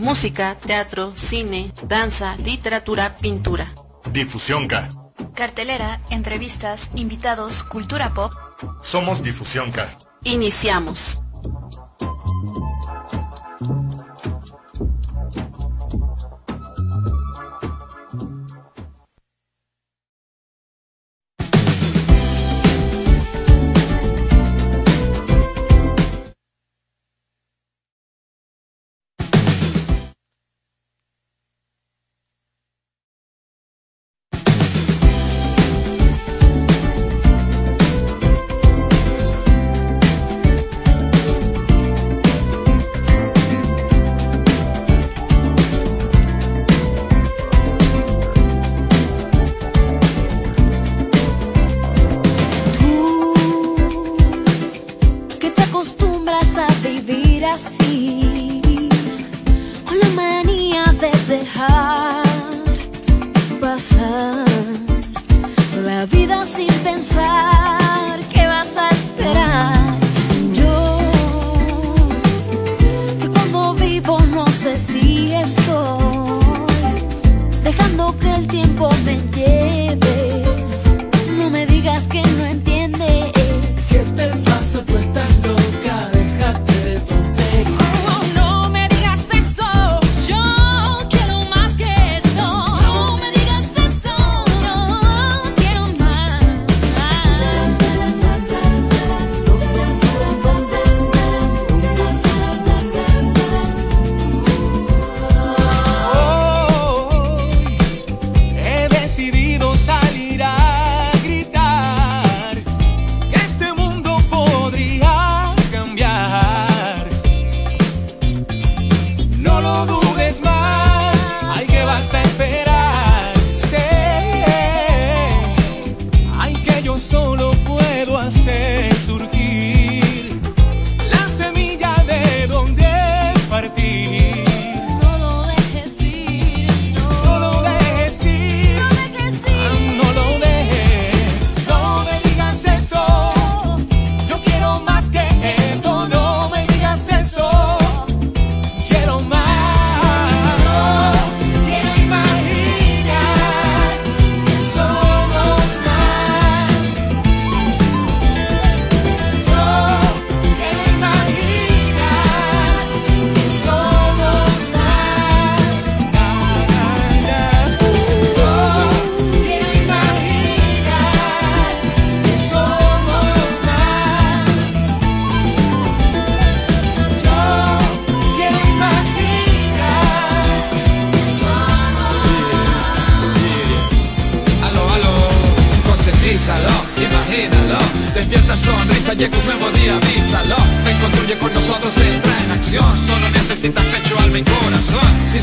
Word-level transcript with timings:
Música, 0.00 0.56
teatro, 0.58 1.12
cine, 1.14 1.74
danza, 1.82 2.34
literatura, 2.36 3.18
pintura. 3.18 3.74
Difusión 4.10 4.66
K. 4.66 4.88
Cartelera, 5.34 6.00
entrevistas, 6.08 6.92
invitados, 6.94 7.62
cultura 7.62 8.14
pop. 8.14 8.32
Somos 8.80 9.22
Difusión 9.22 9.70
K. 9.70 9.98
Iniciamos. 10.24 11.19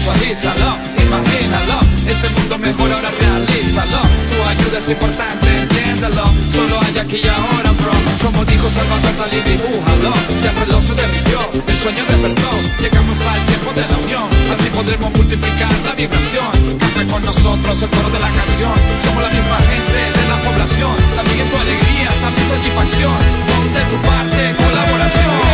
visualízalo, 0.07 0.78
imagínalo. 1.03 1.79
Ese 2.07 2.29
mundo 2.29 2.57
mejor 2.57 2.91
ahora 2.91 3.12
realízalo. 3.12 4.00
Tu 4.29 4.38
ayuda 4.44 4.78
es 4.78 4.90
importante, 4.90 5.47
entiéndalo. 5.62 6.23
Solo 6.51 6.79
hay 6.81 6.97
aquí 7.00 7.19
y 7.23 7.28
ahora, 7.28 7.72
bro. 7.72 7.91
Como 8.23 8.45
dijo 8.45 8.69
Salvador 8.69 9.16
Dalí, 9.18 9.40
dibújalo. 9.41 10.12
Ya 10.41 10.51
el 10.51 10.57
reloj 10.57 10.81
se 10.81 10.95
derritió, 10.95 11.40
el 11.68 11.78
sueño 11.78 12.03
despertó. 12.07 12.51
Llegamos 12.79 13.19
al 13.22 13.45
tiempo 13.45 13.73
de 13.73 13.81
la 13.81 13.97
unión, 13.97 14.28
así 14.53 14.69
podremos 14.69 15.12
multiplicar 15.13 15.73
la 15.85 15.94
vibración. 15.94 16.78
Canta 16.79 17.03
con 17.12 17.25
nosotros 17.25 17.81
el 17.81 17.89
coro 17.89 18.09
de 18.09 18.19
la 18.19 18.31
canción. 18.31 18.75
Somos 19.03 19.24
la 19.24 19.29
misma 19.29 19.57
gente 19.72 20.00
de 20.18 20.24
la 20.31 20.38
población. 20.41 20.95
También 21.16 21.50
tu 21.50 21.57
alegría, 21.57 22.09
también 22.24 22.47
satisfacción. 22.50 23.19
Ponte 23.47 23.81
tu 23.91 23.97
parte, 24.07 24.56
colaboración. 24.63 25.47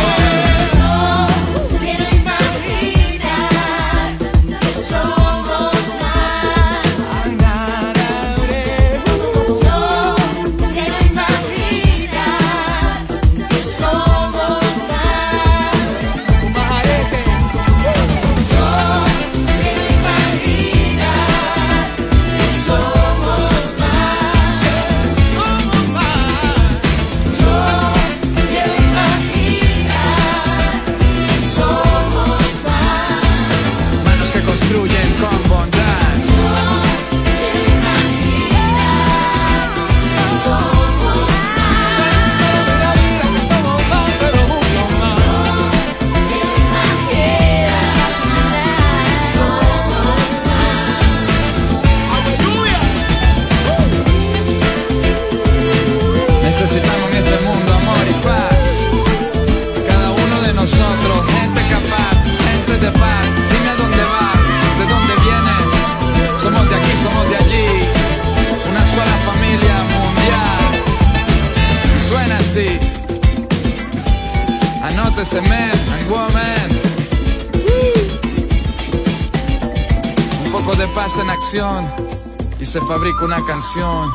Y 82.58 82.64
se 82.64 82.80
fabrica 82.80 83.24
una 83.24 83.38
canción. 83.46 84.10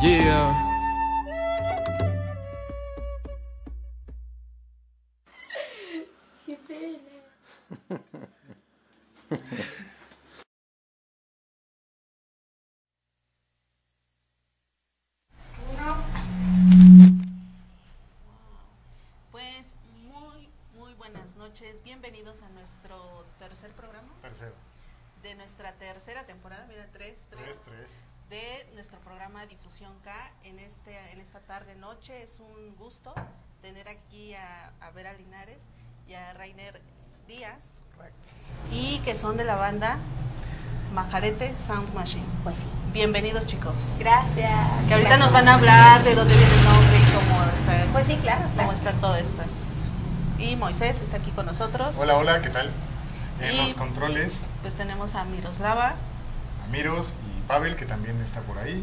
Yeah. 0.00 0.75
Noche 31.86 32.20
es 32.20 32.40
un 32.40 32.74
gusto 32.74 33.14
tener 33.62 33.86
aquí 33.88 34.34
a, 34.34 34.72
a 34.80 34.90
Vera 34.90 35.12
Linares 35.12 35.62
y 36.08 36.14
a 36.14 36.32
Rainer 36.32 36.80
Díaz 37.28 37.78
y 38.72 38.98
que 39.04 39.14
son 39.14 39.36
de 39.36 39.44
la 39.44 39.54
banda 39.54 39.98
Majarete 40.94 41.54
Sound 41.56 41.94
Machine 41.94 42.26
Pues 42.42 42.56
sí. 42.56 42.68
bienvenidos 42.92 43.46
chicos 43.46 43.98
Gracias. 44.00 44.50
que 44.88 44.94
ahorita 44.94 45.16
nos 45.16 45.30
van 45.30 45.46
a 45.46 45.54
hablar 45.54 46.02
de 46.02 46.16
dónde 46.16 46.34
viene 46.34 46.52
el 46.54 46.64
nombre 46.64 46.98
y 46.98 47.12
cómo 47.14 47.42
está 47.44 47.92
Pues 47.92 48.06
sí, 48.08 48.16
claro, 48.16 48.42
cómo 48.42 48.54
claro. 48.54 48.72
está 48.72 48.92
todo 48.94 49.14
esto 49.14 49.42
y 50.38 50.56
Moisés 50.56 51.00
está 51.02 51.18
aquí 51.18 51.30
con 51.30 51.46
nosotros 51.46 51.96
Hola, 51.98 52.16
hola, 52.16 52.42
¿qué 52.42 52.50
tal? 52.50 52.68
En 53.40 53.54
Y- 53.54 53.58
los 53.58 53.74
controles, 53.76 54.40
pues 54.60 54.74
tenemos 54.74 55.14
a 55.14 55.24
Miroslava 55.24 55.94
Amiros 56.64 57.12
y 57.28 57.42
Pavel, 57.46 57.76
que 57.76 57.86
también 57.86 58.20
está 58.22 58.40
por 58.40 58.58
ahí. 58.58 58.82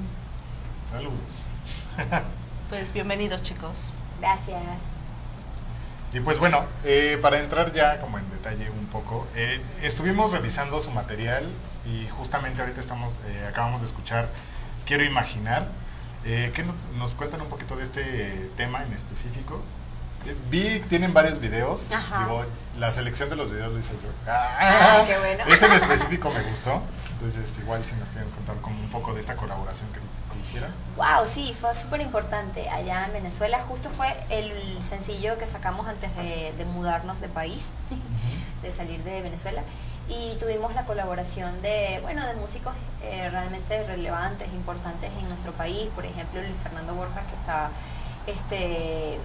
Saludos. 0.90 1.48
pues 2.74 2.92
bienvenidos 2.92 3.44
chicos 3.44 3.92
Gracias. 4.20 4.58
Y 6.12 6.20
pues 6.22 6.40
bueno, 6.40 6.64
eh, 6.86 7.20
para 7.22 7.38
entrar 7.40 7.72
ya 7.72 8.00
como 8.00 8.18
en 8.18 8.28
detalle 8.32 8.68
un 8.72 8.88
poco, 8.88 9.28
eh, 9.36 9.62
estuvimos 9.84 10.32
revisando 10.32 10.80
su 10.80 10.90
material 10.90 11.44
y 11.86 12.08
justamente 12.10 12.62
ahorita 12.62 12.80
estamos, 12.82 13.14
eh, 13.28 13.46
acabamos 13.48 13.82
de 13.82 13.88
escuchar 13.88 14.28
Quiero 14.88 15.04
Imaginar. 15.04 15.68
Eh, 16.26 16.52
¿Qué 16.56 16.64
no- 16.64 16.74
nos 16.98 17.14
cuentan 17.14 17.42
un 17.42 17.48
poquito 17.50 17.76
de 17.76 17.84
este 17.84 18.50
tema 18.58 18.82
en 18.84 18.92
específico? 18.94 19.62
Vi 20.50 20.80
que 20.80 20.86
tienen 20.88 21.14
varios 21.14 21.40
videos. 21.40 21.88
Ajá. 21.94 22.24
Digo, 22.26 22.44
la 22.80 22.92
selección 22.92 23.30
de 23.30 23.36
los 23.36 23.52
videos 23.52 23.72
lo 23.74 23.78
hice 23.78 23.92
yo. 24.02 24.10
Ah, 24.32 25.04
qué 25.06 25.18
bueno. 25.20 25.44
Ese 25.54 25.66
en 25.68 25.74
específico 25.74 26.32
me 26.32 26.42
gustó. 26.50 26.82
Entonces, 27.14 27.56
igual 27.60 27.84
si 27.86 27.94
nos 27.96 28.10
quieren 28.10 28.30
contar 28.32 28.56
como 28.62 28.80
un 28.80 28.90
poco 28.90 29.14
de 29.14 29.20
esta 29.20 29.36
colaboración 29.36 29.90
que 29.92 30.00
hicieron. 30.44 30.72
Wow, 30.98 31.26
sí, 31.28 31.56
fue 31.60 31.74
súper 31.76 32.02
importante 32.02 32.70
allá 32.70 33.06
en 33.06 33.14
Venezuela. 33.14 33.60
Justo 33.62 33.90
fue 33.90 34.08
el 34.30 34.82
sencillo 34.82 35.38
que 35.38 35.46
sacamos 35.46 35.88
antes 35.88 36.16
de, 36.16 36.66
mudarnos 36.66 37.20
de 37.20 37.30
país, 37.30 37.74
de 38.62 38.72
salir 38.72 39.04
de 39.04 39.22
Venezuela. 39.22 39.64
Y 40.10 40.36
tuvimos 40.38 40.76
la 40.76 40.84
colaboración 40.84 41.62
de, 41.62 42.00
bueno, 42.02 42.26
de 42.28 42.34
músicos 42.36 42.74
eh, 43.04 43.30
realmente 43.30 43.84
relevantes, 43.88 44.50
importantes 44.54 45.12
en 45.22 45.30
nuestro 45.30 45.54
país. 45.54 45.90
Por 45.96 46.06
ejemplo, 46.06 46.42
Luis 46.42 46.56
Fernando 46.62 46.94
Borjas, 46.94 47.24
que 47.26 47.36
está, 47.36 47.70
este, 48.28 49.18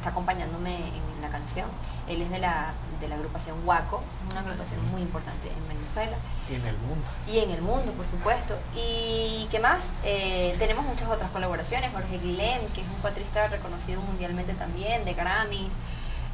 está 0.00 0.10
acompañándome 0.10 0.74
en 0.76 1.22
la 1.22 1.28
canción. 1.28 1.68
Él 2.08 2.22
es 2.22 2.30
de 2.30 2.38
la, 2.38 2.72
de 3.00 3.08
la 3.08 3.14
agrupación 3.16 3.56
Huaco, 3.66 4.02
una 4.30 4.40
agrupación 4.40 4.80
muy 4.90 5.02
importante 5.02 5.48
en 5.48 5.68
Venezuela 5.68 6.16
Y 6.50 6.54
en 6.54 6.66
el 6.66 6.76
mundo. 6.78 7.04
y 7.28 7.38
en 7.38 7.50
el 7.50 7.60
mundo, 7.62 7.92
por 7.92 8.06
supuesto. 8.06 8.58
¿Y 8.74 9.46
qué 9.50 9.60
más? 9.60 9.80
Eh, 10.02 10.56
tenemos 10.58 10.84
muchas 10.86 11.08
otras 11.08 11.30
colaboraciones. 11.30 11.92
Jorge 11.92 12.18
Guillem, 12.18 12.66
que 12.74 12.80
es 12.80 12.86
un 12.88 13.00
cuatrista 13.02 13.46
reconocido 13.48 14.00
mundialmente 14.02 14.54
también, 14.54 15.04
de 15.04 15.12
Grammys. 15.14 15.72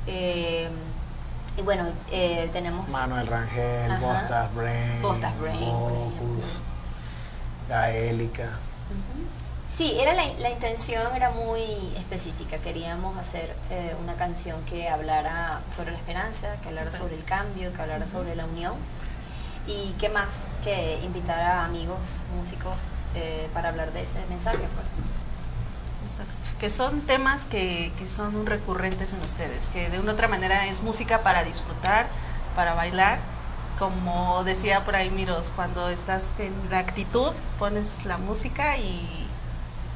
Eh, 0.07 0.71
y 1.59 1.63
bueno, 1.63 1.87
eh, 2.13 2.49
tenemos... 2.53 2.89
Manuel 2.89 3.27
Rangel, 3.27 3.91
Ajá. 3.91 4.01
Bostas 4.01 4.55
Brain, 4.55 5.03
Bostas 5.03 5.39
Brain, 5.41 5.69
Gaélica. 7.69 8.45
Ujú. 8.45 9.27
Sí, 9.77 9.99
era 10.01 10.15
la, 10.15 10.25
la 10.41 10.51
intención 10.51 11.15
era 11.15 11.31
muy 11.33 11.63
específica. 11.99 12.57
Queríamos 12.59 13.19
hacer 13.19 13.55
eh, 13.71 13.95
una 14.03 14.15
canción 14.15 14.59
que 14.65 14.89
hablara 14.89 15.61
sobre 15.75 15.91
la 15.93 15.99
esperanza, 15.99 16.57
que 16.63 16.69
hablara 16.69 16.91
Ok. 16.91 16.97
sobre 16.97 17.15
el 17.17 17.25
cambio, 17.25 17.73
que 17.75 17.83
hablara 17.83 18.07
sobre 18.07 18.35
la 18.35 18.47
unión. 18.47 18.75
Y 19.67 19.95
qué 19.99 20.09
más 20.09 20.29
que 20.65 20.99
invitar 21.03 21.41
a 21.41 21.65
amigos, 21.67 21.99
músicos, 22.35 22.73
eh, 23.15 23.51
para 23.53 23.69
hablar 23.69 23.93
de 23.93 24.03
ese 24.03 24.19
mensaje, 24.31 24.57
pues. 24.57 26.11
Exacto. 26.11 26.33
Que 26.59 26.71
son 26.71 27.03
temas 27.03 27.45
que, 27.45 27.93
que 27.99 28.07
son 28.07 28.47
recurrentes 28.47 29.13
en 29.13 29.21
ustedes, 29.21 29.67
que 29.69 29.91
de 29.91 29.99
una 29.99 30.13
u 30.13 30.15
otra 30.15 30.29
manera 30.29 30.67
es 30.69 30.83
música 30.83 31.21
para 31.23 31.45
disfrutar, 31.45 32.07
para 32.55 32.73
bailar. 32.73 33.19
Como 33.79 34.43
decía 34.45 34.85
por 34.87 34.97
ahí 34.97 35.11
Miros, 35.11 35.53
cuando 35.55 35.91
estás 35.91 36.23
en 36.39 36.55
la 36.71 36.79
actitud, 36.79 37.31
pones 37.59 38.07
la 38.07 38.17
música 38.17 38.79
y 38.79 39.26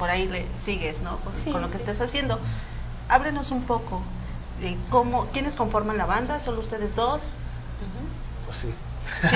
por 0.00 0.10
ahí 0.10 0.26
le 0.26 0.44
sigues, 0.60 1.02
¿no? 1.02 1.18
Con, 1.18 1.32
Sí, 1.36 1.52
con 1.52 1.60
lo 1.62 1.70
que 1.70 1.76
estés 1.76 2.00
haciendo. 2.00 2.40
Ábrenos 3.08 3.52
un 3.52 3.62
poco 3.62 4.00
de 4.60 4.76
cómo, 4.90 5.26
quiénes 5.26 5.54
conforman 5.54 5.96
la 5.98 6.06
banda, 6.06 6.40
solo 6.40 6.58
ustedes 6.60 6.96
dos. 6.96 7.34
Pues 8.46 8.56
sí. 8.56 8.74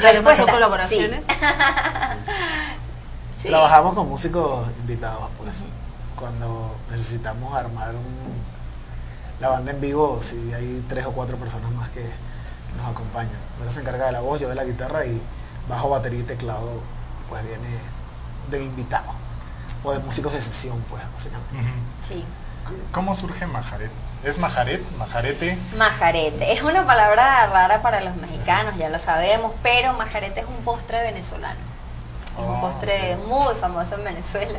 ¿Y 0.00 0.06
además 0.06 0.36
son 0.38 0.48
colaboraciones? 0.48 1.24
Sí. 3.40 3.48
Trabajamos 3.50 3.94
con 3.94 4.08
músicos 4.08 4.66
invitados, 4.80 5.28
pues. 5.38 5.64
Cuando 6.18 6.74
necesitamos 6.90 7.54
armar 7.54 7.90
un- 7.94 8.42
la 9.40 9.50
banda 9.50 9.70
en 9.70 9.80
vivo, 9.80 10.18
si 10.20 10.52
hay 10.52 10.84
tres 10.88 11.06
o 11.06 11.12
cuatro 11.12 11.36
personas 11.36 11.70
más 11.70 11.88
que, 11.90 12.04
nos 12.76 12.88
acompañan. 12.88 13.30
Vera 13.60 13.70
se 13.70 13.80
encarga 13.80 14.06
de 14.06 14.12
la 14.12 14.20
voz, 14.22 14.40
yo 14.40 14.48
de 14.48 14.56
la 14.56 14.64
guitarra 14.64 15.04
y 15.06 15.22
bajo, 15.68 15.88
batería 15.88 16.18
y 16.18 16.24
teclado, 16.24 16.80
pues 17.28 17.44
viene 17.44 17.68
de 18.50 18.64
invitado. 18.64 19.12
O 19.84 19.92
de 19.92 19.98
músicos 20.00 20.32
de 20.32 20.40
sesión, 20.40 20.82
pues, 20.88 21.02
básicamente. 21.12 21.56
Sí. 22.06 22.24
¿Cómo 22.92 23.14
surge 23.14 23.46
Majaret? 23.46 23.90
¿Es 24.24 24.38
Majaret? 24.38 24.82
¿Majarete? 24.98 25.56
Majarete. 25.76 26.52
Es 26.52 26.62
una 26.62 26.84
palabra 26.84 27.46
rara 27.46 27.80
para 27.82 28.00
los 28.00 28.16
mexicanos, 28.16 28.76
ya 28.76 28.88
lo 28.88 28.98
sabemos, 28.98 29.52
pero 29.62 29.92
majarete 29.94 30.40
es 30.40 30.46
un 30.46 30.56
postre 30.64 31.00
venezolano. 31.02 31.60
Es 32.36 32.44
un 32.44 32.56
Oh, 32.56 32.60
postre 32.60 33.16
muy 33.26 33.54
famoso 33.54 33.94
en 33.94 34.04
Venezuela. 34.04 34.58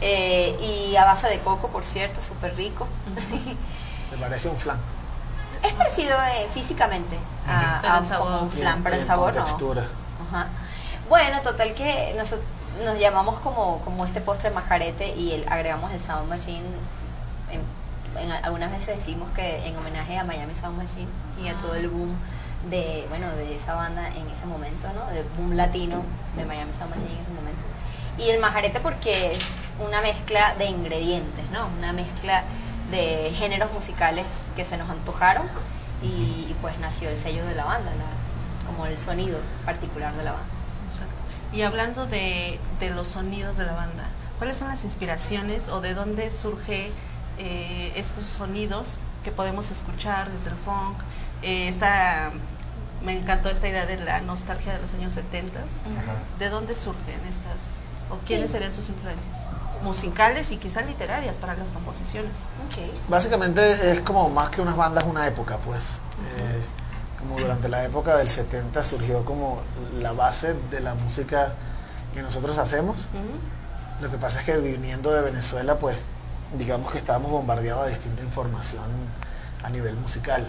Eh, 0.00 0.56
y 0.60 0.96
a 0.96 1.04
base 1.04 1.28
de 1.28 1.38
coco, 1.40 1.68
por 1.68 1.84
cierto, 1.84 2.20
súper 2.22 2.56
rico. 2.56 2.88
Se 4.10 4.16
parece 4.16 4.48
a 4.48 4.50
un 4.52 4.56
flan. 4.56 4.78
es 5.62 5.72
parecido 5.72 6.16
eh, 6.34 6.48
físicamente 6.52 7.16
a, 7.46 7.98
un, 8.00 8.04
sabor. 8.06 8.26
como 8.26 8.42
un 8.42 8.50
flan, 8.50 8.82
pero 8.82 8.94
en 8.96 9.00
con 9.02 9.08
sabor 9.08 9.34
no. 9.34 9.42
textura. 9.42 9.84
Ajá. 10.28 10.48
Bueno, 11.08 11.40
total 11.42 11.74
que 11.74 12.14
nosotros 12.16 12.46
nos 12.84 12.98
llamamos 12.98 13.38
como, 13.40 13.78
como 13.84 14.04
este 14.04 14.20
postre 14.20 14.50
majarete 14.50 15.14
y 15.14 15.32
el- 15.32 15.48
agregamos 15.48 15.92
el 15.92 16.00
Sound 16.00 16.28
Machine. 16.28 16.64
En, 17.50 17.60
en- 18.20 18.32
algunas 18.44 18.70
veces 18.70 18.96
decimos 18.98 19.28
que 19.34 19.66
en 19.66 19.76
homenaje 19.76 20.18
a 20.18 20.24
Miami 20.24 20.54
Sound 20.54 20.76
Machine 20.78 21.08
y 21.42 21.48
a 21.48 21.54
todo 21.54 21.74
el 21.74 21.88
boom 21.88 22.14
de, 22.70 23.06
bueno, 23.08 23.30
de 23.36 23.54
esa 23.54 23.74
banda 23.74 24.08
en 24.08 24.28
ese 24.28 24.46
momento, 24.46 24.88
¿no? 24.94 25.06
Del 25.14 25.24
boom 25.36 25.52
latino 25.56 26.02
de 26.36 26.44
Miami 26.44 26.72
Sound 26.72 26.90
Machine 26.94 27.12
en 27.12 27.18
ese 27.20 27.30
momento. 27.30 27.64
Y 28.18 28.28
el 28.30 28.40
majarete 28.40 28.80
porque 28.80 29.32
es 29.32 29.44
una 29.84 30.00
mezcla 30.02 30.54
de 30.58 30.66
ingredientes, 30.66 31.48
¿no? 31.52 31.68
Una 31.78 31.92
mezcla 31.92 32.44
de 32.90 33.30
géneros 33.34 33.72
musicales 33.72 34.50
que 34.56 34.64
se 34.64 34.76
nos 34.76 34.90
antojaron 34.90 35.46
y, 36.02 36.06
y 36.50 36.56
pues 36.60 36.78
nació 36.80 37.08
el 37.08 37.16
sello 37.16 37.44
de 37.46 37.54
la 37.54 37.64
banda, 37.64 37.90
la- 37.92 38.66
como 38.70 38.86
el 38.86 38.98
sonido 38.98 39.38
particular 39.64 40.12
de 40.14 40.24
la 40.24 40.32
banda. 40.32 40.46
Y 41.52 41.62
hablando 41.62 42.06
de, 42.06 42.60
de 42.78 42.90
los 42.90 43.08
sonidos 43.08 43.56
de 43.56 43.64
la 43.64 43.72
banda, 43.72 44.04
¿cuáles 44.38 44.56
son 44.56 44.68
las 44.68 44.84
inspiraciones 44.84 45.68
o 45.68 45.80
de 45.80 45.94
dónde 45.94 46.30
surge 46.30 46.90
eh, 47.38 47.92
estos 47.96 48.24
sonidos 48.24 48.98
que 49.24 49.30
podemos 49.32 49.70
escuchar 49.70 50.30
desde 50.30 50.50
el 50.50 50.56
funk? 50.56 50.96
Eh, 51.42 51.68
esta, 51.68 52.30
me 53.02 53.18
encantó 53.18 53.48
esta 53.50 53.66
idea 53.68 53.86
de 53.86 53.96
la 53.98 54.20
nostalgia 54.20 54.74
de 54.74 54.82
los 54.82 54.94
años 54.94 55.12
70. 55.12 55.58
Ajá. 55.58 55.66
¿De 56.38 56.48
dónde 56.50 56.74
surgen 56.76 57.20
estas? 57.28 57.80
¿O 58.10 58.16
quiénes 58.26 58.48
Sí. 58.50 58.52
serían 58.54 58.72
sus 58.72 58.88
influencias? 58.88 59.48
Musicales 59.82 60.52
y 60.52 60.56
quizá 60.56 60.82
literarias 60.82 61.36
para 61.36 61.54
las 61.54 61.70
composiciones. 61.70 62.42
Ok. 62.66 62.82
Básicamente 63.08 63.92
es 63.92 64.00
como 64.00 64.28
más 64.28 64.50
que 64.50 64.60
unas 64.60 64.76
bandas, 64.76 65.04
una 65.04 65.26
época, 65.26 65.56
pues. 65.58 66.00
Eh, 66.36 66.62
como 67.20 67.38
durante 67.38 67.68
la 67.68 67.84
época 67.84 68.16
del 68.16 68.28
70 68.28 68.82
surgió 68.82 69.24
como 69.24 69.62
la 69.98 70.12
base 70.12 70.54
de 70.70 70.80
la 70.80 70.94
música 70.94 71.52
que 72.14 72.22
nosotros 72.22 72.58
hacemos. 72.58 73.08
Lo 74.00 74.10
que 74.10 74.16
pasa 74.16 74.40
es 74.40 74.46
que 74.46 74.58
viniendo 74.58 75.12
de 75.12 75.22
Venezuela, 75.22 75.78
pues 75.78 75.96
digamos 76.58 76.90
que 76.90 76.98
estábamos 76.98 77.30
bombardeados 77.30 77.86
de 77.86 77.90
distinta 77.90 78.22
información 78.22 78.84
a 79.62 79.68
nivel 79.68 79.94
musical. 79.96 80.48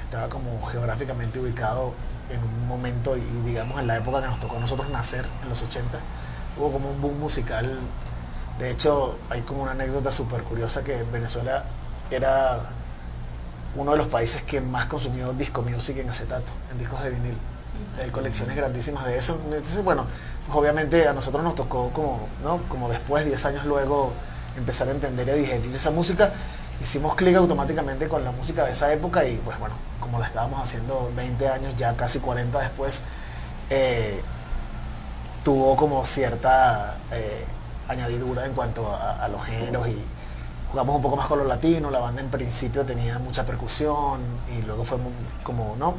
Estaba 0.00 0.28
como 0.28 0.64
geográficamente 0.66 1.40
ubicado 1.40 1.92
en 2.30 2.42
un 2.42 2.68
momento 2.68 3.16
y 3.16 3.22
digamos 3.44 3.80
en 3.80 3.86
la 3.86 3.96
época 3.96 4.20
que 4.20 4.28
nos 4.28 4.38
tocó 4.38 4.56
a 4.56 4.60
nosotros 4.60 4.88
nacer, 4.90 5.26
en 5.42 5.48
los 5.48 5.62
80, 5.62 5.98
hubo 6.56 6.72
como 6.72 6.90
un 6.90 7.00
boom 7.00 7.18
musical. 7.18 7.78
De 8.58 8.70
hecho, 8.70 9.18
hay 9.30 9.42
como 9.42 9.62
una 9.62 9.72
anécdota 9.72 10.10
súper 10.10 10.42
curiosa 10.42 10.82
que 10.82 11.02
Venezuela 11.04 11.64
era 12.10 12.60
uno 13.78 13.92
de 13.92 13.98
los 13.98 14.08
países 14.08 14.42
que 14.42 14.60
más 14.60 14.86
consumió 14.86 15.32
disco 15.32 15.62
music 15.62 15.98
en 15.98 16.10
acetato, 16.10 16.52
en 16.72 16.78
discos 16.78 17.02
de 17.04 17.10
vinil. 17.10 17.36
Hay 18.02 18.10
colecciones 18.10 18.56
grandísimas 18.56 19.04
de 19.06 19.16
eso. 19.16 19.40
Entonces, 19.44 19.84
bueno, 19.84 20.04
pues 20.46 20.58
obviamente 20.58 21.06
a 21.06 21.12
nosotros 21.12 21.44
nos 21.44 21.54
tocó 21.54 21.90
como, 21.90 22.28
¿no? 22.42 22.60
como 22.68 22.88
después, 22.88 23.24
10 23.24 23.44
años 23.46 23.64
luego, 23.66 24.12
empezar 24.56 24.88
a 24.88 24.90
entender 24.90 25.28
y 25.28 25.30
a 25.30 25.34
digerir 25.34 25.74
esa 25.74 25.92
música. 25.92 26.32
Hicimos 26.82 27.14
clic 27.14 27.36
automáticamente 27.36 28.08
con 28.08 28.24
la 28.24 28.32
música 28.32 28.64
de 28.64 28.72
esa 28.72 28.92
época 28.92 29.24
y 29.24 29.36
pues 29.36 29.58
bueno, 29.60 29.76
como 30.00 30.18
la 30.18 30.26
estábamos 30.26 30.60
haciendo 30.60 31.12
20 31.14 31.48
años, 31.48 31.76
ya 31.76 31.94
casi 31.94 32.18
40 32.18 32.58
después, 32.58 33.04
eh, 33.70 34.20
tuvo 35.44 35.76
como 35.76 36.04
cierta 36.04 36.96
eh, 37.12 37.44
añadidura 37.86 38.44
en 38.44 38.54
cuanto 38.54 38.92
a, 38.92 39.24
a 39.24 39.28
los 39.28 39.44
géneros 39.44 39.86
y 39.88 40.04
jugamos 40.70 40.96
un 40.96 41.02
poco 41.02 41.16
más 41.16 41.26
con 41.26 41.38
lo 41.38 41.44
latino, 41.44 41.90
la 41.90 41.98
banda 42.00 42.20
en 42.20 42.28
principio 42.30 42.84
tenía 42.84 43.18
mucha 43.18 43.44
percusión 43.46 44.20
y 44.56 44.62
luego 44.62 44.84
fue 44.84 44.98
mu- 44.98 45.10
como, 45.42 45.76
¿no? 45.78 45.94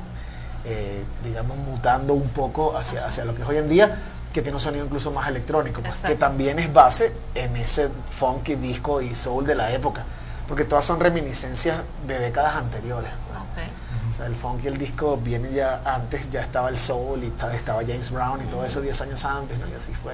Eh, 0.65 1.03
digamos, 1.23 1.57
mutando 1.57 2.13
un 2.13 2.29
poco 2.29 2.75
hacia, 2.77 3.05
hacia 3.05 3.25
lo 3.25 3.33
que 3.33 3.41
es 3.43 3.47
hoy 3.49 3.57
en 3.57 3.69
día, 3.69 3.97
que 4.33 4.41
tiene 4.41 4.57
un 4.57 4.61
sonido 4.61 4.85
incluso 4.85 5.11
más 5.11 5.27
electrónico, 5.27 5.81
pues, 5.81 5.97
que 6.09 6.15
también 6.15 6.59
es 6.59 6.71
base 6.71 7.13
en 7.33 7.55
ese 7.57 7.89
funky 8.09 8.55
disco 8.55 9.01
y 9.01 9.15
soul 9.15 9.45
de 9.47 9.55
la 9.55 9.71
época, 9.71 10.03
porque 10.47 10.65
todas 10.65 10.85
son 10.85 10.99
reminiscencias 10.99 11.81
de 12.05 12.19
décadas 12.19 12.55
anteriores. 12.55 13.09
pues. 13.31 13.43
Ok. 13.43 13.69
O 14.09 14.13
sea, 14.13 14.25
el 14.25 14.35
funk 14.35 14.63
y 14.63 14.67
el 14.67 14.77
disco 14.77 15.17
viene 15.17 15.51
ya 15.51 15.81
antes, 15.85 16.29
ya 16.29 16.41
estaba 16.41 16.69
el 16.69 16.77
soul 16.77 17.23
y 17.23 17.27
estaba, 17.27 17.53
estaba 17.55 17.81
James 17.81 18.11
Brown 18.11 18.41
y 18.41 18.45
todo 18.45 18.65
eso 18.65 18.81
10 18.81 18.99
años 19.01 19.23
antes, 19.25 19.57
¿no? 19.59 19.67
Y 19.67 19.73
así 19.73 19.93
fue 19.93 20.13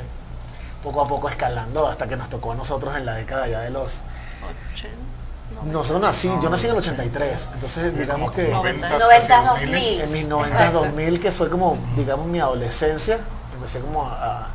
poco 0.83 1.01
a 1.01 1.05
poco 1.05 1.27
escalando 1.29 1.87
hasta 1.87 2.07
que 2.07 2.15
nos 2.15 2.29
tocó 2.29 2.51
a 2.51 2.55
nosotros 2.55 2.95
en 2.95 3.05
la 3.05 3.15
década 3.15 3.47
ya 3.47 3.61
de 3.61 3.69
los... 3.71 4.01
Ochen- 4.73 5.71
Nosotros 5.71 6.01
nací, 6.01 6.27
yo 6.27 6.35
No, 6.43 6.49
nací 6.49 6.65
en 6.65 6.71
el 6.73 6.77
83, 6.79 7.49
entonces 7.53 7.97
digamos 7.97 8.31
que 8.31 8.47
Noventa. 8.49 8.89
90, 8.97 9.27
casi 9.27 9.47
2000. 9.47 10.01
en 10.01 10.11
mis 10.11 10.27
90, 10.27 10.55
Exacto. 10.57 10.79
2000, 10.85 11.19
que 11.19 11.31
fue 11.31 11.49
como, 11.49 11.77
digamos, 11.95 12.27
mi 12.27 12.39
adolescencia, 12.39 13.19
empecé 13.53 13.79
como 13.79 14.03
a... 14.05 14.13
a- 14.41 14.47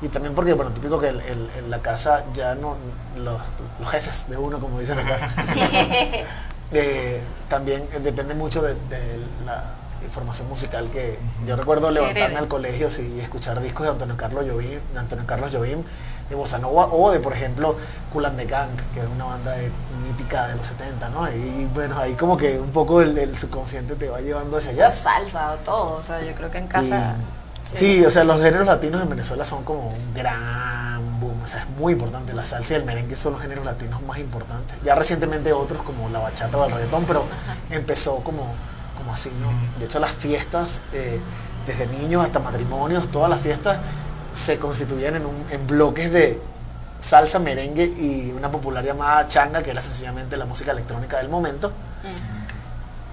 y 0.00 0.08
también 0.08 0.32
porque, 0.34 0.54
bueno, 0.54 0.70
típico 0.70 1.00
que 1.00 1.08
el- 1.08 1.20
el- 1.22 1.50
en 1.58 1.70
la 1.70 1.82
casa 1.82 2.24
ya 2.32 2.54
no, 2.54 2.76
los, 3.16 3.40
los 3.80 3.90
jefes 3.90 4.28
de 4.28 4.36
uno, 4.36 4.60
como 4.60 4.78
dicen 4.78 4.98
acá, 5.00 5.18
eh, 6.72 7.20
también 7.48 7.86
eh, 7.92 7.98
depende 8.00 8.34
mucho 8.34 8.62
de, 8.62 8.74
de 8.74 9.18
la 9.44 9.64
información 10.04 10.48
musical 10.48 10.88
que 10.90 11.18
yo 11.46 11.56
recuerdo 11.56 11.90
levantarme 11.90 12.36
al 12.38 12.46
colegio 12.48 12.90
sí, 12.90 13.12
y 13.16 13.20
escuchar 13.20 13.60
discos 13.60 13.86
de 13.86 13.92
Antonio 13.92 14.16
Carlos 14.16 14.44
Jobim, 14.48 14.78
de 14.92 14.98
Antonio 14.98 15.26
Carlos 15.26 15.50
Jobim, 15.52 15.82
de 16.28 16.34
Bossa 16.36 16.58
Nova 16.58 16.86
o 16.92 17.10
de 17.10 17.20
por 17.20 17.32
ejemplo 17.32 17.76
Cool 18.12 18.26
and 18.26 18.36
the 18.38 18.46
Gang, 18.46 18.70
que 18.94 19.00
era 19.00 19.08
una 19.08 19.24
banda 19.24 19.52
de- 19.52 19.70
mítica 20.06 20.46
de 20.48 20.56
los 20.56 20.66
70, 20.66 21.08
¿no? 21.10 21.30
Y 21.30 21.68
bueno, 21.74 21.98
ahí 21.98 22.14
como 22.14 22.36
que 22.36 22.58
un 22.58 22.70
poco 22.70 23.02
el, 23.02 23.16
el 23.18 23.36
subconsciente 23.36 23.94
te 23.94 24.08
va 24.08 24.20
llevando 24.20 24.56
hacia 24.56 24.70
allá. 24.70 24.90
salsa 24.90 25.52
o 25.52 25.56
todo, 25.56 25.96
o 25.98 26.02
sea, 26.02 26.22
yo 26.22 26.34
creo 26.34 26.50
que 26.50 26.58
en 26.58 26.66
casa... 26.68 27.14
Y- 27.16 27.76
sí, 27.76 28.04
o 28.06 28.10
sea, 28.10 28.24
los 28.24 28.40
géneros 28.42 28.66
latinos 28.66 29.02
en 29.02 29.10
Venezuela 29.10 29.44
son 29.44 29.64
como 29.64 29.88
un 29.88 30.14
gran 30.14 31.20
boom, 31.20 31.42
o 31.42 31.46
sea, 31.46 31.60
es 31.60 31.68
muy 31.78 31.92
importante. 31.92 32.32
La 32.32 32.42
salsa 32.44 32.72
y 32.72 32.76
el 32.76 32.84
merengue 32.84 33.14
son 33.16 33.34
los 33.34 33.42
géneros 33.42 33.64
latinos 33.66 34.00
más 34.02 34.18
importantes. 34.18 34.76
Ya 34.82 34.94
recientemente 34.94 35.52
otros 35.52 35.82
como 35.82 36.08
la 36.08 36.20
bachata 36.20 36.56
o 36.56 36.64
el 36.64 36.72
reggaetón, 36.72 37.04
pero 37.04 37.24
empezó 37.70 38.16
como, 38.24 38.46
como 38.96 39.12
así, 39.12 39.30
¿no? 39.40 39.48
De 39.78 39.84
hecho, 39.84 39.98
las 39.98 40.12
fiestas, 40.12 40.80
eh, 40.94 41.20
desde 41.66 41.86
niños 41.86 42.24
hasta 42.24 42.38
matrimonios, 42.38 43.08
todas 43.10 43.28
las 43.28 43.40
fiestas 43.40 43.78
se 44.38 44.58
constituían 44.58 45.16
en, 45.16 45.26
un- 45.26 45.46
en 45.50 45.66
bloques 45.66 46.12
de 46.12 46.40
salsa, 47.00 47.38
merengue 47.38 47.84
y 47.84 48.32
una 48.36 48.50
popular 48.50 48.84
llamada 48.84 49.26
changa, 49.28 49.62
que 49.62 49.70
era 49.70 49.80
sencillamente 49.80 50.36
la 50.36 50.44
música 50.46 50.72
electrónica 50.72 51.18
del 51.18 51.28
momento, 51.28 51.72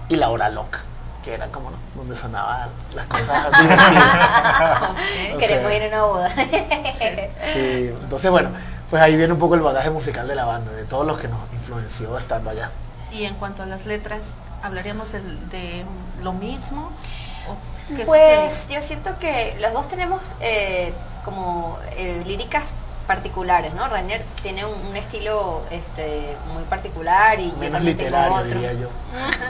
y 0.08 0.16
la 0.16 0.28
hora 0.30 0.48
loca, 0.48 0.80
que 1.24 1.34
era 1.34 1.46
como, 1.48 1.70
¿no? 1.70 1.76
Donde 1.96 2.14
sonaban 2.14 2.68
las 2.94 3.06
cosas 3.06 3.44
divertidas. 3.60 4.30
O 5.34 5.38
Queremos 5.38 5.70
sea, 5.70 5.76
ir 5.76 5.82
a 5.82 5.88
una 5.88 6.04
boda. 6.04 6.30
Sí, 7.52 7.90
entonces 8.02 8.30
bueno, 8.30 8.50
pues 8.90 9.02
ahí 9.02 9.16
viene 9.16 9.32
un 9.32 9.38
poco 9.38 9.54
el 9.54 9.60
bagaje 9.62 9.90
musical 9.90 10.26
de 10.28 10.34
la 10.34 10.44
banda, 10.44 10.70
de 10.72 10.84
todos 10.84 11.06
los 11.06 11.18
que 11.18 11.28
nos 11.28 11.40
influenció 11.52 12.16
estando 12.18 12.50
allá. 12.50 12.70
Y 13.12 13.24
en 13.24 13.34
cuanto 13.34 13.62
a 13.62 13.66
las 13.66 13.86
letras, 13.86 14.30
¿hablaríamos 14.62 15.12
del- 15.12 15.48
de, 15.50 15.84
lo 16.22 16.32
mismo? 16.32 16.90
¿O 17.48 17.94
qué 17.96 18.04
Pues 18.04 18.52
sucede? 18.52 18.74
yo 18.74 18.82
siento 18.86 19.18
que 19.18 19.56
los 19.60 19.72
dos 19.72 19.88
tenemos 19.88 20.20
eh, 20.40 20.92
como 21.26 21.78
eh, 21.90 22.22
líricas 22.24 22.72
particulares, 23.06 23.72
¿no? 23.74 23.86
Rainer 23.88 24.24
tiene 24.42 24.64
un, 24.64 24.74
un 24.86 24.96
estilo 24.96 25.62
este, 25.70 26.36
muy 26.54 26.64
particular 26.64 27.38
y 27.38 27.50
yo 27.50 27.56
Menos 27.58 27.72
también 27.74 27.96
tengo 27.96 28.08
literario, 28.10 28.36
otro. 28.36 28.60
diría 28.60 28.72
yo. 28.72 28.88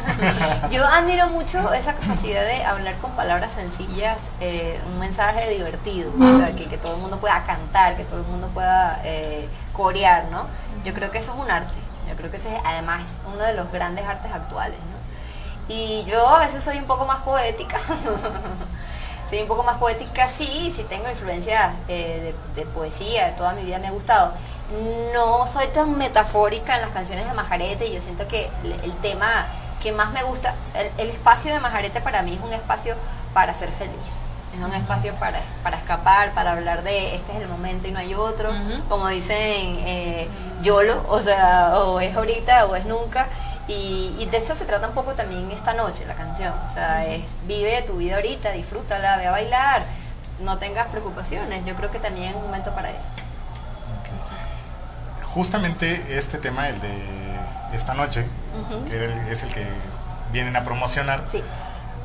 Yo 0.70 0.84
admiro 0.86 1.28
mucho 1.28 1.72
esa 1.72 1.94
capacidad 1.94 2.44
de 2.44 2.64
hablar 2.64 2.96
con 2.98 3.12
palabras 3.12 3.52
sencillas, 3.52 4.18
eh, 4.40 4.78
un 4.92 4.98
mensaje 4.98 5.48
divertido, 5.50 6.10
o 6.20 6.38
sea, 6.38 6.54
que, 6.54 6.66
que 6.66 6.76
todo 6.76 6.96
el 6.96 7.00
mundo 7.00 7.18
pueda 7.18 7.44
cantar, 7.44 7.96
que 7.96 8.04
todo 8.04 8.20
el 8.20 8.26
mundo 8.26 8.48
pueda 8.48 9.00
eh, 9.04 9.48
corear, 9.72 10.26
¿no? 10.30 10.46
Yo 10.84 10.92
creo 10.92 11.10
que 11.10 11.18
eso 11.18 11.32
es 11.32 11.38
un 11.38 11.50
arte, 11.50 11.78
yo 12.08 12.14
creo 12.16 12.30
que 12.30 12.36
ese 12.36 12.54
es 12.54 12.60
además 12.64 13.02
uno 13.32 13.42
de 13.44 13.54
los 13.54 13.70
grandes 13.72 14.04
artes 14.06 14.32
actuales, 14.32 14.78
¿no? 14.78 15.74
Y 15.74 16.04
yo 16.04 16.28
a 16.28 16.38
veces 16.40 16.62
soy 16.62 16.76
un 16.78 16.84
poco 16.86 17.06
más 17.06 17.22
poética, 17.22 17.78
soy 19.28 19.42
un 19.42 19.48
poco 19.48 19.62
más 19.62 19.78
poética, 19.78 20.28
sí, 20.28 20.70
sí 20.70 20.84
tengo 20.84 21.08
influencia 21.08 21.74
eh, 21.88 22.34
de, 22.54 22.60
de 22.60 22.66
poesía, 22.66 23.34
toda 23.36 23.52
mi 23.52 23.64
vida 23.64 23.78
me 23.78 23.88
ha 23.88 23.92
gustado. 23.92 24.32
No 25.12 25.46
soy 25.46 25.68
tan 25.68 25.96
metafórica 25.96 26.74
en 26.76 26.82
las 26.82 26.90
canciones 26.90 27.26
de 27.26 27.32
Majarete 27.32 27.92
yo 27.92 28.00
siento 28.00 28.26
que 28.26 28.50
el, 28.64 28.72
el 28.82 28.92
tema 28.96 29.46
que 29.80 29.92
más 29.92 30.12
me 30.12 30.22
gusta, 30.22 30.54
el, 30.74 30.90
el 30.98 31.10
espacio 31.10 31.52
de 31.52 31.60
Majarete 31.60 32.00
para 32.00 32.22
mí 32.22 32.34
es 32.34 32.40
un 32.40 32.52
espacio 32.52 32.94
para 33.34 33.52
ser 33.54 33.70
feliz. 33.70 34.26
Es 34.56 34.64
un 34.64 34.72
espacio 34.72 35.14
para, 35.16 35.38
para 35.62 35.76
escapar, 35.76 36.32
para 36.32 36.52
hablar 36.52 36.82
de 36.82 37.14
este 37.14 37.32
es 37.32 37.42
el 37.42 37.48
momento 37.48 37.88
y 37.88 37.90
no 37.90 37.98
hay 37.98 38.14
otro. 38.14 38.50
Como 38.88 39.06
dicen, 39.08 39.36
eh, 39.36 40.28
YOLO, 40.62 41.04
o 41.10 41.20
sea, 41.20 41.78
o 41.80 42.00
es 42.00 42.16
ahorita 42.16 42.64
o 42.64 42.74
es 42.74 42.86
nunca. 42.86 43.26
Y, 43.68 44.14
y 44.18 44.26
de 44.26 44.36
eso 44.36 44.54
se 44.54 44.64
trata 44.64 44.88
un 44.88 44.94
poco 44.94 45.14
también 45.14 45.50
esta 45.50 45.74
noche, 45.74 46.04
la 46.06 46.14
canción. 46.14 46.54
O 46.66 46.70
sea, 46.72 47.04
es 47.06 47.24
vive 47.46 47.82
tu 47.82 47.94
vida 47.96 48.16
ahorita, 48.16 48.52
disfrútala, 48.52 49.16
ve 49.16 49.26
a 49.26 49.30
bailar, 49.32 49.82
no 50.40 50.58
tengas 50.58 50.86
preocupaciones. 50.88 51.64
Yo 51.64 51.74
creo 51.74 51.90
que 51.90 51.98
también 51.98 52.28
es 52.30 52.34
un 52.36 52.42
momento 52.42 52.72
para 52.74 52.90
eso. 52.90 53.08
Justamente 55.34 56.16
este 56.16 56.38
tema, 56.38 56.68
el 56.68 56.80
de 56.80 57.36
esta 57.72 57.94
noche, 57.94 58.24
que 58.88 59.10
es 59.30 59.42
el 59.42 59.52
que 59.52 59.66
vienen 60.32 60.56
a 60.56 60.64
promocionar, 60.64 61.22
Sí. 61.26 61.42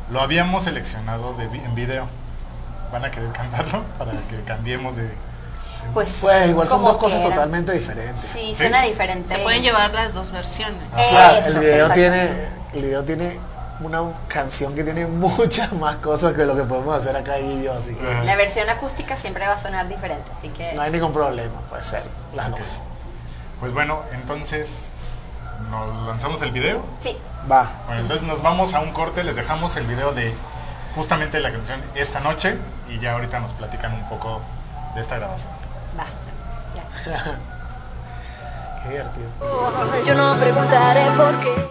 lo 0.10 0.22
habíamos 0.22 0.63
seleccionado 0.63 1.34
de 1.34 1.46
en 1.46 1.75
video. 1.75 2.08
¿Van 2.91 3.06
a 3.06 3.12
querer 3.12 3.32
cantarlo 3.32 3.84
para 3.98 4.12
que 4.12 4.41
cambiemos 4.46 4.98
de... 4.98 5.10
Pues, 5.94 6.20
Pues 6.22 6.50
igual 6.50 6.68
son 6.68 6.84
dos 6.84 6.98
cosas 6.98 7.22
totalmente 7.22 7.72
diferentes. 7.72 8.22
Sí, 8.24 8.40
Sí. 8.50 8.56
suena 8.56 8.82
diferente. 8.84 9.36
Se 9.36 9.42
pueden 9.44 9.62
llevar 9.62 9.94
las 9.94 10.14
dos 10.14 10.32
versiones. 10.32 10.82
Ah, 10.94 11.04
claro, 11.10 11.38
Eso, 11.48 11.58
el 11.58 11.60
video 11.60 11.90
tiene, 11.92 12.30
el 12.74 12.82
video 12.82 13.04
tiene 13.04 13.40
una 13.82 14.02
canción 14.28 14.76
que 14.76 14.84
tiene 14.84 15.06
muchas 15.08 15.74
más 15.74 15.96
cosas 15.98 16.34
que 16.34 16.46
lo 16.46 16.56
que 16.56 16.64
podemos 16.64 16.96
hacer 16.96 17.16
acá 17.16 17.40
y 17.40 17.64
yo, 17.64 17.74
así 17.74 17.96
que. 17.96 18.24
La 18.24 18.36
versión 18.36 18.70
acústica 18.70 19.16
siempre 19.16 19.46
va 19.48 19.54
a 19.54 19.58
sonar 19.58 19.88
diferente, 19.88 20.32
así 20.38 20.50
que... 20.50 20.74
no 20.74 20.82
hay 20.84 20.92
ningún 20.92 21.14
problema, 21.14 21.60
puede 21.70 21.84
ser 21.84 22.04
las 22.36 22.52
dos. 22.52 22.82
Pues 23.60 23.74
bueno, 23.74 24.02
entonces 24.14 24.86
nos 25.70 26.08
lanzamos 26.08 26.42
el 26.42 26.52
video. 26.52 26.84
Sí, 27.00 27.18
Va. 27.52 27.72
Bueno, 27.88 28.02
entonces 28.02 28.26
nos 28.28 28.42
vamos 28.44 28.74
a 28.76 28.82
un 28.82 28.92
corte, 28.92 29.24
les 29.24 29.36
dejamos 29.36 29.76
el 29.78 29.86
video 29.88 30.14
de 30.14 30.34
justamente 30.96 31.40
la 31.40 31.52
canción 31.52 31.82
Esta 31.96 32.20
Noche 32.20 32.56
y 32.88 33.00
ya 33.00 33.14
ahorita 33.14 33.40
nos 33.40 33.54
platican 33.54 33.94
un 33.94 34.08
poco 34.10 34.42
de 34.94 35.02
esta 35.02 35.18
grabación. 35.18 35.52
Va. 35.98 36.06
Qué 38.84 38.90
divertido. 38.90 39.30
Yo 40.06 40.14
no 40.16 40.40
preguntaré 40.40 41.12
por 41.12 41.40
qué. 41.40 41.71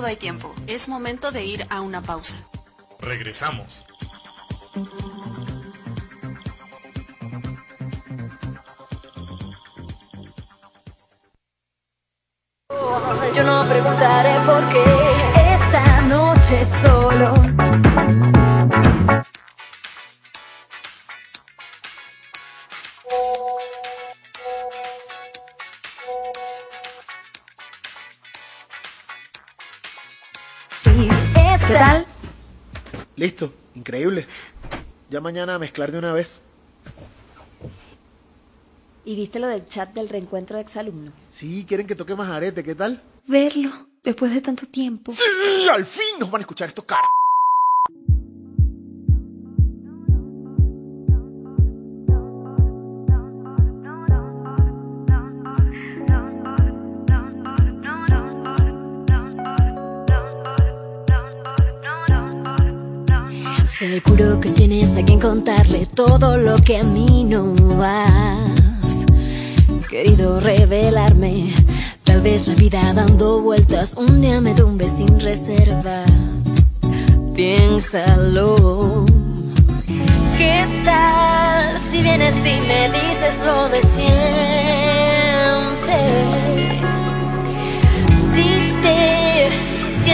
todo 0.00 0.06
hay 0.08 0.16
tiempo. 0.16 0.54
Es 0.66 0.88
momento 0.88 1.30
de 1.30 1.44
ir 1.44 1.66
a 1.68 1.82
una 1.82 2.00
pausa. 2.00 2.36
Regresamos. 3.00 3.84
Yo 13.34 13.42
no 13.44 13.68
preguntaré 13.68 14.40
por 14.46 14.68
qué. 14.70 14.99
Listo, 33.20 33.52
increíble. 33.74 34.26
Ya 35.10 35.20
mañana 35.20 35.56
a 35.56 35.58
mezclar 35.58 35.92
de 35.92 35.98
una 35.98 36.10
vez. 36.10 36.40
¿Y 39.04 39.14
viste 39.14 39.38
lo 39.38 39.46
del 39.46 39.66
chat 39.66 39.92
del 39.92 40.08
reencuentro 40.08 40.56
de 40.56 40.62
exalumnos? 40.62 41.12
Sí, 41.30 41.66
quieren 41.68 41.86
que 41.86 41.94
toque 41.94 42.16
más 42.16 42.30
arete, 42.30 42.64
¿qué 42.64 42.74
tal? 42.74 43.02
Verlo, 43.26 43.72
después 44.02 44.32
de 44.32 44.40
tanto 44.40 44.64
tiempo. 44.64 45.12
Sí, 45.12 45.68
al 45.68 45.84
fin 45.84 46.18
nos 46.18 46.30
van 46.30 46.40
a 46.40 46.44
escuchar 46.44 46.70
estos 46.70 46.86
caras. 46.86 47.10
Seguro 63.80 64.38
que 64.40 64.50
tienes 64.50 64.94
a 64.98 65.02
quien 65.02 65.18
contarle 65.18 65.86
todo 65.86 66.36
lo 66.36 66.56
que 66.58 66.76
a 66.76 66.82
mí 66.82 67.24
no 67.24 67.54
has 67.82 69.06
querido 69.88 70.38
revelarme. 70.38 71.50
Tal 72.04 72.20
vez 72.20 72.46
la 72.46 72.56
vida 72.56 72.92
dando 72.92 73.40
vueltas 73.40 73.94
un 73.96 74.20
día 74.20 74.38
me 74.42 74.52
tumbe 74.52 74.86
sin 74.90 75.18
reservas. 75.18 76.12
Piénsalo. 77.34 79.06
¿Qué 80.36 80.66
tal 80.84 81.80
si 81.90 82.02
vienes 82.02 82.34
y 82.36 82.60
me 82.68 82.90
dices 82.90 83.40
lo 83.46 83.66
de 83.70 83.80
siempre? 83.94 84.10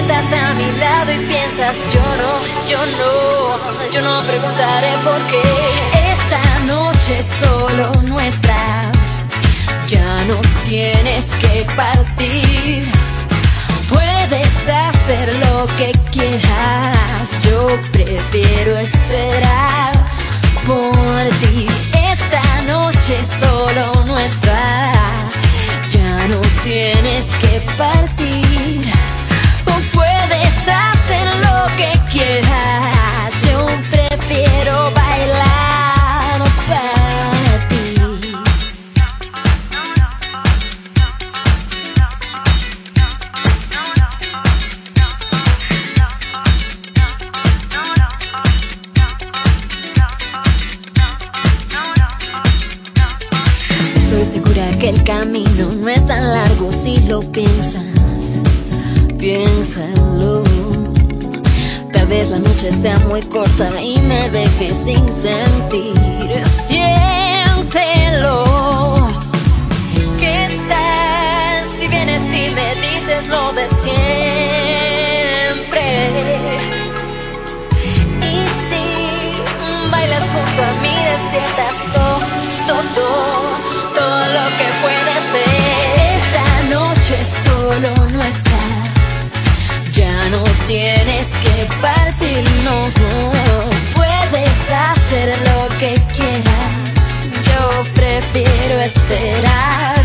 Sientas 0.07 0.33
a 0.33 0.55
mi 0.55 0.73
lado 0.79 1.13
y 1.13 1.19
piensas 1.27 1.77
yo 1.93 2.01
no, 2.01 2.67
yo 2.69 2.79
no, 2.87 3.93
yo 3.93 4.03
no 4.03 4.23
preguntaré 4.27 4.93
por 5.03 5.21
qué 5.31 5.43
esta 6.13 6.65
noche 6.67 7.23
solo 7.41 7.93
nuestra. 8.03 8.93
Ya 9.89 10.25
no 10.25 10.41
tienes 10.65 11.25
que 11.25 11.67
partir. 11.77 12.89
Puedes 13.89 14.69
hacer 14.69 15.35
lo 15.47 15.67
que 15.77 15.93
quieras. 16.11 17.45
Yo 17.45 17.69
prefiero 17.93 18.79
esperar 18.79 19.93
por 20.67 21.29
ti. 21.41 21.67
Esta 22.13 22.63
noche 22.67 23.17
solo 23.41 24.05
nuestra. 24.07 24.93
Ya 25.93 26.29
no 26.29 26.41
tienes 26.65 27.25
que 27.41 27.61
partir. 27.77 28.96
Que. 32.13 32.43
Yo 33.45 33.67
prefiero 33.91 34.91
bailar 34.93 36.39
para 36.67 37.69
ti. 37.69 37.85
Estoy 53.97 54.25
segura 54.25 54.79
que 54.79 54.89
el 54.91 55.05
camino 55.05 55.73
no 55.81 55.89
es 55.89 56.07
tan 56.07 56.23
largo 56.23 56.73
si 56.73 56.99
lo 57.01 57.21
piensas. 57.33 57.83
Piénsalo. 59.19 60.36
Vez 62.09 62.31
la 62.31 62.39
noche 62.39 62.71
sea 62.71 62.99
muy 63.01 63.21
corta 63.23 63.83
y 63.83 63.99
me 64.03 64.31
deje 64.31 64.73
sin 64.73 65.13
sentir. 65.13 65.93
Siéntelo. 66.67 68.45
¿Qué 70.21 70.49
tal 70.69 71.69
si 71.81 71.89
vienes 71.89 72.23
y 72.23 72.55
me 72.55 72.75
dices 72.77 73.27
lo 73.27 73.53
de 73.55 73.69
siempre? 73.83 74.87
Y 78.23 78.35
si 78.69 78.85
bailas 79.91 80.23
junto 80.23 80.63
a 80.63 80.73
mí, 80.83 80.95
despiertas 81.13 81.75
todo, 81.93 82.19
todo, 82.69 83.07
todo 83.97 84.21
lo 84.37 84.45
que 84.59 84.69
puede 84.83 85.15
ser. 85.33 85.51
Esta 86.15 86.47
noche 86.71 87.17
solo 87.45 87.91
nuestra. 88.13 88.61
Ya 89.93 90.29
no 90.29 90.43
tienes 90.69 91.26
no. 92.65 92.91
Puedes 93.95 94.71
hacer 94.71 95.29
lo 95.49 95.79
que 95.79 95.95
quieras. 96.15 96.95
Yo 97.49 97.85
prefiero 97.95 98.81
esperar 98.81 100.03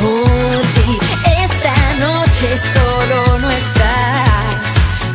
por 0.00 0.60
ti. 0.74 0.98
Esta 1.42 1.74
noche 2.00 2.58
solo 2.74 3.38
nuestra. 3.38 3.94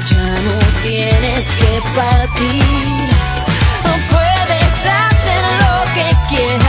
Ya 0.09 0.27
no 0.47 0.57
tienes 0.83 1.47
que 1.59 1.81
partir. 1.95 3.09
O 3.83 4.13
puedes 4.13 4.73
hacer 4.85 5.43
lo 5.61 5.93
que 5.93 6.35
quieras. 6.35 6.60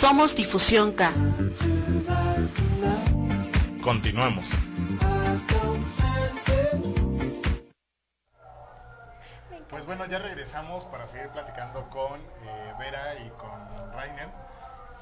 Somos 0.00 0.34
Difusión 0.34 0.92
K. 0.92 1.12
Continuamos. 3.82 4.50
Pues 9.68 9.86
bueno, 9.86 10.04
ya 10.06 10.18
regresamos 10.18 10.84
para 10.86 11.06
seguir 11.06 11.28
platicando 11.28 11.88
con 11.90 12.18
eh, 12.20 12.74
Vera 12.78 13.14
y 13.16 13.28
con 13.30 13.92
Rainer 13.94 14.28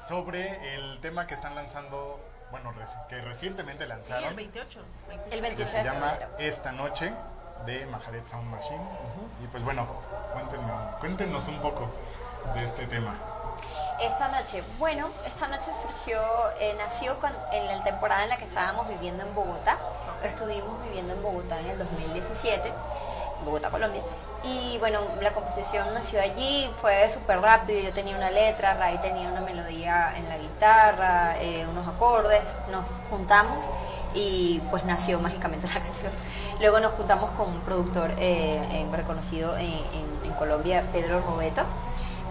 sobre 0.07 0.75
el 0.75 0.99
tema 0.99 1.27
que 1.27 1.33
están 1.33 1.55
lanzando, 1.55 2.19
bueno, 2.51 2.73
que 3.09 3.21
recientemente 3.21 3.83
Sí, 3.85 3.89
lanzaron. 3.89 4.29
el 4.29 4.35
28. 4.35 4.79
El 5.09 5.29
que 5.29 5.41
28 5.41 5.69
se 5.69 5.83
llama. 5.83 6.17
Esta 6.37 6.71
Noche. 6.71 7.11
de 7.65 7.85
Majaret 7.87 8.25
Sound 8.25 8.49
Machine. 8.49 8.79
Y 9.43 9.47
pues 9.47 9.61
bueno, 9.63 9.85
cuéntenos, 10.31 10.95
cuéntenos 11.01 11.47
un 11.49 11.59
poco 11.59 11.89
de 12.53 12.63
este 12.63 12.87
tema. 12.87 13.13
Esta 14.01 14.29
noche, 14.29 14.63
bueno, 14.77 15.07
esta 15.27 15.47
noche 15.47 15.71
surgió, 15.81 16.19
eh, 16.59 16.73
nació 16.77 17.19
con- 17.19 17.33
en 17.51 17.67
la 17.67 17.83
temporada 17.83 18.23
en 18.23 18.29
la 18.29 18.37
que 18.37 18.45
estábamos 18.45 18.87
viviendo 18.87 19.23
en 19.25 19.33
Bogotá. 19.33 19.77
Estuvimos 20.23 20.81
viviendo 20.85 21.13
en 21.13 21.21
Bogotá 21.21 21.59
en 21.59 21.67
el 21.71 21.77
2017, 21.77 22.71
Bogotá, 23.43 23.69
Colombia. 23.69 24.01
Y 24.43 24.77
bueno, 24.77 25.01
la 25.19 25.33
composición 25.33 25.93
nació 25.93 26.21
allí, 26.21 26.71
fue 26.79 27.09
súper 27.09 27.41
rápido. 27.41 27.81
Yo 27.81 27.91
tenía 27.93 28.15
una 28.15 28.31
letra, 28.31 28.73
Ray 28.75 28.97
tenía 28.99 29.27
una 29.27 29.41
melodía 29.41 30.13
en 30.15 30.29
la 30.29 30.37
guitarra, 30.37 31.35
eh, 31.41 31.67
unos 31.69 31.85
acordes. 31.85 32.53
Nos 32.71 32.85
juntamos 33.09 33.65
y 34.13 34.61
pues 34.71 34.85
nació 34.85 35.19
mágicamente 35.19 35.67
la 35.67 35.73
canción. 35.83 36.11
Luego 36.61 36.79
nos 36.79 36.93
juntamos 36.93 37.31
con 37.31 37.49
un 37.49 37.59
productor 37.61 38.11
eh, 38.17 38.87
reconocido 38.93 39.57
en 39.57 40.31
Colombia, 40.37 40.83
Pedro 40.93 41.19
Robeto. 41.19 41.63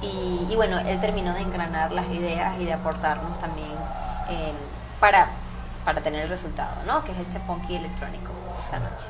Y, 0.03 0.47
y 0.49 0.57
bueno, 0.57 0.79
él 0.79 1.01
terminó 1.01 1.35
de 1.35 1.41
engranar 1.41 1.93
las 1.93 2.07
ideas 2.07 2.59
y 2.59 2.65
de 2.65 2.73
aportarnos 2.73 3.39
también 3.39 3.73
eh, 4.29 4.53
para, 5.01 5.29
para 5.85 6.01
tener 6.01 6.23
el 6.23 6.29
resultado, 6.29 6.71
¿no? 6.87 7.03
Que 7.05 7.13
es 7.13 7.19
este 7.19 7.39
funky 7.41 7.77
electrónico 7.77 8.31
esta 8.63 8.79
noche. 8.79 9.09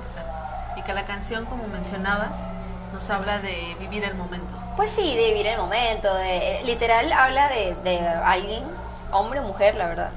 Exacto. 0.00 0.32
Y 0.76 0.82
que 0.82 0.92
la 0.92 1.04
canción, 1.06 1.44
como 1.46 1.66
mencionabas, 1.68 2.44
nos 2.92 3.08
habla 3.10 3.38
de 3.38 3.76
vivir 3.78 4.04
el 4.04 4.14
momento. 4.14 4.46
Pues 4.76 4.90
sí, 4.90 5.16
de 5.16 5.28
vivir 5.28 5.46
el 5.46 5.58
momento, 5.58 6.12
de, 6.14 6.60
eh, 6.60 6.64
literal 6.64 7.12
habla 7.12 7.48
de, 7.48 7.74
de 7.84 8.08
alguien, 8.08 8.64
hombre 9.12 9.40
o 9.40 9.42
mujer, 9.44 9.74
la 9.76 9.86
verdad, 9.86 10.10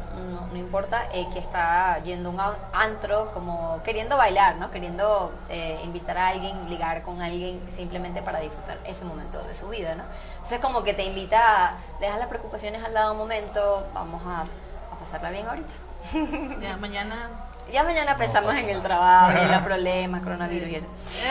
importa, 0.69 1.09
eh, 1.13 1.27
que 1.33 1.39
está 1.39 1.97
yendo 2.03 2.29
a 2.39 2.49
un 2.51 2.55
antro 2.73 3.31
como 3.31 3.81
queriendo 3.83 4.17
bailar, 4.17 4.57
¿no? 4.57 4.69
Queriendo 4.69 5.31
eh, 5.49 5.79
invitar 5.83 6.15
a 6.15 6.27
alguien, 6.27 6.69
ligar 6.69 7.01
con 7.01 7.23
alguien 7.23 7.59
simplemente 7.75 8.21
para 8.21 8.39
disfrutar 8.39 8.77
ese 8.85 9.03
momento 9.03 9.41
de 9.41 9.55
su 9.55 9.67
vida, 9.69 9.95
¿no? 9.95 10.03
Entonces 10.35 10.59
como 10.59 10.83
que 10.83 10.93
te 10.93 11.05
invita 11.05 11.69
a 11.69 11.73
dejar 11.99 12.19
las 12.19 12.27
preocupaciones 12.27 12.83
al 12.83 12.93
lado 12.93 13.13
un 13.13 13.17
momento, 13.17 13.87
vamos 13.95 14.21
a, 14.27 14.41
a 14.41 14.99
pasarla 14.99 15.31
bien 15.31 15.47
ahorita. 15.47 15.73
Ya 16.61 16.77
mañana. 16.77 17.29
Ya 17.73 17.83
mañana 17.83 18.15
pensamos 18.15 18.53
en 18.55 18.69
el 18.69 18.81
trabajo, 18.83 19.39
en 19.39 19.51
los 19.51 19.61
problemas, 19.69 20.21
coronavirus 20.21 20.69
y 20.69 20.75
eso. 20.75 20.87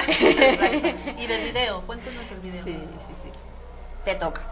Exacto. 0.08 1.12
Y 1.16 1.26
del 1.28 1.44
video, 1.44 1.82
cuéntanos 1.82 2.28
el 2.32 2.40
video. 2.40 2.64
Sí, 2.64 2.72
sí, 2.74 3.14
sí. 3.22 3.32
Te 4.04 4.16
toca. 4.16 4.42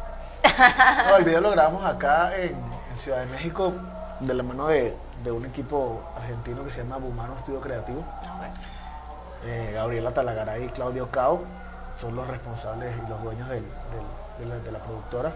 No, 1.08 1.16
el 1.16 1.24
video 1.24 1.40
lo 1.40 1.50
grabamos 1.50 1.84
acá 1.84 2.30
en, 2.36 2.56
en 2.90 2.96
Ciudad 2.96 3.18
de 3.18 3.26
México 3.26 3.72
de 4.20 4.34
la 4.34 4.42
mano 4.42 4.68
de, 4.68 4.96
de 5.24 5.30
un 5.30 5.44
equipo 5.46 6.02
argentino 6.16 6.64
que 6.64 6.70
se 6.70 6.82
llama 6.82 6.96
Bumano 6.98 7.34
Estudio 7.36 7.60
Creativo. 7.60 8.02
Eh, 9.44 9.72
Gabriela 9.74 10.10
Talagaray 10.12 10.64
y 10.64 10.68
Claudio 10.68 11.10
Cao 11.10 11.40
son 11.98 12.16
los 12.16 12.26
responsables 12.26 12.94
y 13.04 13.08
los 13.08 13.22
dueños 13.22 13.48
del- 13.48 13.62
del- 13.64 14.38
de, 14.38 14.46
la, 14.46 14.58
de 14.62 14.72
la 14.72 14.78
productora. 14.78 15.32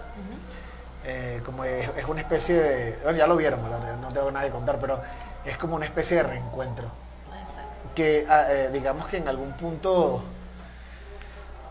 Eh, 1.04 1.42
como 1.46 1.64
es, 1.64 1.88
es 1.96 2.04
una 2.06 2.20
especie 2.20 2.54
de... 2.56 2.98
Bueno, 3.04 3.18
ya 3.18 3.26
lo 3.26 3.36
vieron, 3.36 3.60
no 4.02 4.08
tengo 4.12 4.30
nada 4.30 4.44
que 4.46 4.52
contar, 4.52 4.78
pero 4.78 5.00
es 5.44 5.56
como 5.56 5.76
una 5.76 5.84
especie 5.86 6.18
de 6.18 6.22
reencuentro. 6.24 6.86
Que 7.94 8.26
ah, 8.28 8.44
eh, 8.50 8.70
digamos 8.72 9.06
que 9.06 9.16
en 9.18 9.28
algún 9.28 9.52
punto, 9.52 10.22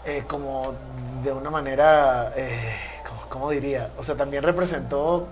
eh, 0.06 0.24
como 0.28 0.74
de 1.24 1.32
una 1.32 1.50
manera, 1.50 2.32
¿cómo, 3.08 3.22
cómo 3.30 3.50
diría? 3.52 3.92
O 3.98 4.04
sea, 4.04 4.16
también 4.16 4.44
representó 4.44 5.28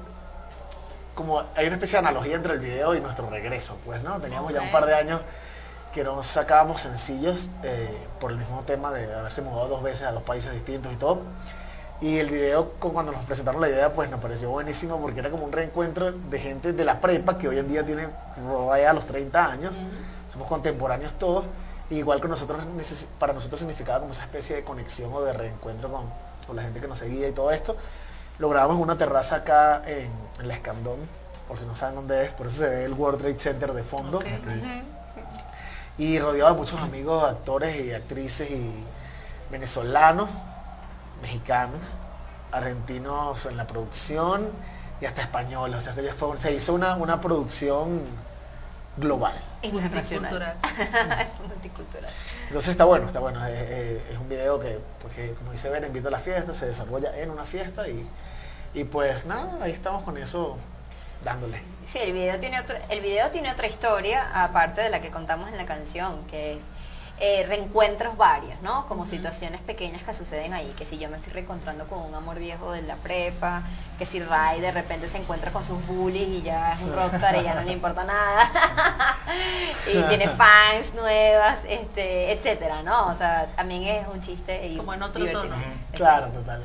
como 1.17 1.43
hay 1.55 1.65
una 1.65 1.75
especie 1.75 1.99
de 1.99 2.07
analogía 2.07 2.35
entre 2.35 2.53
el 2.53 2.59
video 2.59 2.95
y 2.95 3.01
nuestro 3.01 3.27
regreso, 3.29 3.77
pues, 3.83 4.03
¿no? 4.03 4.21
Teníamos 4.21 4.53
ya 4.53 4.61
un 4.61 4.71
par 4.71 4.85
de 4.85 4.93
años 4.93 5.19
que 5.91 6.03
no 6.03 6.21
sacábamos 6.21 6.81
sencillos 6.81 7.49
eh, 7.63 7.97
por 8.19 8.31
el 8.31 8.37
mismo 8.37 8.61
tema 8.67 8.91
de 8.91 9.11
haberse 9.11 9.41
mudado 9.41 9.67
dos 9.67 9.83
veces 9.83 10.03
a 10.03 10.11
dos 10.11 10.21
países 10.21 10.53
distintos 10.53 10.93
y 10.93 10.95
todo. 10.95 11.21
Y 12.01 12.19
el 12.19 12.29
video, 12.29 12.73
cuando 12.73 13.11
nos 13.11 13.25
presentaron 13.25 13.59
la 13.59 13.67
idea, 13.67 13.91
pues 13.91 14.11
nos 14.11 14.21
pareció 14.21 14.51
buenísimo 14.51 15.01
porque 15.01 15.19
era 15.19 15.31
como 15.31 15.43
un 15.43 15.51
reencuentro 15.51 16.11
de 16.11 16.39
gente 16.39 16.71
de 16.71 16.85
la 16.85 17.01
prepa 17.01 17.39
que 17.39 17.47
hoy 17.47 17.57
en 17.57 17.67
día 17.67 17.83
tiene 17.83 18.07
ya 18.79 18.91
a 18.91 18.93
los 18.93 19.07
30 19.07 19.51
años. 19.51 19.73
Somos 20.31 20.47
contemporáneos 20.47 21.15
todos. 21.15 21.45
y 21.89 21.95
igual 21.95 22.21
que 22.21 22.27
nosotros, 22.27 22.61
para 23.17 23.33
nosotros 23.33 23.59
significaba 23.59 24.01
como 24.01 24.11
esa 24.11 24.23
especie 24.23 24.55
de 24.55 24.63
conexión 24.63 25.11
o 25.11 25.21
de 25.21 25.33
reencuentro 25.33 25.91
con, 25.91 26.03
con 26.45 26.55
la 26.55 26.61
gente 26.61 26.79
que 26.79 26.87
nos 26.87 26.99
seguía 26.99 27.27
y 27.27 27.31
todo 27.31 27.49
esto. 27.49 27.75
Lo 28.39 28.49
grabamos 28.49 28.77
en 28.77 28.83
una 28.83 28.97
terraza 28.97 29.37
acá 29.37 29.81
en, 29.85 30.11
en 30.39 30.47
la 30.47 30.53
Escandón, 30.53 30.97
por 31.47 31.59
si 31.59 31.65
no 31.65 31.75
saben 31.75 31.95
dónde 31.95 32.23
es, 32.25 32.31
por 32.31 32.47
eso 32.47 32.57
se 32.57 32.69
ve 32.69 32.85
el 32.85 32.93
World 32.93 33.19
Trade 33.19 33.39
Center 33.39 33.73
de 33.73 33.83
fondo. 33.83 34.19
Y 35.97 36.19
rodeado 36.19 36.51
de 36.53 36.57
muchos 36.59 36.79
amigos, 36.81 37.23
actores 37.23 37.79
y 37.83 37.91
actrices 37.93 38.51
y 38.51 38.71
venezolanos, 39.49 40.43
mexicanos, 41.23 41.79
argentinos 42.51 43.45
en 43.47 43.57
la 43.57 43.65
producción 43.65 44.47
y 45.01 45.05
hasta 45.05 45.21
españoles. 45.23 45.77
O 45.77 45.81
sea 45.81 45.95
que 45.95 46.03
ya 46.03 46.13
fue- 46.13 46.37
se 46.37 46.53
hizo 46.53 46.73
una, 46.75 46.95
una 46.97 47.19
producción 47.19 48.01
global. 48.97 49.33
Internacional. 49.63 50.57
es 50.63 51.47
multicultural. 51.47 52.11
Entonces 52.47 52.69
está 52.71 52.85
bueno, 52.85 53.05
está 53.07 53.19
bueno. 53.19 53.45
Es, 53.45 53.61
es- 53.69 54.01
es 54.11 54.17
un 54.17 54.29
video 54.29 54.59
que, 54.59 54.79
pues, 55.01 55.13
que, 55.15 55.33
como 55.33 55.51
dice 55.51 55.69
Ver, 55.69 55.83
invita 55.83 56.07
a 56.07 56.11
la 56.11 56.19
fiesta, 56.19 56.53
se 56.53 56.65
desarrolla 56.65 57.17
en 57.19 57.29
una 57.29 57.43
fiesta 57.43 57.87
y, 57.87 58.07
y 58.73 58.83
pues 58.85 59.25
nada, 59.25 59.57
ahí 59.61 59.71
estamos 59.71 60.03
con 60.03 60.17
eso 60.17 60.57
dándole. 61.23 61.61
Sí, 61.85 61.99
el 61.99 62.13
video 62.13 62.39
tiene 62.39 62.59
otro, 62.59 62.75
el 62.89 63.01
video 63.01 63.29
tiene 63.31 63.51
otra 63.51 63.67
historia 63.67 64.43
aparte 64.43 64.81
de 64.81 64.89
la 64.89 65.01
que 65.01 65.11
contamos 65.11 65.49
en 65.49 65.57
la 65.57 65.65
canción, 65.65 66.23
que 66.27 66.53
es 66.53 66.59
eh, 67.19 67.43
reencuentros 67.47 68.15
varios, 68.15 68.61
¿no? 68.61 68.85
Como 68.87 69.05
situaciones 69.07 69.59
pequeñas 69.61 70.03
que 70.03 70.13
suceden 70.13 70.53
ahí, 70.53 70.71
que 70.77 70.85
si 70.85 70.99
yo 70.99 71.09
me 71.09 71.17
estoy 71.17 71.33
reencontrando 71.33 71.87
con 71.87 71.99
un 71.99 72.13
amor 72.13 72.37
viejo 72.37 72.71
de 72.71 72.83
la 72.83 72.95
prepa, 72.97 73.63
que 73.97 74.05
si 74.05 74.19
Ray 74.21 74.61
de 74.61 74.71
repente 74.71 75.09
se 75.09 75.17
encuentra 75.17 75.51
con 75.51 75.65
sus 75.65 75.83
bullies 75.87 76.27
y 76.29 76.41
ya 76.43 76.73
es 76.73 76.81
un 76.81 76.93
rockstar 76.95 77.35
y 77.37 77.43
ya 77.43 77.55
no 77.55 77.61
le 77.63 77.71
importa 77.71 78.03
nada, 78.03 78.51
y 79.91 80.01
tiene 80.03 80.27
fans 80.37 80.93
nuevas, 80.95 81.59
este, 81.67 82.31
etcétera, 82.33 82.81
¿no? 82.83 83.07
O 83.07 83.15
sea, 83.15 83.47
también 83.55 83.83
es 83.83 84.07
un 84.07 84.21
chiste 84.21 84.67
y 84.67 84.77
Como 84.77 84.93
en 84.93 85.03
otro 85.03 85.19
divertido. 85.19 85.43
tono. 85.53 85.55
Claro, 85.93 86.27
total. 86.27 86.63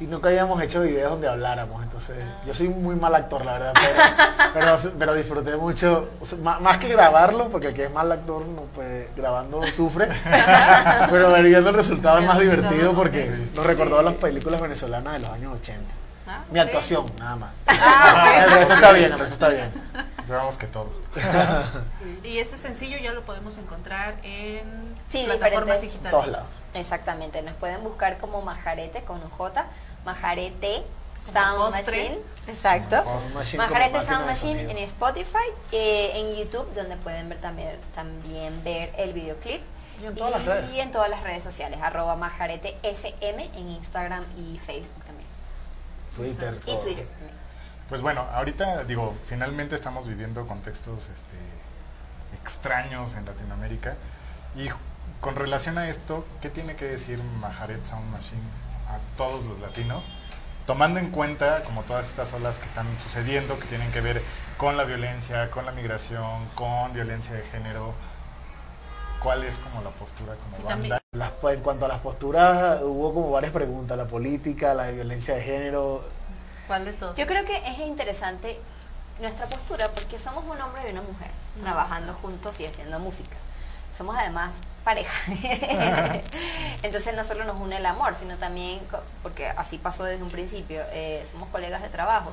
Y 0.00 0.04
nunca 0.04 0.28
habíamos 0.30 0.62
hecho 0.62 0.80
videos 0.80 1.10
donde 1.10 1.28
habláramos, 1.28 1.82
entonces 1.82 2.16
yo 2.46 2.54
soy 2.54 2.68
muy 2.68 2.96
mal 2.96 3.14
actor, 3.14 3.44
la 3.44 3.52
verdad, 3.52 3.72
pero, 3.74 4.78
pero, 4.78 4.92
pero 4.98 5.14
disfruté 5.14 5.56
mucho, 5.58 6.08
o 6.18 6.24
sea, 6.24 6.38
má- 6.38 6.58
más 6.58 6.78
que 6.78 6.88
grabarlo, 6.88 7.48
porque 7.50 7.66
el 7.68 7.74
que 7.74 7.84
es 7.84 7.92
mal 7.92 8.10
actor, 8.10 8.42
no, 8.46 8.62
pues, 8.74 9.14
grabando 9.14 9.62
sufre, 9.66 10.08
pero 11.10 11.30
ver 11.32 11.44
el 11.44 11.74
resultado 11.74 12.18
es 12.18 12.26
más 12.26 12.38
divertido 12.38 12.94
porque 12.94 13.30
nos 13.54 13.66
recordó 13.66 13.98
a 13.98 14.02
las 14.02 14.14
películas 14.14 14.58
venezolanas 14.62 15.12
de 15.12 15.18
los 15.18 15.28
años 15.30 15.52
80. 15.60 15.82
Ah, 16.28 16.44
Mi 16.50 16.60
actuación, 16.60 17.04
nada 17.18 17.36
más. 17.36 17.54
Ah, 17.66 18.14
ok. 18.38 18.42
El 18.44 18.50
resto 18.52 18.74
está 18.74 18.92
bien, 18.92 19.12
el 19.12 19.18
resto 19.18 19.34
está 19.34 19.48
bien. 19.50 19.70
Sabemos 20.30 20.56
que 20.58 20.66
todo. 20.68 20.88
Y 22.24 22.38
este 22.38 22.56
sencillo 22.56 22.96
ya 22.98 23.12
lo 23.12 23.24
podemos 23.24 23.58
encontrar 23.58 24.14
en 24.22 24.94
Sí, 25.08 25.24
plataformas 25.24 25.80
diferentes. 25.80 25.82
digitales. 25.82 26.10
Todos 26.12 26.26
lados. 26.28 26.48
Exactamente, 26.74 27.42
nos 27.42 27.54
pueden 27.54 27.82
buscar 27.82 28.18
como 28.18 28.40
Majarete 28.42 29.02
con 29.02 29.20
un 29.22 29.28
J, 29.30 29.66
Majarete 30.04 30.84
Sound. 31.32 31.72
Machine, 31.72 32.18
exacto. 32.46 32.96
Machine 33.34 33.62
Majarete 33.64 34.06
Sound 34.06 34.26
Machine 34.26 34.70
en 34.70 34.78
Spotify, 34.78 35.36
eh, 35.72 36.12
en 36.14 36.36
YouTube, 36.36 36.72
donde 36.74 36.96
pueden 36.98 37.28
ver 37.28 37.40
también, 37.40 37.76
también 37.96 38.62
ver 38.62 38.92
el 38.98 39.12
videoclip. 39.12 39.60
Y 40.00 40.06
en 40.06 40.14
todas 40.14 40.30
las 40.32 40.44
redes. 40.46 40.72
Y 40.72 40.80
en 40.80 40.90
todas 40.92 41.10
las 41.10 41.22
redes 41.24 41.42
sociales, 41.42 41.80
arroba 41.82 42.14
Majarete 42.16 42.78
SM 42.84 43.50
en 43.56 43.68
Instagram 43.68 44.24
y 44.38 44.58
Facebook 44.58 45.04
también. 45.04 45.28
Twitter, 46.14 46.54
Y. 46.66 46.76
Twitter 46.76 47.06
también. 47.06 47.39
Pues 47.90 48.02
bueno, 48.02 48.24
ahorita 48.32 48.84
digo, 48.84 49.14
finalmente 49.26 49.74
estamos 49.74 50.06
viviendo 50.06 50.46
contextos 50.46 51.10
este, 51.10 51.36
extraños 52.40 53.16
en 53.16 53.26
Latinoamérica 53.26 53.96
y 54.56 54.68
con 55.20 55.34
relación 55.34 55.76
a 55.76 55.88
esto, 55.88 56.24
¿qué 56.40 56.48
tiene 56.50 56.76
que 56.76 56.86
decir 56.86 57.20
Majaret 57.40 57.84
Sound 57.84 58.10
Machine 58.12 58.40
a 58.88 58.98
todos 59.18 59.44
los 59.44 59.60
latinos? 59.60 60.10
Tomando 60.66 61.00
en 61.00 61.10
cuenta 61.10 61.64
como 61.64 61.82
todas 61.82 62.06
estas 62.06 62.32
olas 62.32 62.58
que 62.58 62.66
están 62.66 62.86
sucediendo, 63.02 63.58
que 63.58 63.66
tienen 63.66 63.90
que 63.90 64.00
ver 64.00 64.22
con 64.56 64.76
la 64.76 64.84
violencia, 64.84 65.50
con 65.50 65.66
la 65.66 65.72
migración, 65.72 66.46
con 66.54 66.92
violencia 66.92 67.34
de 67.34 67.42
género, 67.42 67.92
¿cuál 69.20 69.42
es 69.44 69.58
como 69.58 69.82
la 69.82 69.90
postura 69.90 70.34
como 70.36 70.64
banda? 70.64 71.02
Las- 71.12 71.32
en 71.52 71.60
cuanto 71.60 71.86
a 71.86 71.88
las 71.88 72.00
posturas, 72.00 72.80
hubo 72.82 73.12
como 73.12 73.30
varias 73.32 73.52
preguntas, 73.52 73.98
la 73.98 74.06
política, 74.06 74.74
la 74.74 74.88
violencia 74.90 75.34
de 75.34 75.42
género. 75.42 76.04
¿Cuál 76.70 76.84
de 76.84 76.92
todos? 76.92 77.16
Yo 77.16 77.26
creo 77.26 77.44
que 77.44 77.56
es 77.66 77.80
interesante 77.80 78.56
nuestra 79.18 79.46
postura 79.46 79.88
porque 79.88 80.20
somos 80.20 80.44
un 80.44 80.60
hombre 80.60 80.82
y 80.86 80.92
una 80.92 81.02
mujer 81.02 81.28
trabajando 81.60 82.14
juntos 82.14 82.60
y 82.60 82.64
haciendo 82.64 83.00
música. 83.00 83.34
Somos 83.98 84.16
además 84.16 84.52
pareja. 84.84 85.12
Entonces 86.84 87.16
no 87.16 87.24
solo 87.24 87.42
nos 87.42 87.58
une 87.58 87.78
el 87.78 87.86
amor, 87.86 88.14
sino 88.14 88.36
también, 88.36 88.78
porque 89.20 89.48
así 89.48 89.78
pasó 89.78 90.04
desde 90.04 90.22
un 90.22 90.30
principio, 90.30 90.80
eh, 90.92 91.26
somos 91.32 91.48
colegas 91.48 91.82
de 91.82 91.88
trabajo. 91.88 92.30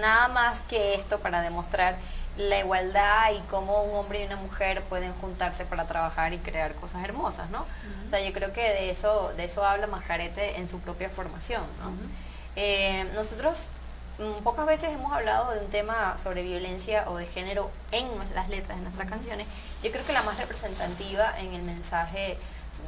Nada 0.00 0.28
más 0.28 0.60
que 0.60 0.94
esto 0.94 1.18
para 1.18 1.40
demostrar 1.40 1.96
la 2.36 2.60
igualdad 2.60 3.32
y 3.32 3.40
cómo 3.50 3.82
un 3.82 3.96
hombre 3.96 4.22
y 4.22 4.26
una 4.26 4.36
mujer 4.36 4.82
pueden 4.82 5.12
juntarse 5.14 5.64
para 5.64 5.84
trabajar 5.86 6.32
y 6.32 6.38
crear 6.38 6.76
cosas 6.76 7.02
hermosas, 7.02 7.50
¿no? 7.50 7.66
O 8.06 8.10
sea, 8.10 8.20
yo 8.20 8.32
creo 8.32 8.52
que 8.52 8.62
de 8.62 8.90
eso, 8.90 9.32
de 9.36 9.42
eso 9.42 9.64
habla 9.64 9.88
Majarete 9.88 10.60
en 10.60 10.68
su 10.68 10.78
propia 10.78 11.10
formación, 11.10 11.64
¿no? 11.80 11.90
Eh, 12.56 13.06
nosotros 13.14 13.70
mm, 14.18 14.42
pocas 14.42 14.66
veces 14.66 14.92
hemos 14.92 15.12
hablado 15.12 15.52
de 15.52 15.60
un 15.60 15.70
tema 15.70 16.16
sobre 16.18 16.42
violencia 16.42 17.04
o 17.08 17.16
de 17.16 17.26
género 17.26 17.70
en 17.92 18.06
las 18.34 18.48
letras 18.48 18.78
de 18.78 18.82
nuestras 18.82 19.08
canciones. 19.08 19.46
Yo 19.82 19.90
creo 19.90 20.04
que 20.04 20.12
la 20.12 20.22
más 20.22 20.38
representativa 20.38 21.38
en 21.38 21.52
el 21.54 21.62
mensaje 21.62 22.38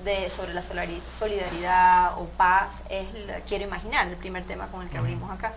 de, 0.04 0.30
sobre 0.30 0.54
la 0.54 0.62
solidaridad 0.62 2.18
o 2.18 2.26
paz 2.36 2.82
es 2.88 3.12
la 3.26 3.40
Quiero 3.40 3.64
Imaginar, 3.64 4.08
el 4.08 4.16
primer 4.16 4.44
tema 4.44 4.68
con 4.68 4.82
el 4.82 4.88
que 4.88 4.98
abrimos 4.98 5.30
acá. 5.30 5.52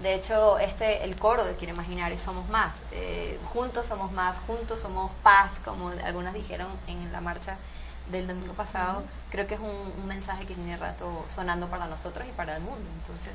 De 0.00 0.14
hecho, 0.14 0.58
este, 0.58 1.04
el 1.04 1.14
coro 1.16 1.44
de 1.44 1.54
Quiero 1.56 1.74
Imaginar 1.74 2.10
es 2.12 2.22
Somos 2.22 2.48
Más. 2.48 2.82
Eh, 2.92 3.38
juntos 3.52 3.86
somos 3.86 4.12
más, 4.12 4.36
juntos 4.46 4.80
somos 4.80 5.10
paz, 5.22 5.60
como 5.62 5.90
algunas 6.04 6.32
dijeron 6.32 6.68
en 6.86 7.12
la 7.12 7.20
marcha 7.20 7.58
del 8.10 8.26
domingo 8.26 8.54
pasado. 8.54 9.02
Creo 9.30 9.46
que 9.46 9.54
es 9.54 9.60
un, 9.60 9.68
un 9.70 10.06
mensaje 10.06 10.46
que 10.46 10.54
tiene 10.54 10.76
rato 10.76 11.24
sonando 11.28 11.68
para 11.68 11.86
nosotros 11.86 12.26
y 12.28 12.32
para 12.32 12.56
el 12.56 12.62
mundo. 12.62 12.88
Entonces, 12.98 13.32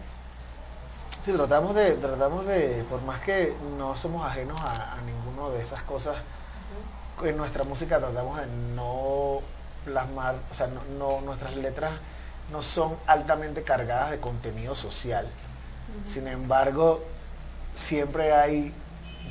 Sí, 1.21 1.31
tratamos 1.33 1.73
de, 1.75 1.93
tratamos 1.95 2.45
de, 2.45 2.83
por 2.89 3.01
más 3.01 3.19
que 3.21 3.55
no 3.77 3.95
somos 3.97 4.25
ajenos 4.25 4.59
a, 4.61 4.93
a 4.93 5.01
ninguno 5.01 5.49
de 5.49 5.61
esas 5.61 5.81
cosas, 5.83 6.15
en 7.23 7.37
nuestra 7.37 7.63
música 7.63 7.99
tratamos 7.99 8.37
de 8.39 8.47
no 8.75 9.39
plasmar, 9.85 10.35
o 10.51 10.53
sea, 10.53 10.67
no, 10.67 10.83
no- 10.99 11.21
nuestras 11.21 11.55
letras 11.55 11.93
no 12.51 12.61
son 12.61 12.95
altamente 13.07 13.63
cargadas 13.63 14.11
de 14.11 14.19
contenido 14.19 14.75
social. 14.75 15.27
Sin 16.05 16.27
embargo, 16.27 17.01
siempre 17.73 18.33
hay 18.33 18.73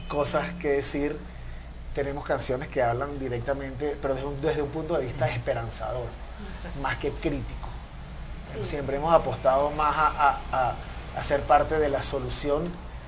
cosas 0.08 0.52
que 0.54 0.68
decir. 0.68 1.18
Tenemos 1.94 2.24
canciones 2.24 2.68
que 2.68 2.82
hablan 2.82 3.18
directamente, 3.18 3.96
pero 4.02 4.14
desde 4.14 4.26
un, 4.26 4.40
desde 4.40 4.62
un 4.62 4.68
punto 4.70 4.94
de 4.96 5.04
vista 5.04 5.28
esperanzador, 5.28 6.06
más 6.82 6.96
que 6.96 7.10
crítico. 7.12 7.68
Sí. 8.52 8.64
Siempre 8.66 8.96
hemos 8.96 9.12
apostado 9.14 9.70
más 9.70 9.96
a, 9.96 10.06
a- 10.08 10.40
a- 10.52 10.74
a 11.16 11.22
ser 11.22 11.42
parte 11.42 11.78
de 11.78 11.88
la 11.88 12.02
solución 12.02 12.64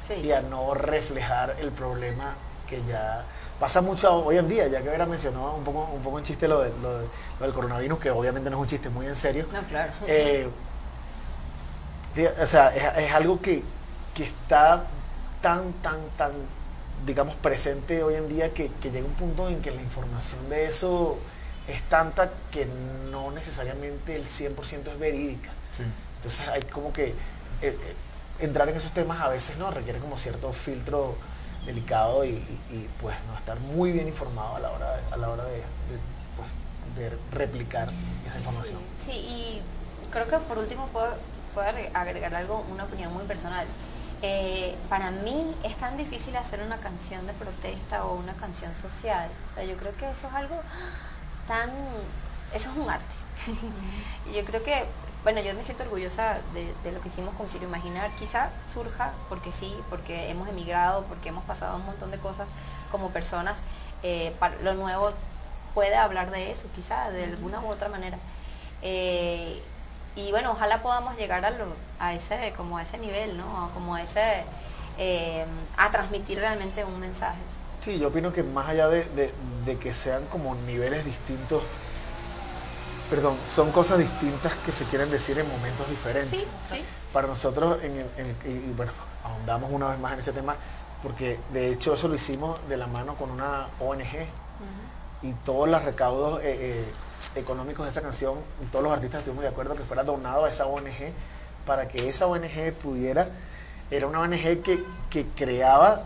Sí. 0.06 0.14
y 0.14 0.30
a 0.32 0.40
no 0.40 0.72
reflejar 0.74 1.56
el 1.58 1.72
problema 1.72 2.34
que 2.68 2.80
ya 2.84 3.24
pasa 3.58 3.80
mucho 3.80 4.24
hoy 4.24 4.38
en 4.38 4.48
día, 4.48 4.68
ya 4.68 4.80
que 4.82 4.88
Vera 4.88 5.04
mencionó 5.06 5.54
un 5.54 5.64
poco, 5.64 5.88
un 5.92 6.02
poco 6.02 6.18
en 6.18 6.24
chiste 6.24 6.46
lo, 6.46 6.60
de- 6.60 6.72
lo 6.80 6.98
de- 7.00 7.06
lo 7.40 7.46
del 7.46 7.52
coronavirus, 7.54 7.98
que 7.98 8.10
obviamente 8.12 8.48
no 8.50 8.56
es 8.58 8.62
un 8.62 8.68
chiste, 8.68 8.88
muy 8.88 9.06
en 9.06 9.16
serio. 9.16 9.46
no, 9.52 9.60
claro. 9.64 9.92
Eh, 10.06 10.48
o 12.42 12.46
sea, 12.46 12.74
es, 12.74 13.04
es 13.06 13.12
algo 13.12 13.40
que, 13.40 13.62
que 14.14 14.24
está 14.24 14.84
tan, 15.42 15.72
tan, 15.82 15.98
tan, 16.16 16.32
digamos, 17.06 17.34
presente 17.36 18.02
hoy 18.02 18.14
en 18.16 18.28
día 18.28 18.52
que, 18.52 18.70
que 18.82 18.90
llega 18.90 19.06
un 19.06 19.14
punto 19.14 19.48
en 19.48 19.62
que 19.62 19.70
la 19.70 19.80
información 19.80 20.48
de 20.48 20.66
eso 20.66 21.16
es 21.68 21.82
tanta 21.84 22.30
que 22.50 22.66
no 23.10 23.30
necesariamente 23.30 24.16
el 24.16 24.24
100% 24.26 24.88
es 24.90 24.98
verídica. 24.98 25.50
Sí. 25.72 25.84
Entonces 26.16 26.48
hay 26.48 26.62
como 26.62 26.92
que 26.92 27.06
eh, 27.08 27.14
eh, 27.62 27.76
entrar 28.40 28.68
en 28.68 28.76
esos 28.76 28.92
temas 28.92 29.20
a 29.20 29.28
veces 29.28 29.56
no 29.56 29.70
requiere 29.70 29.98
como 30.00 30.18
cierto 30.18 30.52
filtro 30.52 31.16
delicado 31.64 32.24
y, 32.24 32.28
y- 32.30 32.60
y, 32.70 32.88
pues 33.00 33.16
no 33.26 33.36
estar 33.36 33.58
muy 33.60 33.92
bien 33.92 34.06
informado 34.08 34.56
a 34.56 34.60
la 34.60 34.70
hora 34.70 34.92
de, 34.96 35.02
a 35.12 35.16
la 35.16 35.28
hora 35.30 35.44
de, 35.44 35.56
de, 35.56 35.98
pues, 36.36 36.48
de 36.96 37.16
replicar 37.36 37.88
esa 38.26 38.38
información. 38.38 38.80
Sí, 38.98 39.12
sí, 39.12 39.18
y 39.18 39.62
creo 40.10 40.28
que 40.28 40.38
por 40.38 40.58
último 40.58 40.86
puedo, 40.92 41.14
puedo 41.54 41.66
agre- 41.68 41.90
agregar 41.94 42.34
algo, 42.34 42.64
una 42.72 42.84
opinión 42.84 43.12
muy 43.12 43.24
personal. 43.24 43.66
Eh, 44.22 44.74
para 44.88 45.10
mí 45.10 45.54
es 45.62 45.76
tan 45.76 45.96
difícil 45.96 46.36
hacer 46.36 46.62
una 46.62 46.78
canción 46.78 47.26
de 47.26 47.32
protesta 47.34 48.04
o 48.04 48.16
una 48.16 48.34
canción 48.34 48.74
social. 48.74 49.28
O 49.50 49.54
sea, 49.54 49.64
yo 49.64 49.76
creo 49.76 49.94
que 49.96 50.10
eso 50.10 50.28
es 50.28 50.34
algo 50.34 50.60
tan... 51.46 51.70
Eso 52.52 52.70
es 52.70 52.76
un 52.76 52.88
arte. 52.88 53.14
y 54.30 54.32
yo 54.36 54.44
creo 54.44 54.62
que, 54.62 54.84
bueno, 55.24 55.40
yo 55.40 55.52
me 55.54 55.62
siento 55.62 55.82
orgullosa 55.82 56.40
de, 56.54 56.92
lo 56.92 57.00
que 57.00 57.08
hicimos 57.08 57.34
con 57.34 57.46
Quiero 57.48 57.66
Imaginar. 57.66 58.10
Quizá 58.16 58.50
surja 58.72 59.12
porque 59.28 59.52
sí, 59.52 59.76
porque 59.90 60.30
hemos 60.30 60.48
emigrado, 60.48 61.04
porque 61.04 61.28
hemos 61.28 61.44
pasado 61.44 61.76
un 61.76 61.84
montón 61.84 62.10
de 62.10 62.18
cosas 62.18 62.48
como 62.90 63.10
personas. 63.10 63.58
Eh, 64.02 64.34
lo 64.62 64.74
nuevo 64.74 65.12
puede 65.74 65.96
hablar 65.96 66.30
de 66.30 66.50
eso, 66.50 66.66
quizá, 66.74 67.10
de 67.10 67.24
alguna 67.24 67.60
u 67.60 67.66
otra 67.66 67.88
manera. 67.88 68.18
Eh, 68.80 69.62
y 70.16 70.30
bueno, 70.30 70.52
ojalá 70.52 70.82
podamos 70.82 71.16
llegar 71.16 71.44
a, 71.44 71.50
lo- 71.50 71.76
a 72.00 72.12
ese 72.14 72.52
como 72.56 72.78
a 72.78 72.82
ese 72.82 72.98
nivel, 72.98 73.36
¿no? 73.36 73.70
Como 73.74 73.94
a 73.94 74.02
ese 74.02 74.44
eh, 74.98 75.44
a 75.76 75.90
transmitir 75.90 76.38
realmente 76.38 76.84
un 76.84 76.98
mensaje. 76.98 77.38
Sí, 77.80 77.98
yo 77.98 78.08
opino 78.08 78.32
que 78.32 78.42
más 78.42 78.68
allá 78.68 78.88
de, 78.88 79.04
de- 79.04 79.32
de 79.66 79.76
que 79.78 79.92
sean 79.94 80.24
como 80.26 80.54
niveles 80.66 81.04
distintos, 81.04 81.62
perdón, 83.10 83.36
son 83.44 83.70
cosas 83.72 83.98
distintas 83.98 84.54
que 84.64 84.72
se 84.72 84.84
quieren 84.86 85.10
decir 85.10 85.38
en 85.38 85.48
momentos 85.48 85.88
diferentes. 85.90 86.30
Sí, 86.40 86.46
sí. 86.56 86.84
Para 87.12 87.28
nosotros, 87.28 87.78
en 87.82 87.92
en 88.16 88.36
el- 88.44 88.70
y 88.70 88.72
bueno, 88.76 88.92
ahondamos 89.24 89.70
una 89.70 89.88
vez 89.88 89.98
más 90.00 90.14
en 90.14 90.18
ese 90.20 90.32
tema, 90.32 90.56
porque 91.02 91.38
de 91.52 91.70
hecho 91.70 91.94
eso 91.94 92.08
lo 92.08 92.14
hicimos 92.14 92.58
de 92.68 92.76
la 92.78 92.86
mano 92.86 93.14
con 93.16 93.30
una 93.30 93.66
ONG 93.80 94.26
y 95.22 95.32
todos 95.44 95.68
los 95.68 95.84
recaudos 95.84 96.40
eh, 96.42 96.56
eh, 96.58 96.84
económicos 97.34 97.84
de 97.86 97.90
esa 97.90 98.02
canción 98.02 98.34
y 98.62 98.66
todos 98.66 98.82
los 98.84 98.92
artistas 98.92 99.18
estuvimos 99.20 99.42
de 99.42 99.48
acuerdo 99.48 99.74
que 99.76 99.82
fuera 99.84 100.04
donado 100.04 100.44
a 100.44 100.48
esa 100.48 100.66
ONG 100.66 101.12
para 101.66 101.88
que 101.88 102.08
esa 102.08 102.26
ONG 102.26 102.72
pudiera, 102.82 103.28
era 103.90 104.06
una 104.06 104.20
ONG 104.20 104.62
que, 104.62 104.82
que 105.10 105.26
creaba, 105.34 106.02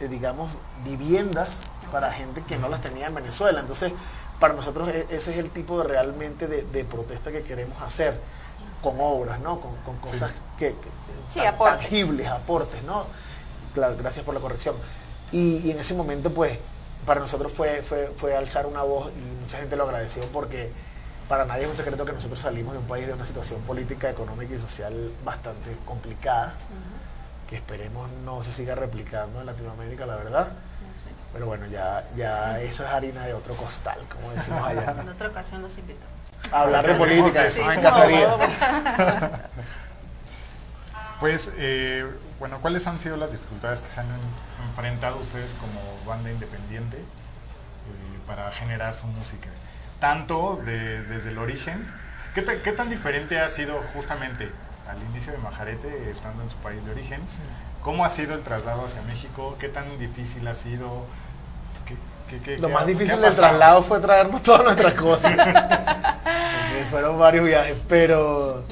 eh, 0.00 0.08
digamos, 0.08 0.50
viviendas 0.84 1.48
para 1.92 2.12
gente 2.12 2.42
que 2.46 2.56
no 2.58 2.68
las 2.68 2.80
tenía 2.80 3.06
en 3.06 3.14
Venezuela. 3.14 3.60
Entonces, 3.60 3.92
para 4.38 4.54
nosotros 4.54 4.88
e- 4.88 5.06
ese 5.10 5.32
es 5.32 5.38
el 5.38 5.50
tipo 5.50 5.78
de 5.78 5.84
realmente 5.88 6.46
de, 6.46 6.62
de 6.62 6.84
protesta 6.84 7.30
que 7.30 7.42
queremos 7.42 7.80
hacer 7.82 8.18
con 8.82 8.96
obras, 8.98 9.40
¿no? 9.40 9.60
Con, 9.60 9.74
con 9.84 9.96
cosas 9.98 10.32
que, 10.58 10.68
que- 10.70 10.88
Sí, 11.32 11.38
tan- 11.40 11.54
aportes. 11.54 11.80
tangibles, 11.82 12.26
aportes, 12.28 12.82
¿no? 12.84 13.06
Claro, 13.74 13.96
gracias 13.96 14.24
por 14.24 14.34
la 14.34 14.40
corrección. 14.40 14.74
Y, 15.32 15.58
y 15.58 15.70
en 15.70 15.78
ese 15.78 15.94
momento, 15.94 16.32
pues, 16.32 16.58
para 17.06 17.20
nosotros 17.20 17.52
fue, 17.52 17.82
fue, 17.82 18.12
fue 18.16 18.36
alzar 18.36 18.66
una 18.66 18.82
voz 18.82 19.10
y 19.16 19.40
mucha 19.40 19.58
gente 19.58 19.76
lo 19.76 19.84
agradeció 19.84 20.22
porque 20.32 20.70
para 21.28 21.44
nadie 21.44 21.62
es 21.62 21.68
un 21.68 21.76
secreto 21.76 22.04
que 22.04 22.12
nosotros 22.12 22.40
salimos 22.40 22.72
de 22.72 22.80
un 22.80 22.86
país 22.86 23.06
de 23.06 23.12
una 23.12 23.24
situación 23.24 23.60
política, 23.62 24.10
económica 24.10 24.54
y 24.54 24.58
social 24.58 25.12
bastante 25.24 25.76
complicada, 25.86 26.54
que 27.48 27.56
esperemos 27.56 28.10
no 28.24 28.42
se 28.42 28.50
siga 28.50 28.74
replicando 28.74 29.40
en 29.40 29.46
Latinoamérica, 29.46 30.06
la 30.06 30.16
verdad. 30.16 30.48
Pero 31.32 31.46
bueno, 31.46 31.66
ya, 31.66 32.04
ya 32.16 32.60
eso 32.60 32.84
es 32.84 32.90
harina 32.90 33.24
de 33.24 33.34
otro 33.34 33.54
costal, 33.54 33.98
como 34.12 34.32
decimos 34.32 34.66
allá. 34.66 34.96
En 35.00 35.08
otra 35.08 35.28
ocasión 35.28 35.62
los 35.62 35.78
invitamos. 35.78 36.10
A 36.50 36.62
hablar 36.62 36.84
de 36.84 36.94
política, 36.94 37.46
eso 37.46 37.58
Sí, 37.58 37.62
me 37.62 37.74
encantaría. 37.74 38.28
Pues, 41.20 41.52
eh, 41.58 42.10
bueno, 42.40 42.58
¿cuáles 42.60 42.86
han 42.88 42.98
sido 42.98 43.16
las 43.16 43.30
dificultades 43.32 43.80
que 43.80 43.88
se 43.88 44.00
han 44.00 44.06
en- 44.06 44.66
enfrentado 44.68 45.18
ustedes 45.18 45.52
como 45.60 45.80
banda 46.06 46.30
independiente 46.30 46.96
eh, 46.96 47.02
para 48.26 48.50
generar 48.50 48.94
su 48.96 49.06
música? 49.06 49.48
Tanto 50.00 50.58
de- 50.64 51.02
desde 51.02 51.30
el 51.30 51.38
origen, 51.38 51.86
¿qué, 52.34 52.42
ta- 52.42 52.60
qué 52.62 52.72
tan 52.72 52.88
diferente 52.90 53.38
ha 53.38 53.48
sido 53.48 53.80
justamente 53.94 54.50
al 54.88 55.00
inicio 55.12 55.32
de 55.32 55.38
Majarete, 55.38 56.10
estando 56.10 56.42
en 56.42 56.50
su 56.50 56.56
país 56.56 56.84
de 56.84 56.90
origen? 56.92 57.20
¿Cómo 57.82 58.04
ha 58.04 58.08
sido 58.08 58.34
el 58.34 58.42
traslado 58.42 58.84
hacia 58.84 59.00
México? 59.02 59.56
¿Qué 59.60 59.68
tan 59.68 59.98
difícil 59.98 60.46
ha 60.48 60.54
sido? 60.54 61.04
¿Qué- 61.86 61.96
qué- 62.28 62.42
qué- 62.42 62.58
Lo 62.58 62.68
más 62.70 62.86
difícil 62.86 63.20
del 63.20 63.34
traslado 63.34 63.82
fue 63.82 64.00
traernos 64.00 64.42
todas 64.42 64.64
nuestras 64.64 64.94
cosas. 64.94 65.32
Fueron 66.90 67.18
varios 67.18 67.44
viajes, 67.44 67.76
pero 67.88 68.64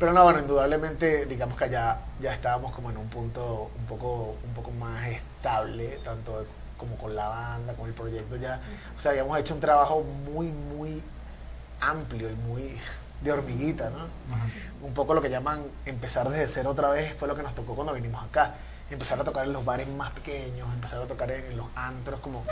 pero 0.00 0.14
no, 0.14 0.24
bueno, 0.24 0.40
indudablemente 0.40 1.26
digamos 1.26 1.58
que 1.58 1.64
allá 1.64 1.98
ya 2.20 2.32
estábamos 2.32 2.72
como 2.72 2.90
en 2.90 2.96
un 2.96 3.08
punto 3.08 3.70
un 3.78 3.84
poco 3.84 4.34
un 4.42 4.54
poco 4.54 4.70
más 4.70 5.06
estable, 5.06 6.00
tanto 6.02 6.46
como 6.78 6.96
con 6.96 7.14
la 7.14 7.28
banda, 7.28 7.74
con 7.74 7.86
el 7.86 7.92
proyecto 7.92 8.36
ya. 8.36 8.58
O 8.96 9.00
sea, 9.00 9.10
habíamos 9.10 9.38
hecho 9.38 9.52
un 9.52 9.60
trabajo 9.60 10.02
muy 10.02 10.46
muy 10.46 11.02
amplio 11.82 12.30
y 12.30 12.34
muy 12.34 12.78
de 13.20 13.30
hormiguita, 13.30 13.90
¿no? 13.90 14.08
un 14.82 14.94
poco 14.94 15.12
lo 15.12 15.20
que 15.20 15.28
llaman 15.28 15.62
empezar 15.84 16.30
desde 16.30 16.48
cero 16.48 16.70
otra 16.70 16.88
vez 16.88 17.12
fue 17.12 17.28
lo 17.28 17.36
que 17.36 17.42
nos 17.42 17.54
tocó 17.54 17.74
cuando 17.74 17.92
vinimos 17.92 18.24
acá. 18.24 18.54
Empezar 18.90 19.20
a 19.20 19.24
tocar 19.24 19.44
en 19.44 19.52
los 19.52 19.66
bares 19.66 19.86
más 19.86 20.10
pequeños, 20.12 20.66
empezar 20.72 21.02
a 21.02 21.06
tocar 21.06 21.30
en, 21.30 21.44
en 21.44 21.56
los 21.58 21.66
antros 21.76 22.20
como 22.20 22.42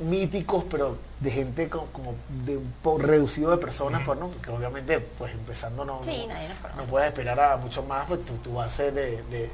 míticos, 0.00 0.64
pero 0.70 0.96
de 1.20 1.30
gente 1.30 1.68
co- 1.68 1.88
como, 1.92 2.14
de 2.44 2.56
un 2.56 2.72
poco 2.82 2.98
reducido 3.02 3.50
de 3.50 3.58
personas, 3.58 4.02
pues, 4.04 4.18
¿no? 4.18 4.30
que 4.42 4.50
obviamente 4.50 4.98
pues 5.00 5.32
empezando 5.34 5.84
no, 5.84 6.02
Sí, 6.02 6.24
no, 6.28 6.34
nadie 6.34 6.48
nos 6.48 6.58
conoce. 6.58 6.78
no 6.80 6.84
puedes 6.86 7.08
esperar 7.08 7.38
a 7.40 7.56
mucho 7.56 7.82
más, 7.84 8.06
pues 8.06 8.24
tu, 8.24 8.34
tu 8.38 8.54
base 8.54 8.90
de, 8.92 9.22
de- 9.24 9.50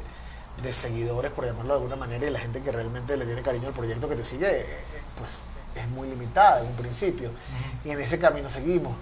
de 0.62 0.72
seguidores, 0.74 1.30
por 1.30 1.44
llamarlo 1.46 1.72
de 1.74 1.78
alguna 1.78 1.96
manera, 1.96 2.26
y 2.26 2.30
la 2.30 2.38
gente 2.40 2.60
que 2.60 2.70
realmente 2.70 3.16
le 3.16 3.24
tiene 3.24 3.40
cariño 3.42 3.68
al 3.68 3.72
proyecto 3.74 4.08
que 4.08 4.16
te 4.16 4.24
sigue, 4.24 4.46
eh, 4.50 4.60
eh, 4.62 5.02
pues 5.16 5.42
es 5.74 5.88
muy 5.88 6.08
limitada 6.08 6.60
en 6.60 6.66
un 6.66 6.74
principio. 6.74 7.30
Y 7.84 7.90
en 7.90 8.00
ese 8.00 8.18
camino 8.18 8.50
seguimos. 8.50 8.94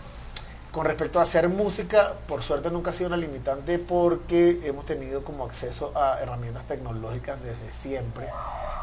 Con 0.73 0.85
respecto 0.87 1.19
a 1.19 1.23
hacer 1.23 1.49
música, 1.49 2.13
por 2.27 2.43
suerte 2.43 2.71
nunca 2.71 2.91
ha 2.91 2.93
sido 2.93 3.09
una 3.09 3.17
limitante 3.17 3.79
porque 3.79 4.61
hemos 4.65 4.85
tenido 4.85 5.25
como 5.25 5.45
acceso 5.45 5.93
a 5.97 6.19
herramientas 6.21 6.65
tecnológicas 6.65 7.43
desde 7.43 7.73
siempre. 7.73 8.29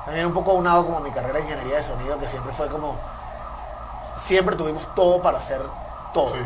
También 0.05 0.25
un 0.27 0.33
poco 0.33 0.53
unado 0.53 0.85
como 0.85 0.97
a 0.97 1.01
mi 1.01 1.11
carrera 1.11 1.35
de 1.35 1.41
ingeniería 1.41 1.75
de 1.77 1.83
sonido, 1.83 2.19
que 2.19 2.27
siempre 2.27 2.53
fue 2.53 2.67
como, 2.69 2.95
siempre 4.15 4.55
tuvimos 4.55 4.93
todo 4.95 5.21
para 5.21 5.37
hacer 5.37 5.61
todo. 6.13 6.29
Sí. 6.29 6.39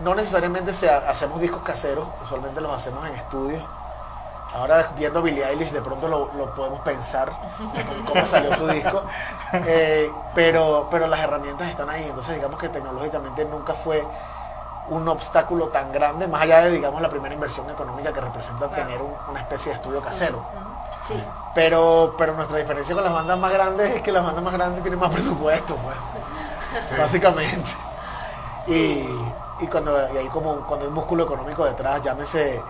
No 0.00 0.14
necesariamente 0.14 0.72
se 0.72 0.90
ha- 0.90 1.08
hacemos 1.10 1.40
discos 1.40 1.62
caseros, 1.62 2.06
usualmente 2.22 2.60
los 2.60 2.72
hacemos 2.72 3.06
en 3.08 3.14
estudios. 3.14 3.62
Ahora 4.54 4.92
viendo 4.96 5.22
Billie 5.22 5.44
Eilish 5.44 5.72
de 5.72 5.82
pronto 5.82 6.08
lo, 6.08 6.30
lo 6.34 6.54
podemos 6.54 6.80
pensar 6.80 7.30
en 7.74 8.04
cómo 8.06 8.26
salió 8.26 8.52
su 8.54 8.66
disco, 8.68 9.04
Eh, 9.66 10.10
pero, 10.34 10.88
pero 10.90 11.06
las 11.06 11.20
herramientas 11.20 11.68
están 11.68 11.88
ahí, 11.90 12.04
entonces 12.04 12.34
digamos 12.36 12.58
que 12.60 12.68
tecnológicamente 12.68 13.44
nunca 13.46 13.74
fue 13.74 14.04
un 14.88 15.08
obstáculo 15.08 15.68
tan 15.68 15.90
grande, 15.92 16.28
más 16.28 16.42
allá 16.42 16.60
de 16.60 16.70
digamos 16.70 17.00
la 17.00 17.08
primera 17.08 17.34
inversión 17.34 17.68
económica 17.70 18.12
que 18.12 18.20
representa 18.20 18.68
tener 18.70 19.02
un- 19.02 19.14
una 19.28 19.40
especie 19.40 19.70
de 19.72 19.76
estudio 19.76 20.00
casero. 20.02 20.42
Sí. 21.04 21.22
Pero, 21.54 22.14
pero 22.18 22.34
nuestra 22.34 22.58
diferencia 22.58 22.94
con 22.94 23.02
las 23.04 23.12
bandas 23.12 23.38
más 23.38 23.52
grandes 23.52 23.90
es 23.96 24.02
que 24.02 24.12
las 24.12 24.24
bandas 24.24 24.42
más 24.44 24.52
grandes 24.52 24.82
tienen 24.82 24.98
más 25.00 25.10
presupuesto, 25.10 25.76
pues, 25.76 25.96
Sí. 26.88 26.94
básicamente. 26.96 27.70
Y, 28.66 29.08
y 29.60 29.66
cuando 29.70 30.12
y 30.12 30.16
hay 30.18 30.28
como 30.28 30.56
cuando 30.66 30.84
hay 30.84 30.88
un 30.88 30.94
músculo 30.94 31.24
económico 31.24 31.64
detrás, 31.64 32.02
llámese 32.02 32.60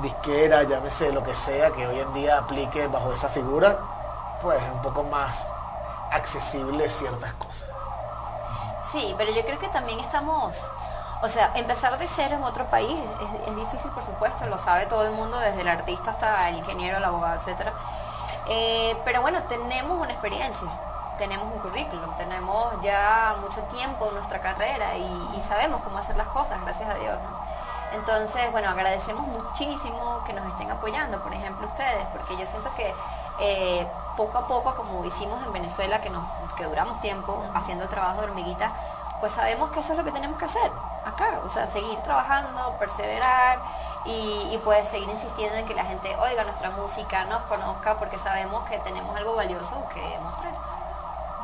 disquera, 0.00 0.62
llámese 0.64 1.12
lo 1.12 1.22
que 1.22 1.34
sea 1.34 1.70
que 1.70 1.86
hoy 1.86 1.98
en 2.00 2.12
día 2.12 2.38
aplique 2.38 2.86
bajo 2.88 3.12
esa 3.12 3.28
figura, 3.28 3.78
pues 4.40 4.60
es 4.60 4.70
un 4.72 4.82
poco 4.82 5.02
más 5.04 5.46
accesible 6.10 6.88
ciertas 6.90 7.32
cosas. 7.34 7.68
Sí, 8.90 9.14
pero 9.16 9.30
yo 9.32 9.42
creo 9.44 9.58
que 9.58 9.68
también 9.68 10.00
estamos, 10.00 10.70
o 11.22 11.28
sea, 11.28 11.52
empezar 11.54 11.96
de 11.98 12.08
cero 12.08 12.34
en 12.36 12.42
otro 12.42 12.66
país 12.66 12.98
es, 13.46 13.56
difícil, 13.56 13.90
por 13.92 14.04
supuesto, 14.04 14.44
lo 14.46 14.58
sabe 14.58 14.86
todo 14.86 15.04
el 15.04 15.12
mundo, 15.12 15.38
desde 15.38 15.60
el 15.60 15.68
artista 15.68 16.10
hasta 16.10 16.48
el 16.48 16.58
ingeniero, 16.58 16.98
el 16.98 17.04
abogado, 17.04 17.36
etcétera. 17.36 17.72
Eh, 18.48 18.96
pero 19.04 19.22
bueno, 19.22 19.40
tenemos 19.44 20.00
una 20.00 20.10
experiencia, 20.10 20.68
tenemos 21.18 21.46
un 21.46 21.60
currículum, 21.60 22.10
tenemos 22.16 22.74
ya 22.82 23.36
mucho 23.40 23.60
tiempo 23.72 24.08
en 24.08 24.14
nuestra 24.16 24.40
carrera 24.40 24.96
y, 24.96 25.40
sabemos 25.40 25.80
cómo 25.82 25.98
hacer 25.98 26.16
las 26.16 26.26
cosas, 26.28 26.60
gracias 26.62 26.90
a 26.90 26.94
Dios. 26.94 27.16
Entonces, 27.92 28.50
bueno, 28.50 28.70
agradecemos 28.70 29.24
muchísimo 29.28 30.24
que 30.24 30.32
nos 30.32 30.46
estén 30.46 30.72
apoyando, 30.72 31.22
por 31.22 31.32
ejemplo, 31.32 31.68
ustedes, 31.68 32.04
porque 32.12 32.36
yo 32.36 32.46
siento 32.46 32.74
que 32.74 32.92
eh, 33.38 33.86
poco 34.16 34.38
a 34.38 34.46
poco, 34.48 34.74
como 34.74 35.04
hicimos 35.04 35.40
en 35.44 35.52
Venezuela, 35.52 36.00
que, 36.00 36.10
nos, 36.10 36.24
que 36.56 36.64
duramos 36.64 37.00
tiempo 37.00 37.44
haciendo 37.54 37.88
trabajo 37.88 38.22
de 38.22 38.28
hormiguita, 38.28 38.72
pues 39.22 39.32
sabemos 39.34 39.70
que 39.70 39.78
eso 39.78 39.92
es 39.92 39.98
lo 39.98 40.04
que 40.04 40.10
tenemos 40.10 40.36
que 40.36 40.46
hacer 40.46 40.72
acá, 41.06 41.38
o 41.44 41.48
sea, 41.48 41.70
seguir 41.70 41.96
trabajando, 42.00 42.74
perseverar 42.78 43.60
y, 44.04 44.48
y 44.52 44.60
pues 44.64 44.88
seguir 44.88 45.08
insistiendo 45.08 45.54
en 45.56 45.64
que 45.64 45.74
la 45.74 45.84
gente 45.84 46.16
oiga 46.16 46.42
nuestra 46.42 46.70
música, 46.70 47.24
nos 47.26 47.40
conozca, 47.42 47.98
porque 48.00 48.18
sabemos 48.18 48.68
que 48.68 48.78
tenemos 48.80 49.16
algo 49.16 49.36
valioso 49.36 49.76
que 49.94 50.18
mostrar. 50.24 50.52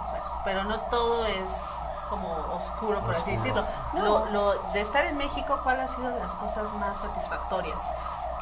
Exacto. 0.04 0.40
Pero 0.44 0.64
no 0.64 0.80
todo 0.80 1.24
es 1.26 1.70
como 2.10 2.28
oscuro, 2.56 3.00
por 3.02 3.14
así 3.14 3.30
decirlo. 3.30 3.62
No. 3.92 4.02
Lo, 4.04 4.24
lo- 4.26 4.54
de 4.72 4.80
estar 4.80 5.04
en 5.04 5.16
México, 5.16 5.60
¿cuál 5.62 5.78
ha 5.80 5.86
sido 5.86 6.10
las 6.18 6.32
cosas 6.32 6.72
más 6.74 6.96
satisfactorias? 6.98 7.78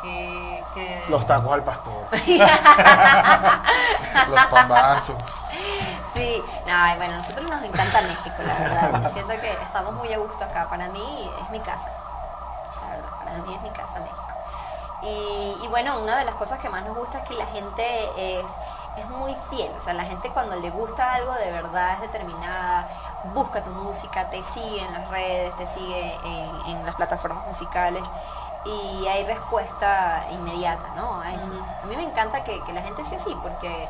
Que, 0.02 0.64
que 0.74 1.04
Los 1.10 1.26
tacos 1.26 1.52
al 1.52 1.62
pastor. 1.64 2.06
Los 4.28 4.46
pambazos. 4.46 5.16
Sí, 6.16 6.42
no, 6.66 6.96
bueno, 6.96 7.16
nosotros 7.16 7.50
nos 7.50 7.62
encanta 7.62 8.00
México, 8.00 8.36
la 8.38 8.54
verdad. 8.54 9.02
Yo 9.02 9.08
siento 9.12 9.34
que 9.38 9.52
estamos 9.52 9.92
muy 9.92 10.10
a 10.14 10.18
gusto 10.18 10.44
acá. 10.44 10.66
Para 10.70 10.88
mí 10.88 11.30
es 11.42 11.50
mi 11.50 11.60
casa. 11.60 11.90
La 12.82 12.96
verdad, 12.96 13.10
para 13.18 13.32
mí 13.32 13.54
es 13.54 13.60
mi 13.60 13.68
casa 13.68 14.00
México. 14.00 14.22
Y, 15.02 15.58
y 15.62 15.68
bueno, 15.68 15.98
una 16.00 16.16
de 16.16 16.24
las 16.24 16.34
cosas 16.36 16.58
que 16.58 16.70
más 16.70 16.82
nos 16.86 16.96
gusta 16.96 17.18
es 17.18 17.28
que 17.28 17.34
la 17.34 17.44
gente 17.44 17.84
es, 18.16 18.46
es 18.96 19.08
muy 19.10 19.36
fiel. 19.50 19.70
O 19.76 19.80
sea, 19.80 19.92
la 19.92 20.04
gente 20.04 20.30
cuando 20.30 20.58
le 20.58 20.70
gusta 20.70 21.12
algo 21.12 21.34
de 21.34 21.50
verdad 21.52 21.92
es 21.96 22.00
determinada, 22.00 22.88
busca 23.34 23.62
tu 23.62 23.72
música, 23.72 24.30
te 24.30 24.42
sigue 24.42 24.82
en 24.82 24.92
las 24.94 25.10
redes, 25.10 25.54
te 25.56 25.66
sigue 25.66 26.14
en, 26.24 26.76
en 26.76 26.86
las 26.86 26.94
plataformas 26.94 27.46
musicales. 27.46 28.02
Y 28.64 29.06
hay 29.06 29.24
respuesta 29.24 30.24
inmediata, 30.30 30.86
¿no? 30.96 31.20
A 31.20 31.30
eso. 31.34 31.52
A 31.82 31.86
mí 31.86 31.94
me 31.94 32.04
encanta 32.04 32.42
que, 32.42 32.58
que 32.64 32.72
la 32.72 32.80
gente 32.80 33.04
sea 33.04 33.18
así, 33.18 33.36
porque 33.42 33.86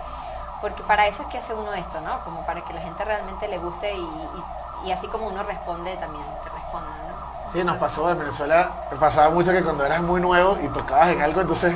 porque 0.61 0.83
para 0.83 1.07
eso 1.07 1.23
es 1.23 1.29
que 1.29 1.39
hace 1.39 1.55
uno 1.55 1.73
esto, 1.75 2.01
¿no? 2.01 2.19
Como 2.25 2.41
para 2.43 2.61
que 2.63 2.73
la 2.73 2.81
gente 2.81 3.05
realmente 3.05 3.49
le 3.49 3.59
guste 3.59 3.95
y, 3.95 4.03
y- 4.03 4.45
y 4.89 4.93
así 4.93 5.09
como 5.09 5.27
uno 5.27 5.43
responde 5.43 5.97
también, 5.97 6.25
que 6.45 6.51
respondan, 6.51 6.93
¿no? 7.09 7.51
Sí, 7.53 7.63
nos 7.65 7.77
pasó 7.77 8.11
en 8.11 8.19
Venezuela, 8.19 8.71
pasaba 9.01 9.31
mucho 9.31 9.53
que 9.53 9.63
cuando 9.63 9.85
eras 9.87 10.03
muy 10.03 10.21
nuevo 10.21 10.59
y 10.63 10.69
tocabas 10.69 11.11
en 11.11 11.23
algo, 11.23 11.41
entonces, 11.41 11.75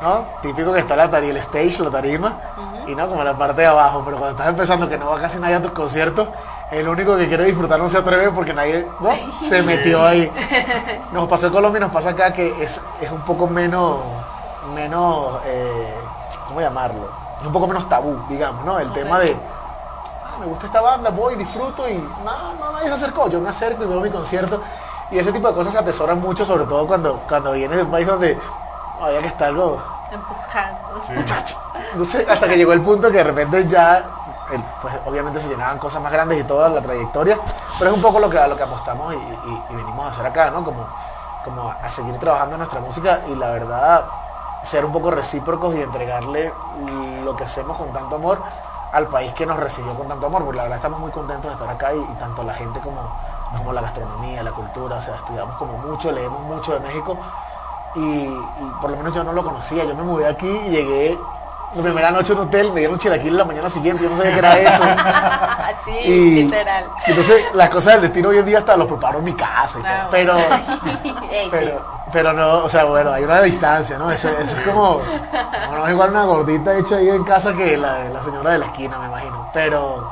¿no? 0.00 0.24
Típico 0.40 0.72
que 0.72 0.80
está 0.80 0.96
la 0.96 1.10
tarima, 1.10 1.32
el 1.32 1.36
stage, 1.38 1.82
la 1.82 1.90
tarima, 1.90 2.32
y 2.86 2.94
no 2.94 3.08
como 3.08 3.22
la 3.22 3.34
parte 3.34 3.60
de 3.62 3.66
abajo, 3.66 4.02
pero 4.04 4.16
cuando 4.18 4.36
estás 4.36 4.48
empezando 4.48 4.88
que 4.88 4.98
no 4.98 5.10
va 5.10 5.20
casi 5.20 5.38
nadie 5.38 5.56
a 5.56 5.62
tus 5.62 5.72
conciertos, 5.72 6.28
el 6.70 6.88
único 6.88 7.16
que 7.16 7.28
quiere 7.28 7.44
disfrutar 7.44 7.78
no 7.78 7.88
se 7.88 7.98
atreve 7.98 8.30
porque 8.30 8.54
nadie 8.54 8.88
¿no? 9.00 9.10
se 9.48 9.62
metió 9.62 10.04
ahí. 10.04 10.32
Nos 11.12 11.28
pasó 11.28 11.48
en 11.48 11.52
Colombia 11.52 11.78
y 11.78 11.80
nos 11.82 11.90
pasa 11.92 12.10
acá 12.10 12.32
que 12.32 12.62
es, 12.62 12.80
es 13.00 13.10
un 13.10 13.20
poco 13.22 13.46
menos, 13.46 13.98
menos, 14.74 15.40
eh, 15.46 15.94
¿cómo 16.48 16.60
llamarlo? 16.60 17.21
Es 17.42 17.46
un 17.46 17.52
poco 17.52 17.66
menos 17.66 17.88
tabú, 17.88 18.22
digamos, 18.28 18.64
¿no? 18.64 18.78
El 18.78 18.92
tema 18.92 19.18
de, 19.18 19.36
ah, 20.24 20.38
me 20.38 20.46
gusta 20.46 20.66
esta 20.66 20.80
banda, 20.80 21.10
voy, 21.10 21.34
disfruto 21.34 21.88
y 21.88 22.14
no, 22.22 22.54
no, 22.54 22.70
nadie 22.70 22.86
se 22.86 22.94
acercó, 22.94 23.28
yo 23.28 23.40
me 23.40 23.48
acerco 23.48 23.82
y 23.82 23.86
veo 23.88 24.00
mi 24.00 24.10
concierto. 24.10 24.62
Y 25.10 25.18
ese 25.18 25.32
tipo 25.32 25.48
de 25.48 25.54
cosas 25.54 25.72
se 25.72 25.78
atesoran 25.80 26.20
mucho, 26.20 26.44
sobre 26.44 26.64
todo 26.66 26.86
cuando, 26.86 27.20
cuando 27.28 27.50
vienes 27.50 27.78
de 27.78 27.82
un 27.82 27.90
país 27.90 28.06
donde 28.06 28.40
había 29.00 29.20
que 29.20 29.26
estar 29.26 29.48
algo, 29.48 29.82
empujando. 30.08 30.80
muchacho. 31.16 31.56
Entonces, 31.90 32.28
hasta 32.28 32.46
que 32.48 32.56
llegó 32.56 32.72
el 32.74 32.80
punto 32.80 33.10
que 33.10 33.16
de 33.16 33.24
repente 33.24 33.66
ya, 33.66 34.08
el- 34.48 34.62
pues 34.80 34.94
obviamente 35.04 35.40
se 35.40 35.48
llenaban 35.48 35.80
cosas 35.80 36.00
más 36.00 36.12
grandes 36.12 36.38
y 36.40 36.44
toda 36.44 36.68
la 36.70 36.80
trayectoria, 36.80 37.36
pero 37.76 37.90
es 37.90 37.96
un 37.96 38.00
poco 38.02 38.20
lo 38.20 38.30
que, 38.30 38.38
a 38.38 38.46
lo 38.46 38.56
que 38.56 38.62
apostamos 38.62 39.14
y, 39.14 39.16
y- 39.18 39.66
y 39.68 39.74
venimos 39.74 40.06
a 40.06 40.10
hacer 40.10 40.24
acá, 40.24 40.48
¿no? 40.52 40.62
Como, 40.62 40.86
como 41.44 41.68
a 41.72 41.88
seguir 41.88 42.20
trabajando 42.20 42.54
en 42.54 42.58
nuestra 42.60 42.78
música 42.80 43.22
y 43.26 43.34
la 43.34 43.50
verdad, 43.50 44.04
ser 44.62 44.84
un 44.84 44.92
poco 44.92 45.10
recíprocos 45.10 45.74
y 45.74 45.80
entregarle 45.80 46.52
lo 47.24 47.36
que 47.36 47.44
hacemos 47.44 47.76
con 47.76 47.92
tanto 47.92 48.16
amor 48.16 48.40
al 48.92 49.08
país 49.08 49.32
que 49.32 49.46
nos 49.46 49.58
recibió 49.58 49.94
con 49.94 50.06
tanto 50.06 50.26
amor, 50.26 50.44
porque 50.44 50.58
la 50.58 50.64
verdad 50.64 50.76
estamos 50.76 51.00
muy 51.00 51.10
contentos 51.10 51.50
de 51.50 51.52
estar 51.52 51.68
acá 51.68 51.94
y, 51.94 52.02
tanto 52.18 52.44
la 52.44 52.54
gente 52.54 52.80
como, 52.80 53.10
como 53.56 53.72
la 53.72 53.80
gastronomía, 53.80 54.42
la 54.42 54.52
cultura, 54.52 54.96
o 54.96 55.00
sea, 55.00 55.16
estudiamos 55.16 55.56
como 55.56 55.78
mucho, 55.78 56.12
leemos 56.12 56.42
mucho 56.42 56.74
de 56.74 56.80
México 56.80 57.18
y, 57.94 58.00
y 58.00 58.72
por 58.80 58.90
lo 58.90 58.96
menos 58.96 59.14
yo 59.14 59.24
no 59.24 59.32
lo 59.32 59.42
conocía. 59.42 59.84
Yo 59.84 59.94
me 59.94 60.02
mudé 60.02 60.26
aquí 60.26 60.48
y 60.48 60.70
llegué 60.70 61.18
la 61.74 61.82
primera 61.82 62.10
noche 62.10 62.32
en 62.32 62.38
un 62.40 62.46
hotel, 62.48 62.72
me 62.72 62.80
dieron 62.80 62.98
chilaquil 62.98 63.36
la 63.36 63.44
mañana 63.44 63.68
siguiente, 63.70 64.02
yo 64.04 64.10
no 64.10 64.16
sabía 64.16 64.32
qué 64.32 64.38
era 64.38 64.58
eso. 64.58 64.82
sí, 65.84 65.90
Y 66.04 66.42
literal. 66.44 66.84
entonces 67.06 67.44
las 67.54 67.70
cosas 67.70 67.94
del 67.94 68.02
destino 68.02 68.28
hoy 68.28 68.38
en 68.38 68.44
día 68.46 68.58
hasta 68.58 68.76
los 68.76 68.86
preparo 68.86 69.18
en 69.18 69.24
mi 69.24 69.34
casa 69.34 69.78
y 69.78 69.82
todo. 69.82 69.90
Claro. 69.90 70.08
Pero, 70.10 70.36
Ey, 71.30 71.44
sí. 71.44 71.48
pero, 71.50 71.80
pero 72.12 72.32
no, 72.34 72.58
o 72.64 72.68
sea, 72.68 72.84
bueno, 72.84 73.10
hay 73.12 73.24
una 73.24 73.40
distancia, 73.42 73.96
¿no? 73.98 74.10
Eso, 74.10 74.28
eso 74.28 74.56
es 74.56 74.62
como, 74.66 75.00
no 75.72 75.86
es 75.86 75.92
igual 75.92 76.10
una 76.10 76.24
gordita 76.24 76.76
hecha 76.76 76.96
ahí 76.96 77.08
en 77.08 77.24
casa 77.24 77.54
que 77.54 77.76
la, 77.76 77.94
de 77.94 78.10
la 78.10 78.22
señora 78.22 78.50
de 78.52 78.58
la 78.58 78.66
esquina, 78.66 78.98
me 78.98 79.06
imagino. 79.06 79.48
Pero, 79.54 80.10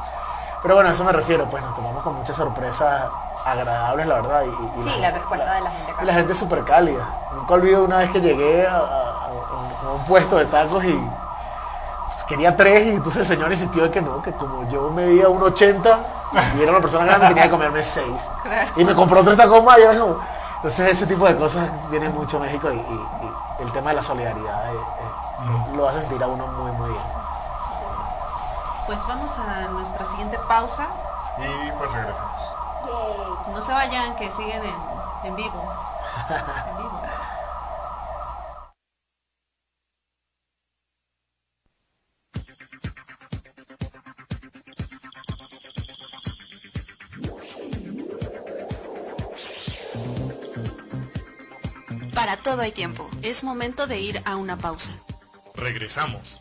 pero 0.62 0.74
bueno, 0.76 0.88
a 0.88 0.92
eso 0.92 1.04
me 1.04 1.12
refiero, 1.12 1.44
pues 1.50 1.62
nos 1.62 1.74
tomamos 1.74 2.02
con 2.02 2.14
muchas 2.14 2.36
sorpresas 2.36 3.02
agradables, 3.44 4.06
la 4.06 4.14
verdad. 4.14 4.42
Y, 4.44 4.80
y 4.80 4.82
Sí, 4.82 4.98
la 5.00 5.10
respuesta 5.10 5.54
de 5.54 5.60
la 5.62 5.70
gente 5.70 5.92
acá. 5.92 6.02
y 6.02 6.06
la 6.06 6.14
gente 6.14 6.32
es 6.32 6.38
súper 6.38 6.64
cálida. 6.64 7.06
Nunca 7.34 7.54
olvido 7.54 7.84
una 7.84 7.98
vez 7.98 8.10
que 8.10 8.20
llegué 8.20 8.66
a, 8.66 8.76
a- 8.76 8.80
a- 8.80 9.86
a 9.86 9.92
un 9.94 10.04
puesto 10.06 10.36
de 10.36 10.44
tacos 10.46 10.84
y 10.84 11.10
quería 12.30 12.56
tres 12.56 12.86
y 12.86 12.90
entonces 12.96 13.20
el 13.22 13.26
señor 13.26 13.50
insistió 13.52 13.82
de 13.82 13.90
que 13.90 14.00
no, 14.00 14.22
que 14.22 14.32
como 14.32 14.62
yo 14.70 14.88
medía 14.90 15.26
1,80 15.28 15.98
y 16.56 16.62
era 16.62 16.70
una 16.72 16.80
persona 16.80 17.04
grande 17.04 17.26
tenía 17.28 17.42
que 17.44 17.50
comerme 17.50 17.82
seis. 17.82 18.30
Y 18.76 18.84
me 18.84 18.94
compró 18.94 19.22
tres 19.24 19.36
tacos 19.36 19.62
más 19.64 19.78
y 19.78 19.82
era 19.82 19.98
como... 19.98 20.18
Entonces 20.56 20.92
ese 20.92 21.06
tipo 21.06 21.26
de 21.26 21.36
cosas 21.36 21.70
tiene 21.90 22.08
mucho 22.10 22.38
México 22.38 22.70
y, 22.70 22.76
y- 22.76 23.10
y 23.58 23.62
el 23.62 23.72
tema 23.72 23.90
de 23.90 23.96
la 23.96 24.02
solidaridad 24.02 24.74
eh, 24.74 24.78
eh, 24.78 25.74
lo 25.74 25.88
hace 25.88 26.00
sentir 26.00 26.22
a 26.22 26.28
uno 26.28 26.46
muy, 26.46 26.70
muy 26.72 26.90
bien. 26.90 27.02
Pues 28.86 28.98
vamos 29.08 29.30
a 29.38 29.68
nuestra 29.70 30.04
siguiente 30.04 30.38
pausa. 30.46 30.86
Y 31.38 31.70
pues 31.72 31.92
regresamos. 31.92 32.54
Yay. 32.86 33.54
No 33.54 33.62
se 33.62 33.72
vayan, 33.72 34.14
que 34.16 34.30
siguen 34.30 34.62
en, 34.64 34.74
en 35.28 35.36
vivo. 35.36 35.62
En 36.70 36.76
vivo. 36.76 36.99
Todo 52.50 52.62
hay 52.62 52.72
tiempo. 52.72 53.08
Es 53.22 53.44
momento 53.44 53.86
de 53.86 54.00
ir 54.00 54.22
a 54.24 54.34
una 54.34 54.58
pausa. 54.58 54.90
Regresamos. 55.54 56.40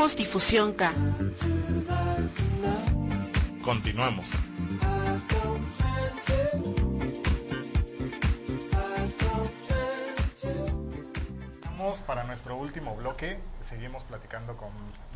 Somos 0.00 0.16
Difusión 0.16 0.72
K. 0.72 0.94
Continuamos. 3.62 4.30
Vamos 11.64 11.98
para 11.98 12.24
nuestro 12.24 12.56
último 12.56 12.96
bloque. 12.96 13.40
Seguimos 13.60 14.04
platicando 14.04 14.56
con 14.56 14.70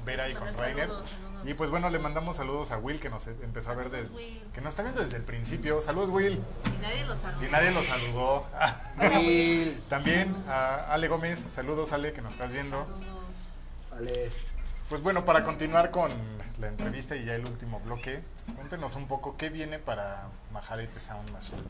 Vera 0.05 0.28
y 0.28 0.35
con 0.35 0.53
Rainer. 0.53 0.89
saludos, 0.89 1.09
saludos. 1.09 1.49
Y 1.49 1.55
pues 1.55 1.70
bueno, 1.70 1.89
le 1.89 1.99
mandamos 1.99 2.37
saludos 2.37 2.70
a 2.70 2.76
Will 2.76 3.01
que 3.01 3.09
nos 3.09 3.26
empezó 3.26 3.70
a 3.70 3.76
ver 3.76 3.87
Saludos, 3.87 4.11
desde 4.11 4.14
Will. 4.14 4.53
que 4.53 4.61
nos 4.61 4.68
está 4.72 4.82
viendo 4.82 5.03
desde 5.03 5.16
el 5.16 5.22
principio. 5.22 5.80
Saludos 5.80 6.11
Will. 6.11 6.35
Y 6.66 6.82
nadie 6.82 7.07
lo 7.07 7.16
saludó. 7.16 7.47
Y 7.47 7.51
nadie 7.51 7.70
lo 7.70 7.82
saludó. 7.82 8.47
También 9.89 10.37
a 10.47 10.93
Ale 10.93 11.09
Gómez. 11.09 11.43
Saludos 11.51 11.95
Ale 11.95 12.12
que 12.12 12.20
nos 12.20 12.35
estás 12.35 12.53
viendo. 12.53 12.85
Saludos. 12.85 13.49
Vale. 13.91 14.53
Pues 14.89 15.03
bueno, 15.03 15.24
para 15.24 15.45
continuar 15.45 15.91
con 15.91 16.11
la 16.61 16.68
entrevista 16.68 17.16
y 17.16 17.24
ya 17.24 17.35
el 17.35 17.47
último 17.49 17.80
bloque, 17.80 18.22
cuéntenos 18.55 18.95
un 18.97 19.07
poco 19.09 19.37
qué 19.37 19.49
viene 19.49 19.78
para 19.78 20.28
Majarete 20.53 21.01
Sound 21.01 21.30
Machine. 21.30 21.62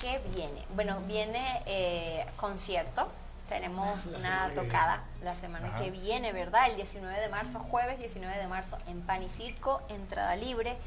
¿Qué 0.00 0.20
viene? 0.34 0.64
Bueno, 0.74 1.00
viene 1.06 1.62
eh, 1.66 2.26
concierto. 2.36 3.10
Tenemos 3.48 4.06
La 4.06 4.18
una 4.18 4.50
tocada 4.54 5.02
la 5.22 5.34
semana 5.34 5.68
Ajá. 5.68 5.78
que 5.78 5.90
viene, 5.90 6.32
¿verdad? 6.32 6.70
El 6.70 6.76
19 6.76 7.20
de 7.20 7.28
marzo, 7.28 7.58
jueves 7.58 7.98
19 7.98 8.38
de 8.38 8.46
marzo, 8.48 8.78
en 8.86 9.02
Pan 9.02 9.22
y 9.22 9.28
Circo, 9.28 9.82
entrada 9.90 10.34
libre, 10.34 10.78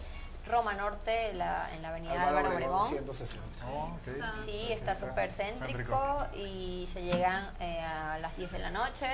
Roma 0.47 0.73
Norte, 0.73 1.33
la- 1.35 1.69
en 1.75 1.83
la 1.83 1.89
avenida 1.89 2.27
Álvaro, 2.27 2.49
Obregón. 2.49 2.87
160. 2.87 3.45
Oh. 3.71 3.95
Sí, 4.43 4.71
está 4.71 4.99
súper 4.99 5.31
céntrico 5.31 6.25
y 6.35 6.87
se 6.91 7.03
llegan 7.03 7.47
eh, 7.59 7.79
a 7.81 8.17
las 8.19 8.35
10 8.37 8.51
de 8.51 8.59
la 8.59 8.71
noche. 8.71 9.05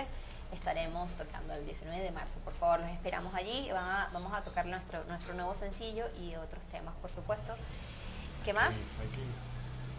Estaremos 0.54 1.12
tocando 1.14 1.54
el 1.54 1.66
19 1.66 2.02
de 2.02 2.12
marzo, 2.12 2.40
por 2.40 2.54
favor, 2.54 2.80
los 2.80 2.90
esperamos 2.90 3.34
allí. 3.34 3.70
Vamos 4.14 4.34
a 4.34 4.42
tocar 4.42 4.66
nuestro, 4.66 5.04
nuestro 5.06 5.34
nuevo 5.34 5.56
sencillo 5.56 6.06
y 6.22 6.36
otros 6.36 6.64
temas, 6.66 6.94
por 7.02 7.12
supuesto. 7.12 7.56
¿Qué 8.46 8.54
más? 8.54 8.74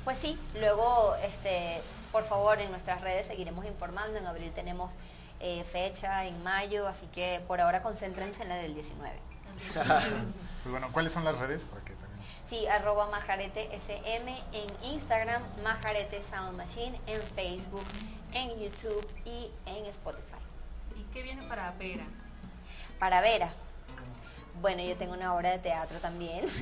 Pues 0.05 0.19
sí, 0.19 0.39
luego, 0.61 1.15
este, 1.23 1.81
por 2.13 2.25
favor, 2.25 2.61
en 2.61 2.71
nuestras 2.71 3.01
redes 3.01 3.27
seguiremos 3.27 3.65
informando. 3.65 4.19
En 4.19 4.27
abril 4.27 4.53
tenemos 4.55 4.93
eh, 5.41 5.65
fecha, 5.65 6.27
en 6.27 6.43
mayo, 6.43 6.87
así 6.87 7.07
que 7.07 7.43
por 7.47 7.61
ahora 7.61 7.83
concéntrense 7.83 8.43
en 8.43 8.51
la 8.51 8.57
del 8.57 8.75
19. 8.75 9.15
Pues 9.55 9.87
bueno, 10.71 10.89
¿cuáles 10.93 11.13
son 11.13 11.25
las 11.25 11.39
redes? 11.39 11.65
Para 11.65 11.85
que 11.85 11.95
también... 11.95 12.21
Sí, 12.47 12.67
arroba 12.67 13.09
majarete 13.11 13.75
SM 13.75 14.43
en 14.53 14.93
Instagram, 14.93 15.43
majarete 15.63 16.23
Sound 16.23 16.57
Machine 16.57 17.01
en 17.07 17.21
Facebook, 17.23 17.85
en 18.33 18.51
YouTube 18.61 19.09
y 19.25 19.51
en 19.67 19.87
Spotify. 19.87 20.34
¿Y 21.15 21.19
qué 21.19 21.23
viene 21.23 21.43
para 21.45 21.71
Vera? 21.79 22.05
Para 22.99 23.21
Vera. 23.21 23.49
Bueno, 24.61 24.83
yo 24.83 24.97
tengo 24.97 25.13
una 25.13 25.33
obra 25.35 25.51
de 25.51 25.59
teatro 25.61 25.99
también. 26.01 26.45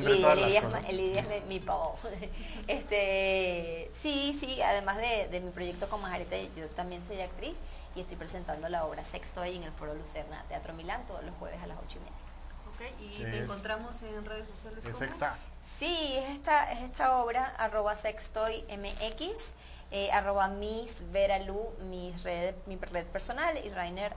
Lidia, 0.00 0.34
Lidia 0.34 0.60
es, 0.60 0.92
Lidia 0.92 1.22
mi, 1.24 1.40
mi 1.48 1.60
pavo. 1.60 1.98
Este, 2.66 3.90
sí, 4.00 4.32
sí, 4.32 4.62
además 4.62 4.96
de, 4.96 5.28
de 5.28 5.40
mi 5.40 5.50
proyecto 5.50 5.86
con 5.90 6.00
Majarete, 6.00 6.50
yo 6.56 6.66
también 6.68 7.06
soy 7.06 7.20
actriz 7.20 7.58
y 7.94 8.00
estoy 8.00 8.16
presentando 8.16 8.70
la 8.70 8.86
obra 8.86 9.04
Sextoy 9.04 9.54
en 9.56 9.64
el 9.64 9.72
Foro 9.72 9.94
Lucerna 9.94 10.42
Teatro 10.48 10.72
Milán 10.72 11.06
todos 11.06 11.22
los 11.24 11.34
jueves 11.36 11.62
a 11.62 11.66
las 11.66 11.76
ocho 11.78 11.98
y 11.98 12.00
media. 12.00 12.24
Ok, 12.72 13.02
¿y 13.02 13.18
¿Qué 13.18 13.24
te 13.24 13.36
es? 13.36 13.42
encontramos 13.44 14.02
en 14.02 14.24
redes 14.24 14.48
sociales? 14.48 14.86
Es 14.86 14.96
sexta. 14.96 15.36
Sí, 15.64 16.14
es 16.16 16.28
esta, 16.30 16.70
es 16.72 16.80
esta 16.82 17.18
obra, 17.18 17.44
arroba 17.58 17.94
sextoy 17.94 18.64
mx, 18.68 19.54
eh, 19.90 20.10
arroba 20.12 20.48
miss 20.48 21.04
Vera 21.10 21.38
Lu, 21.40 21.70
mi 21.88 22.12
red, 22.22 22.54
mi 22.66 22.76
red 22.76 23.06
personal, 23.06 23.56
y 23.64 23.68
Rainer, 23.70 24.12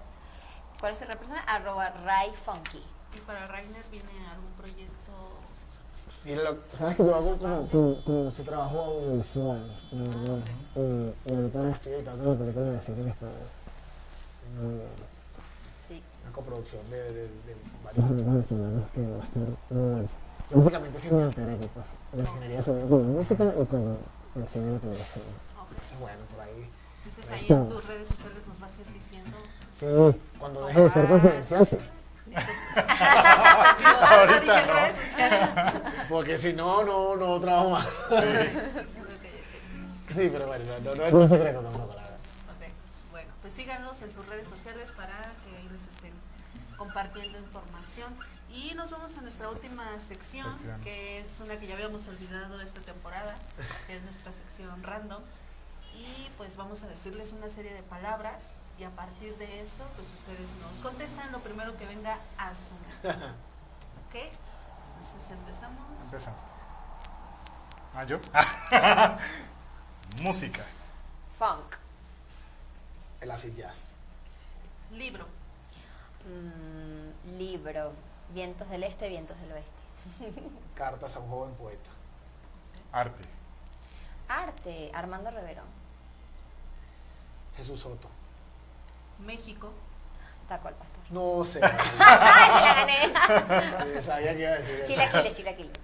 ¿cuál 0.79 0.91
es 0.91 0.99
su 0.99 1.05
red 1.05 1.17
personal? 1.17 1.43
Arroba 1.47 1.89
Ray 1.89 2.31
Funky. 2.31 2.81
¿Y 3.15 3.19
para 3.21 3.47
Rainer 3.47 3.83
viene 3.89 4.09
algún 4.29 4.51
proyecto? 4.57 4.93
Y 6.25 6.35
lo- 6.35 6.57
sabes 6.77 6.97
que 6.97 7.03
yo 7.05 7.15
hago 7.15 7.37
como, 7.37 7.67
como, 7.69 8.03
como 8.03 8.23
mucho 8.25 8.43
trabajo 8.43 8.79
audiovisual, 8.81 9.79
la 9.91 10.03
verdad. 10.03 10.39
Y, 10.75 11.31
y 11.31 11.35
ahorita 11.35 11.69
estoy 11.71 11.93
editando 11.93 12.33
la 12.33 12.39
película 12.39 12.65
de 12.65 12.81
cine 12.81 13.03
que 13.03 13.09
está 13.11 13.25
muy 14.57 14.75
buena. 14.75 14.89
Sí. 15.87 16.03
Una 16.23 16.31
coproducción 16.33 16.89
de, 16.89 16.97
de, 17.13 17.21
de 17.23 17.55
Varios 17.83 17.83
varios. 17.83 18.11
amigos 18.11 18.33
venezolanos 18.33 18.89
que 18.91 19.01
va 19.01 19.15
a 19.15 19.23
estar 19.23 19.43
muy 19.69 19.91
bueno. 19.91 20.09
Básicamente 20.49 20.97
es 20.97 21.11
mi 21.11 21.21
alter 21.21 21.49
ego, 21.49 21.67
pues. 21.73 21.87
La 22.13 22.23
ingeniería 22.23 22.61
se 22.61 22.71
ve 22.73 22.87
con 22.87 23.13
música 23.13 23.43
y 23.43 23.65
con 23.65 23.97
el 24.35 24.47
cine 24.47 24.69
y 24.69 24.73
la 24.73 24.79
televisión. 24.79 25.23
Eso 25.83 25.93
es 25.93 25.99
bueno, 25.99 26.19
por 26.33 26.41
ahí. 26.41 26.69
Entonces 26.97 27.31
ahí 27.31 27.45
en 27.49 27.69
tus 27.69 27.87
redes 27.87 28.07
sociales 28.07 28.47
nos 28.47 28.59
vas 28.59 28.77
a 28.77 28.81
ir 28.81 28.93
diciendo. 28.93 29.37
Sí, 29.77 29.85
cuando 30.39 30.65
deje 30.67 30.81
de 30.81 30.89
ser 30.89 31.07
confidencial, 31.07 31.67
sí. 31.67 31.77
Ahorita 34.01 34.39
dije 34.39 34.67
no. 34.67 34.73
redes 34.73 34.95
sociales. 34.95 35.49
Porque 36.09 36.37
si 36.37 36.53
no, 36.53 36.83
no, 36.83 37.15
no 37.15 37.39
trabajo 37.39 37.69
más. 37.71 37.87
Sí, 40.13 40.29
pero 40.31 40.47
bueno, 40.47 40.65
no, 40.65 40.79
no, 40.79 40.95
no 40.95 41.05
es 41.05 41.13
un 41.13 41.29
secreto 41.29 41.59
tampoco, 41.59 41.93
la 41.93 42.01
verdad. 42.01 42.17
ok. 42.57 42.63
Bueno, 43.11 43.29
pues 43.41 43.53
síganos 43.53 44.01
en 44.01 44.09
sus 44.09 44.25
redes 44.25 44.47
sociales 44.47 44.91
para 44.93 45.13
que 45.13 45.55
ahí 45.55 45.69
les 45.71 45.85
estén 45.87 46.13
compartiendo 46.77 47.37
información. 47.37 48.15
Y 48.53 48.73
nos 48.75 48.91
vamos 48.91 49.17
a 49.17 49.21
nuestra 49.21 49.49
última 49.49 49.99
sección, 49.99 50.51
Sección. 50.57 50.81
que 50.81 51.19
es 51.19 51.39
una 51.41 51.59
que 51.59 51.67
ya 51.67 51.73
habíamos 51.75 52.07
olvidado 52.07 52.61
esta 52.61 52.79
temporada, 52.81 53.35
que 53.85 53.95
es 53.97 54.03
nuestra 54.03 54.31
sección 54.31 54.83
random. 54.83 55.21
Y 55.95 56.29
pues 56.37 56.55
vamos 56.55 56.83
a 56.83 56.87
decirles 56.87 57.33
una 57.33 57.49
serie 57.49 57.73
de 57.73 57.83
palabras 57.83 58.53
y 58.79 58.83
a 58.83 58.89
partir 58.91 59.35
de 59.37 59.61
eso, 59.61 59.83
pues 59.95 60.07
ustedes 60.13 60.49
nos 60.61 60.77
contestan 60.79 61.31
lo 61.31 61.39
primero 61.39 61.75
que 61.77 61.85
venga 61.85 62.19
a 62.37 62.53
su 62.53 62.71
mente. 62.75 63.09
¿Ok? 64.07 64.15
Entonces 64.15 65.31
empezamos. 65.31 65.99
Empieza. 66.03 66.33
Ah, 67.95 68.03
yo. 68.03 68.19
Música. 70.21 70.63
Funk. 71.37 71.75
El 73.21 73.31
acid 73.31 73.53
jazz. 73.55 73.87
Libro. 74.91 75.25
Mm, 76.25 77.37
libro. 77.37 77.93
Vientos 78.34 78.69
del 78.69 78.84
este, 78.84 79.09
vientos 79.09 79.39
del 79.41 79.51
oeste. 79.53 80.41
Cartas 80.75 81.15
a 81.15 81.19
un 81.19 81.30
joven 81.30 81.53
poeta. 81.55 81.89
Arte. 82.91 83.23
Arte. 84.28 84.91
Armando 84.93 85.32
Reverón. 85.32 85.65
Jesús 87.55 87.80
Soto. 87.80 88.09
México. 89.25 89.71
Taco 90.47 90.67
al 90.69 90.75
pastor. 90.75 91.03
No 91.09 91.43
sé. 91.43 91.59
¡Ay, 91.63 91.78
se 91.86 91.97
la 91.97 92.73
gané! 92.75 93.95
Sí, 93.95 94.01
sabía 94.01 94.34
que 94.34 94.41
iba 94.41 94.51
a 94.51 94.55
decir 94.55 94.75
eso. 94.75 94.93
Chilaquiles, 94.93 95.36
chilaquiles. 95.36 95.78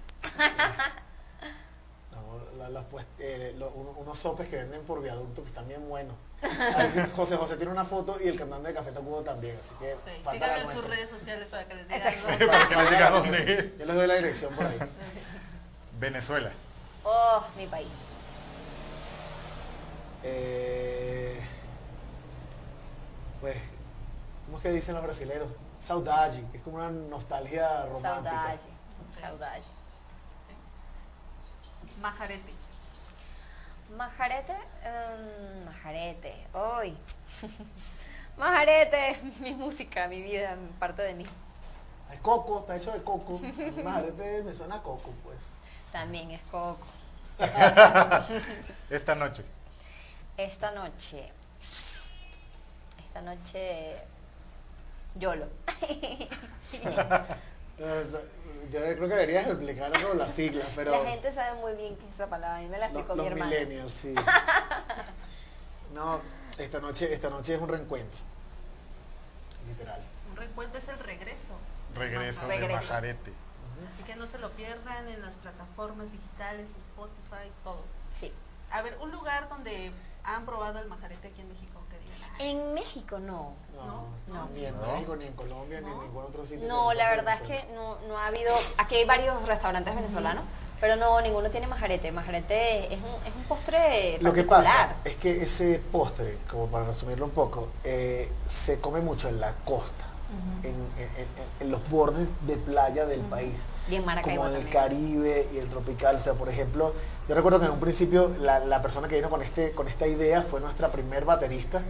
La- 2.68 2.82
pues- 2.82 3.06
eh, 3.18 3.54
lo- 3.58 3.70
unos 3.70 4.18
sopes 4.18 4.48
que 4.48 4.56
venden 4.56 4.82
por 4.82 5.02
viaducto 5.02 5.42
que 5.42 5.48
están 5.48 5.66
bien 5.68 5.88
buenos. 5.88 6.14
José 7.16 7.36
José 7.36 7.56
tiene 7.56 7.72
una 7.72 7.84
foto 7.84 8.18
y 8.22 8.28
el 8.28 8.38
cantante 8.38 8.68
de 8.68 8.74
Café 8.74 8.92
Tacubo 8.92 9.22
también, 9.22 9.56
así 9.58 9.74
que 9.76 9.94
Ok, 9.94 10.00
falta 10.22 10.46
la 10.46 10.54
Síganlo 10.54 10.70
en 10.70 10.76
sus 10.76 10.86
redes 10.88 11.08
sociales 11.10 11.48
para 11.50 11.66
que 11.66 11.74
les 11.74 11.88
diga 11.88 11.96
Exacto. 12.10 12.28
algo. 12.28 12.46
Para 12.46 12.68
que 12.68 12.76
les 12.76 12.90
diga 12.90 13.10
dónde 13.10 13.54
es. 13.58 13.78
Yo 13.78 13.86
les 13.86 13.96
doy 13.96 14.06
la 14.06 14.14
dirección 14.14 14.54
por 14.54 14.66
ahí. 14.66 14.78
Venezuela. 15.98 16.50
Oh, 17.04 17.44
mi 17.56 17.66
país. 17.66 17.88
Eh, 20.22 21.38
pues, 23.40 23.56
¿cómo 24.46 24.56
es 24.58 24.62
que 24.62 24.70
dicen 24.70 24.94
los 24.94 25.04
brasileños? 25.04 25.48
Saudade, 25.78 26.42
que 26.50 26.58
es 26.58 26.62
como 26.62 26.76
una 26.76 26.90
nostalgia 26.90 27.84
romántica. 27.86 28.30
Saudade. 28.30 28.58
Saudade. 29.20 29.62
Majarete. 32.00 32.52
Majarete. 33.96 34.52
mm, 34.52 35.64
majarete. 35.64 36.46
Hoy. 36.52 36.96
Majarete. 38.38 39.18
Mi 39.40 39.54
música, 39.54 40.08
mi 40.08 40.22
vida, 40.22 40.56
parte 40.78 41.02
de 41.02 41.14
mí. 41.14 41.26
Es 42.12 42.20
coco, 42.20 42.60
está 42.60 42.76
hecho 42.76 42.92
de 42.92 43.02
coco. 43.02 43.40
Majarete 43.82 44.42
me 44.42 44.54
suena 44.54 44.76
a 44.76 44.82
coco, 44.82 45.12
pues. 45.24 45.54
También 45.92 46.30
es 46.30 46.40
coco. 46.50 46.86
Esta 48.90 49.14
noche. 49.14 49.44
Esta 50.36 50.70
noche. 50.72 51.32
Esta 52.98 53.22
noche. 53.22 53.96
Yolo. 55.16 55.46
Yo 57.78 58.80
creo 58.80 58.96
que 59.08 59.14
deberías 59.14 59.46
explicarnos 59.46 60.16
las 60.16 60.32
siglas, 60.32 60.66
pero 60.74 60.90
La 60.92 61.10
gente 61.10 61.32
sabe 61.32 61.60
muy 61.60 61.74
bien 61.74 61.96
qué 61.96 62.06
es 62.08 62.14
esa 62.14 62.28
palabra. 62.28 62.56
A 62.58 62.60
mí 62.60 62.68
me 62.68 62.78
la 62.78 62.88
los, 62.88 62.96
explicó 62.98 63.14
los 63.16 63.24
mi 63.26 63.32
hermana. 63.32 63.50
millennials, 63.50 63.94
sí. 63.94 64.14
No, 65.94 66.20
esta 66.58 66.80
noche, 66.80 67.12
esta 67.14 67.30
noche 67.30 67.54
es 67.54 67.60
un 67.60 67.68
reencuentro. 67.68 68.18
Literal. 69.68 70.00
Un 70.30 70.36
reencuentro 70.36 70.78
es 70.78 70.88
el 70.88 70.98
regreso. 70.98 71.52
Regreso 71.94 72.48
de 72.48 72.56
Regreso. 72.58 72.80
Majarete. 72.82 73.32
Así 73.92 74.02
que 74.02 74.16
no 74.16 74.26
se 74.26 74.38
lo 74.38 74.50
pierdan 74.52 75.06
en 75.08 75.22
las 75.22 75.34
plataformas 75.36 76.10
digitales, 76.10 76.70
Spotify, 76.76 77.48
todo. 77.62 77.84
Sí. 78.18 78.32
A 78.72 78.82
ver, 78.82 78.96
un 79.00 79.12
lugar 79.12 79.48
donde 79.48 79.92
han 80.24 80.44
probado 80.44 80.80
el 80.80 80.88
majarete 80.88 81.28
aquí 81.28 81.42
en 81.42 81.48
México, 81.48 81.80
que 81.83 81.83
digan. 81.83 81.83
"Ah, 81.83 81.83
En 82.38 82.74
México 82.74 83.18
no. 83.18 83.52
No, 83.74 84.06
No. 84.34 84.48
ni 84.54 84.64
en 84.64 84.74
No. 84.80 84.86
México, 84.92 85.16
ni 85.16 85.26
en 85.26 85.32
Colombia, 85.34 85.80
ni 85.80 85.90
en 85.90 86.00
ningún 86.00 86.24
otro 86.24 86.44
sitio. 86.44 86.66
No, 86.66 86.92
la 86.94 87.10
verdad 87.10 87.34
es 87.34 87.40
que 87.48 87.64
no, 87.74 87.96
no 88.08 88.18
ha 88.18 88.26
habido. 88.26 88.54
Aquí 88.78 88.96
hay 88.96 89.04
varios 89.04 89.46
restaurantes 89.46 89.94
venezolanos, 89.94 90.44
pero 90.80 90.96
no, 90.96 91.20
ninguno 91.20 91.50
tiene 91.50 91.66
majarete. 91.66 92.10
Majarete 92.12 92.92
es 92.94 93.00
un, 93.00 93.26
es 93.26 93.34
un 93.36 93.42
postre 93.44 94.18
Lo 94.20 94.32
que 94.32 94.42
particular. 94.44 94.88
pasa 94.88 94.96
es 95.04 95.16
que 95.16 95.42
ese 95.42 95.80
postre, 95.92 96.38
como 96.50 96.66
para 96.68 96.86
resumirlo 96.86 97.26
un 97.26 97.32
poco, 97.32 97.68
eh, 97.84 98.30
se 98.48 98.80
come 98.80 99.00
mucho 99.00 99.28
en 99.28 99.40
la 99.40 99.52
costa, 99.64 100.04
en, 100.62 100.70
en- 100.70 100.76
en- 101.22 101.26
en 101.60 101.70
los 101.70 101.88
bordes 101.90 102.28
de 102.46 102.56
playa 102.56 103.06
del 103.06 103.20
país. 103.20 103.54
Y 103.90 103.96
en 103.96 104.04
Maracaibo 104.04 104.44
como 104.44 104.54
en 104.56 104.62
el. 104.62 104.68
Caribe 104.70 105.48
y 105.54 105.58
el 105.58 105.68
tropical. 105.68 106.16
O 106.16 106.20
sea, 106.20 106.32
por 106.34 106.48
ejemplo, 106.48 106.94
yo 107.28 107.34
recuerdo 107.34 107.60
que 107.60 107.66
en 107.66 107.72
un 107.72 107.80
principio 107.80 108.34
la, 108.40 108.58
la 108.60 108.80
persona 108.82 109.08
que 109.08 109.16
vino 109.16 109.30
con, 109.30 109.42
este, 109.42 109.72
con 109.72 109.88
esta 109.88 110.06
idea 110.06 110.42
fue 110.42 110.60
nuestra 110.60 110.88
primer 110.88 111.24
baterista, 111.24 111.82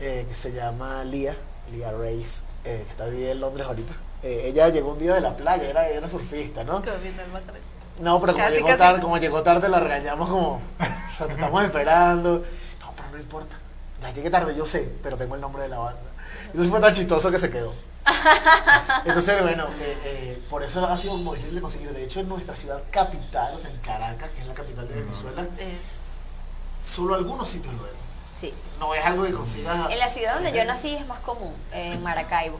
eh, 0.00 0.24
que 0.28 0.34
se 0.34 0.52
llama 0.52 1.04
Lia, 1.04 1.36
Lia 1.72 1.90
Reis, 1.92 2.42
eh, 2.64 2.82
que 2.86 2.90
está 2.90 3.04
viviendo 3.06 3.32
en 3.32 3.40
Londres 3.40 3.66
ahorita. 3.66 3.92
Eh, 4.22 4.44
ella 4.46 4.68
llegó 4.68 4.92
un 4.92 4.98
día 4.98 5.14
de 5.14 5.20
la 5.20 5.36
playa, 5.36 5.68
era, 5.68 5.88
era 5.88 6.08
surfista, 6.08 6.64
¿no? 6.64 6.80
No, 8.00 8.20
pero 8.20 8.32
como 8.32 8.44
Casi, 8.44 8.56
llegó, 8.56 8.68
casi. 8.68 8.78
tarde, 8.78 9.02
como 9.02 9.18
llegó 9.18 9.42
tarde 9.42 9.68
la 9.68 9.80
regañamos 9.80 10.28
como, 10.28 10.54
o 10.54 10.60
sea, 11.16 11.26
te 11.26 11.34
estamos 11.34 11.62
esperando. 11.62 12.38
No, 12.80 12.92
pero 12.96 13.08
no 13.12 13.18
importa. 13.18 13.56
Ya 14.00 14.10
llegué 14.12 14.30
tarde, 14.30 14.54
yo 14.56 14.64
sé, 14.66 14.90
pero 15.02 15.16
tengo 15.16 15.34
el 15.34 15.40
nombre 15.40 15.62
de 15.64 15.68
la 15.68 15.78
banda. 15.78 16.00
Entonces 16.52 16.70
fue 16.70 16.80
tan 16.80 16.94
chistoso 16.94 17.30
que 17.30 17.38
se 17.38 17.50
quedó. 17.50 17.72
Entonces, 19.04 19.42
bueno, 19.42 19.64
eh, 19.80 19.98
eh, 20.04 20.42
por 20.50 20.62
eso 20.62 20.86
ha 20.86 20.96
sido 20.96 21.14
como 21.14 21.34
difícil 21.34 21.54
de 21.56 21.60
conseguir. 21.60 21.92
De 21.92 22.04
hecho, 22.04 22.20
en 22.20 22.28
nuestra 22.28 22.54
ciudad 22.54 22.82
capital, 22.90 23.54
o 23.54 23.58
sea, 23.58 23.70
en 23.70 23.76
Caracas, 23.78 24.30
que 24.30 24.40
es 24.42 24.46
la 24.46 24.54
capital 24.54 24.88
de 24.88 24.94
Venezuela, 24.94 25.46
Es. 25.58 26.24
solo 26.84 27.14
algunos 27.14 27.48
sitios 27.48 27.72
lo 27.74 27.82
venden. 27.82 28.02
Sí. 28.38 28.52
No 28.80 28.92
es 28.94 29.04
algo 29.04 29.24
que 29.24 29.32
consigas. 29.32 29.90
En 29.90 29.98
la 29.98 30.08
ciudad 30.08 30.34
donde 30.34 30.52
yo 30.52 30.64
nací 30.64 30.94
es 30.94 31.06
más 31.06 31.20
común, 31.20 31.54
en 31.72 32.02
Maracaibo. 32.02 32.58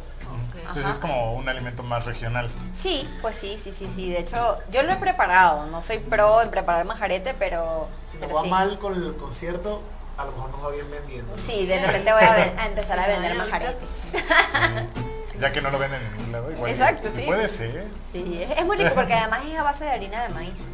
Entonces 0.54 0.84
Ajá. 0.84 0.94
es 0.94 1.00
como 1.00 1.34
un 1.34 1.48
alimento 1.48 1.82
más 1.82 2.04
regional. 2.04 2.48
Sí, 2.72 3.08
pues 3.20 3.34
sí, 3.36 3.58
sí, 3.62 3.72
sí, 3.72 3.88
sí. 3.92 4.10
De 4.10 4.20
hecho, 4.20 4.58
yo 4.70 4.82
lo 4.84 4.92
he 4.92 4.96
preparado. 4.96 5.66
No 5.66 5.82
soy 5.82 5.98
pro 5.98 6.40
en 6.40 6.50
preparar 6.50 6.84
majarete, 6.84 7.34
pero, 7.34 7.88
Si 8.10 8.18
pero 8.18 8.34
va 8.36 8.42
sí. 8.42 8.48
mal 8.48 8.78
con 8.78 8.94
el 8.94 9.16
concierto, 9.16 9.82
a 10.16 10.24
lo 10.24 10.32
mejor 10.32 10.50
nos 10.50 10.64
va 10.64 10.70
bien 10.70 10.90
vendiendo. 10.90 11.36
Sí, 11.38 11.66
de 11.66 11.84
repente 11.84 12.12
voy 12.12 12.22
a, 12.24 12.32
ver- 12.34 12.54
a 12.58 12.66
empezar 12.66 12.98
a 12.98 13.06
vender 13.06 13.32
ahorita, 13.32 13.44
majarete. 13.44 13.86
sí. 13.86 14.08
Sí, 15.22 15.38
Ya 15.40 15.52
que 15.52 15.60
no 15.60 15.70
lo 15.70 15.78
venden 15.78 16.02
en 16.02 16.16
ningún 16.16 16.32
lado. 16.32 16.50
Igual 16.50 16.70
Exacto, 16.70 17.08
sí. 17.14 17.22
Puede 17.22 17.48
ser. 17.48 17.84
Sí, 18.12 18.42
es, 18.42 18.64
muy 18.66 18.76
rico 18.76 18.90
porque 18.94 19.14
además 19.14 19.42
es 19.48 19.56
a 19.56 19.62
base 19.62 19.84
de 19.84 19.90
harina 19.90 20.22
de 20.24 20.28
maíz. 20.30 20.64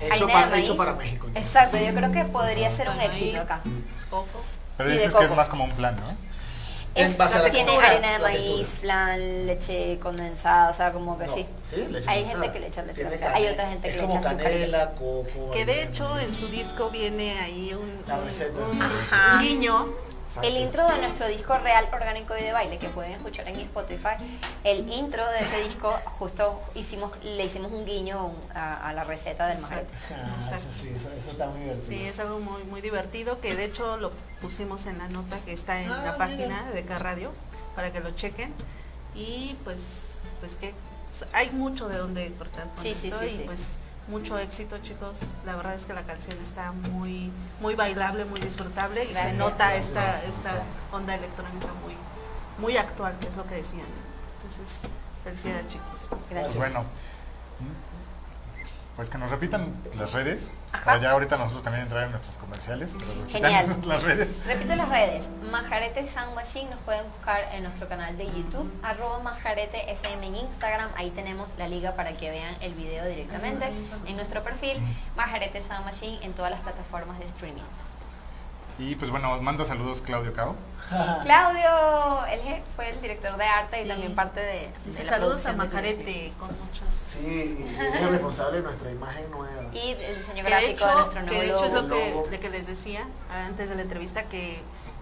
Hecho, 0.00 0.12
harina 0.14 0.26
para, 0.32 0.44
de 0.46 0.50
maíz. 0.52 0.64
hecho 0.64 0.76
para 0.76 0.92
México. 0.94 1.26
entonces. 1.28 1.54
Exacto, 1.54 1.76
yo 1.78 1.94
creo 1.94 2.12
que 2.12 2.24
podría 2.24 2.70
ser 2.70 2.88
un 2.88 2.98
éxito 3.00 3.42
acá. 3.42 3.60
Coco. 4.08 4.42
Pero 4.78 4.90
dices 4.90 5.14
que 5.14 5.24
es 5.24 5.30
más 5.36 5.48
como 5.50 5.64
un 5.64 5.70
plan, 5.72 5.96
¿no? 5.96 6.16
En 6.96 7.10
Es- 7.10 7.16
base 7.18 7.36
a 7.38 7.42
la 7.42 7.50
tiene 7.50 7.66
textura, 7.66 7.90
harina 7.92 8.12
de 8.14 8.18
maíz, 8.20 8.56
textura. 8.68 8.80
flan, 8.80 9.46
leche 9.46 9.98
condensada, 9.98 10.70
o 10.70 10.72
sea, 10.74 10.92
como 10.92 11.18
que 11.18 11.26
No, 11.26 11.34
sí. 11.34 11.46
sí, 11.68 11.76
leche 11.76 12.08
Hay 12.08 12.22
condensada. 12.22 12.26
gente 12.26 12.52
que 12.52 12.60
le 12.60 12.66
echa 12.68 12.82
leche 12.82 13.02
condensada, 13.02 13.34
hay 13.36 13.46
otra 13.48 13.68
gente 13.68 13.90
que 13.90 13.96
le 13.98 14.04
echa 14.04 14.18
azúcar. 14.18 14.36
canela, 14.38 14.90
coco. 14.92 15.50
Que 15.52 15.64
de 15.66 15.82
hecho 15.82 16.18
en 16.18 16.32
su 16.32 16.48
disco 16.48 16.88
viene 16.90 17.38
ahí 17.38 17.74
un, 17.74 18.00
La 18.08 18.14
un- 18.16 18.22
un 19.34 19.40
guiño. 19.40 19.86
Exacto. 20.26 20.48
El 20.48 20.56
intro 20.56 20.86
de 20.88 20.98
nuestro 20.98 21.28
disco 21.28 21.56
Real 21.58 21.88
Orgánico 21.92 22.36
y 22.36 22.42
de 22.42 22.52
Baile, 22.52 22.78
que 22.78 22.88
pueden 22.88 23.12
escuchar 23.12 23.46
en 23.48 23.60
Spotify, 23.60 24.16
el 24.64 24.92
intro 24.92 25.24
de 25.30 25.38
ese 25.38 25.62
disco 25.62 25.88
justo 26.18 26.60
hicimos, 26.74 27.12
le 27.22 27.44
hicimos 27.44 27.70
un 27.70 27.84
guiño 27.86 28.32
a, 28.54 28.88
a 28.88 28.92
la 28.92 29.04
receta 29.04 29.46
del 29.46 29.60
majarete. 29.60 29.94
Ah, 30.14 30.34
eso 30.36 30.68
sí, 30.72 30.92
eso, 30.94 31.10
eso 31.12 31.30
está 31.30 31.46
muy 31.46 31.60
divertido. 31.60 31.86
Sí, 31.88 32.04
es 32.04 32.18
algo 32.18 32.40
muy, 32.40 32.64
muy 32.64 32.80
divertido 32.80 33.40
que 33.40 33.54
de 33.54 33.64
hecho 33.64 33.96
lo 33.98 34.10
pusimos 34.40 34.86
en 34.86 34.98
la 34.98 35.08
nota 35.08 35.38
que 35.44 35.52
está 35.52 35.80
en 35.80 35.90
Ah, 35.90 35.96
la 35.96 36.02
mira. 36.12 36.16
página 36.18 36.70
de 36.72 36.84
K 36.84 36.98
Radio 36.98 37.30
para 37.76 37.92
que 37.92 38.00
lo 38.00 38.10
chequen. 38.10 38.52
Y 39.14 39.56
pues, 39.64 40.16
pues 40.40 40.56
que 40.56 40.74
hay 41.32 41.50
mucho 41.52 41.88
de 41.88 41.96
donde 41.98 42.30
cortar 42.34 42.66
con 42.74 42.78
Sí, 42.82 42.94
sí, 42.94 43.08
esto 43.08 43.20
sí, 43.20 43.26
y 43.26 43.30
sí. 43.30 43.42
pues 43.46 43.78
mucho 44.08 44.38
éxito 44.38 44.78
chicos. 44.78 45.18
La 45.44 45.56
verdad 45.56 45.74
es 45.74 45.86
que 45.86 45.94
la 45.94 46.02
canción 46.02 46.36
está 46.42 46.72
muy, 46.72 47.30
muy 47.60 47.74
bailable, 47.74 48.24
muy 48.24 48.40
disfrutable 48.40 49.04
y 49.04 49.14
se 49.14 49.32
nota 49.34 49.74
esta, 49.74 50.22
esta 50.24 50.62
onda 50.92 51.14
electrónica 51.14 51.68
muy, 51.82 51.94
muy 52.58 52.76
actual, 52.76 53.16
que 53.20 53.28
es 53.28 53.36
lo 53.36 53.46
que 53.46 53.56
decían. 53.56 53.86
Entonces, 54.36 54.82
felicidades 55.24 55.66
chicos. 55.66 56.06
Pues 56.08 56.20
Gracias. 56.30 56.56
bueno. 56.56 56.84
Pues 58.96 59.10
que 59.10 59.18
nos 59.18 59.30
repitan 59.30 59.74
las 59.98 60.14
redes. 60.14 60.50
Ajá. 60.72 60.84
Para 60.84 61.00
ya 61.02 61.10
ahorita 61.10 61.36
nosotros 61.36 61.62
también 61.62 61.82
entrar 61.84 62.04
en 62.04 62.10
nuestros 62.12 62.38
comerciales. 62.38 62.96
Pero 62.98 63.28
Genial. 63.28 63.76
las 63.84 64.02
redes. 64.02 64.34
Repito 64.46 64.74
las 64.74 64.88
redes. 64.88 65.28
Majarete 65.52 66.08
Sound 66.08 66.34
Machine 66.34 66.70
nos 66.70 66.80
pueden 66.80 67.04
buscar 67.10 67.44
en 67.52 67.62
nuestro 67.62 67.88
canal 67.88 68.16
de 68.16 68.26
YouTube, 68.26 68.72
arroba 68.82 69.18
Majarete 69.20 69.92
SM 69.92 70.26
en 70.26 70.36
Instagram. 70.36 70.90
Ahí 70.96 71.10
tenemos 71.10 71.50
la 71.58 71.68
liga 71.68 71.92
para 71.94 72.12
que 72.14 72.30
vean 72.30 72.56
el 72.62 72.74
video 72.74 73.04
directamente. 73.04 73.66
En 74.06 74.16
nuestro 74.16 74.42
perfil, 74.42 74.78
Majarete 75.14 75.62
Sound 75.62 75.84
Machine 75.84 76.18
en 76.22 76.32
todas 76.32 76.50
las 76.50 76.60
plataformas 76.60 77.18
de 77.18 77.26
streaming. 77.26 77.62
Y 78.78 78.94
pues 78.96 79.10
bueno, 79.10 79.40
manda 79.40 79.64
saludos 79.64 80.02
Claudio 80.02 80.34
Cao. 80.34 80.54
Claudio, 81.22 82.26
él 82.26 82.62
fue 82.74 82.90
el 82.90 83.00
director 83.00 83.36
de 83.36 83.44
arte 83.44 83.82
y 83.82 83.88
también 83.88 84.14
parte 84.14 84.40
de, 84.40 84.68
Dice, 84.84 84.98
de 84.98 85.04
la 85.04 85.16
saludos 85.16 85.46
a. 85.46 85.52
Majarete 85.54 86.32
con 86.38 86.48
muchos. 86.48 86.86
Sí, 86.92 87.56
y 87.58 87.74
es 87.74 88.02
el 88.02 88.08
responsable 88.10 88.58
de 88.58 88.62
nuestra 88.64 88.90
imagen 88.90 89.30
nueva. 89.30 89.62
Y 89.72 89.92
el 89.92 90.18
diseño 90.18 90.36
Que 90.36 90.42
de 90.42 90.50
gráfico 90.50 90.70
hecho, 90.70 90.88
de 90.88 90.94
nuestro 90.94 91.20
que 91.20 91.26
nuevo 91.26 91.40
de 91.40 91.46
hecho 91.46 91.64
es 91.64 91.72
lo 91.72 91.82
logo. 91.82 92.30
que, 92.30 92.38
que 92.38 92.50
les 92.50 92.66
decía 92.66 93.06
antes 93.30 93.70
de 93.70 93.76
la 93.76 93.82
entrevista, 93.82 94.24
que 94.24 94.60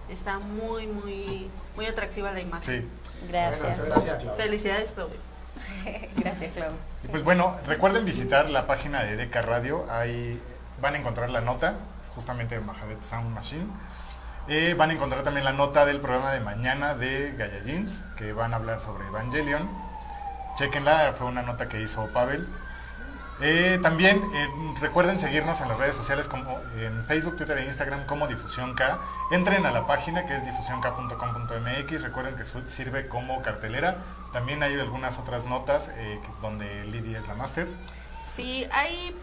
está 0.09 0.39
muy, 0.39 0.87
muy, 0.87 1.49
muy 1.75 1.85
atractiva 1.85 2.31
la 2.31 2.39
imagen. 2.39 2.81
Sí. 2.81 3.27
Gracias. 3.27 3.77
Bueno, 3.79 3.93
gracias, 3.93 4.15
Claudio. 4.21 4.43
Felicidades, 4.43 4.91
Claudio. 4.93 5.17
Gracias, 6.17 6.53
Claudio. 6.53 6.77
Y 7.03 7.07
pues 7.07 7.23
bueno, 7.23 7.57
recuerden 7.65 8.03
visitar 8.05 8.49
la 8.49 8.67
página 8.67 9.03
de 9.03 9.15
Deca 9.15 9.41
Radio. 9.41 9.85
Ahí 9.89 10.39
van 10.81 10.95
a 10.95 10.97
encontrar 10.97 11.29
la 11.29 11.41
nota, 11.41 11.75
justamente 12.15 12.55
de 12.55 12.61
Majaret 12.61 13.03
Sound 13.03 13.33
Machine. 13.33 13.67
Eh, 14.47 14.75
van 14.77 14.89
a 14.91 14.93
encontrar 14.93 15.23
también 15.23 15.43
la 15.43 15.53
nota 15.53 15.85
del 15.85 15.99
programa 15.99 16.31
de 16.31 16.39
mañana 16.39 16.95
de 16.95 17.33
Gaia 17.37 17.63
Jeans, 17.63 18.01
que 18.15 18.31
van 18.31 18.53
a 18.53 18.57
hablar 18.57 18.79
sobre 18.79 19.05
Evangelion. 19.07 19.69
Chequenla, 20.55 21.13
fue 21.13 21.27
una 21.27 21.41
nota 21.41 21.67
que 21.67 21.81
hizo 21.81 22.07
Pavel. 22.13 22.47
Eh, 23.41 23.79
también 23.81 24.23
eh, 24.33 24.47
recuerden 24.79 25.19
seguirnos 25.19 25.59
en 25.59 25.67
las 25.67 25.77
redes 25.77 25.95
sociales 25.95 26.29
como 26.29 26.57
en 26.77 27.03
Facebook, 27.03 27.35
Twitter 27.35 27.57
e 27.57 27.65
Instagram 27.65 28.05
como 28.05 28.27
Difusión 28.27 28.75
K. 28.75 28.97
Entren 29.31 29.65
a 29.65 29.71
la 29.71 29.85
página 29.85 30.25
que 30.25 30.35
es 30.35 30.45
difusionk.com.mx. 30.45 32.01
Recuerden 32.01 32.35
que 32.35 32.45
sirve 32.67 33.07
como 33.09 33.41
cartelera. 33.41 33.97
También 34.31 34.63
hay 34.63 34.79
algunas 34.79 35.17
otras 35.17 35.45
notas 35.45 35.89
eh, 35.95 36.21
donde 36.41 36.85
Lidia 36.85 37.19
es 37.19 37.27
la 37.27 37.33
máster. 37.33 37.67
Sí, 38.23 38.65
hay, 38.71 39.13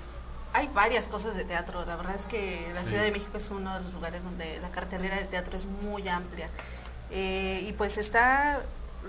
hay 0.52 0.68
varias 0.68 1.08
cosas 1.08 1.34
de 1.34 1.44
teatro. 1.44 1.84
La 1.86 1.96
verdad 1.96 2.14
es 2.16 2.26
que 2.26 2.68
la 2.74 2.80
Sí. 2.80 2.86
Ciudad 2.90 3.02
de 3.04 3.12
México 3.12 3.36
es 3.36 3.50
uno 3.50 3.74
de 3.74 3.80
los 3.82 3.92
lugares 3.94 4.24
donde 4.24 4.58
la 4.60 4.70
cartelera 4.70 5.16
de 5.16 5.24
teatro 5.24 5.56
es 5.56 5.66
muy 5.66 6.08
amplia. 6.08 6.48
Eh, 7.10 7.64
y 7.66 7.72
pues 7.72 7.98
está 7.98 8.60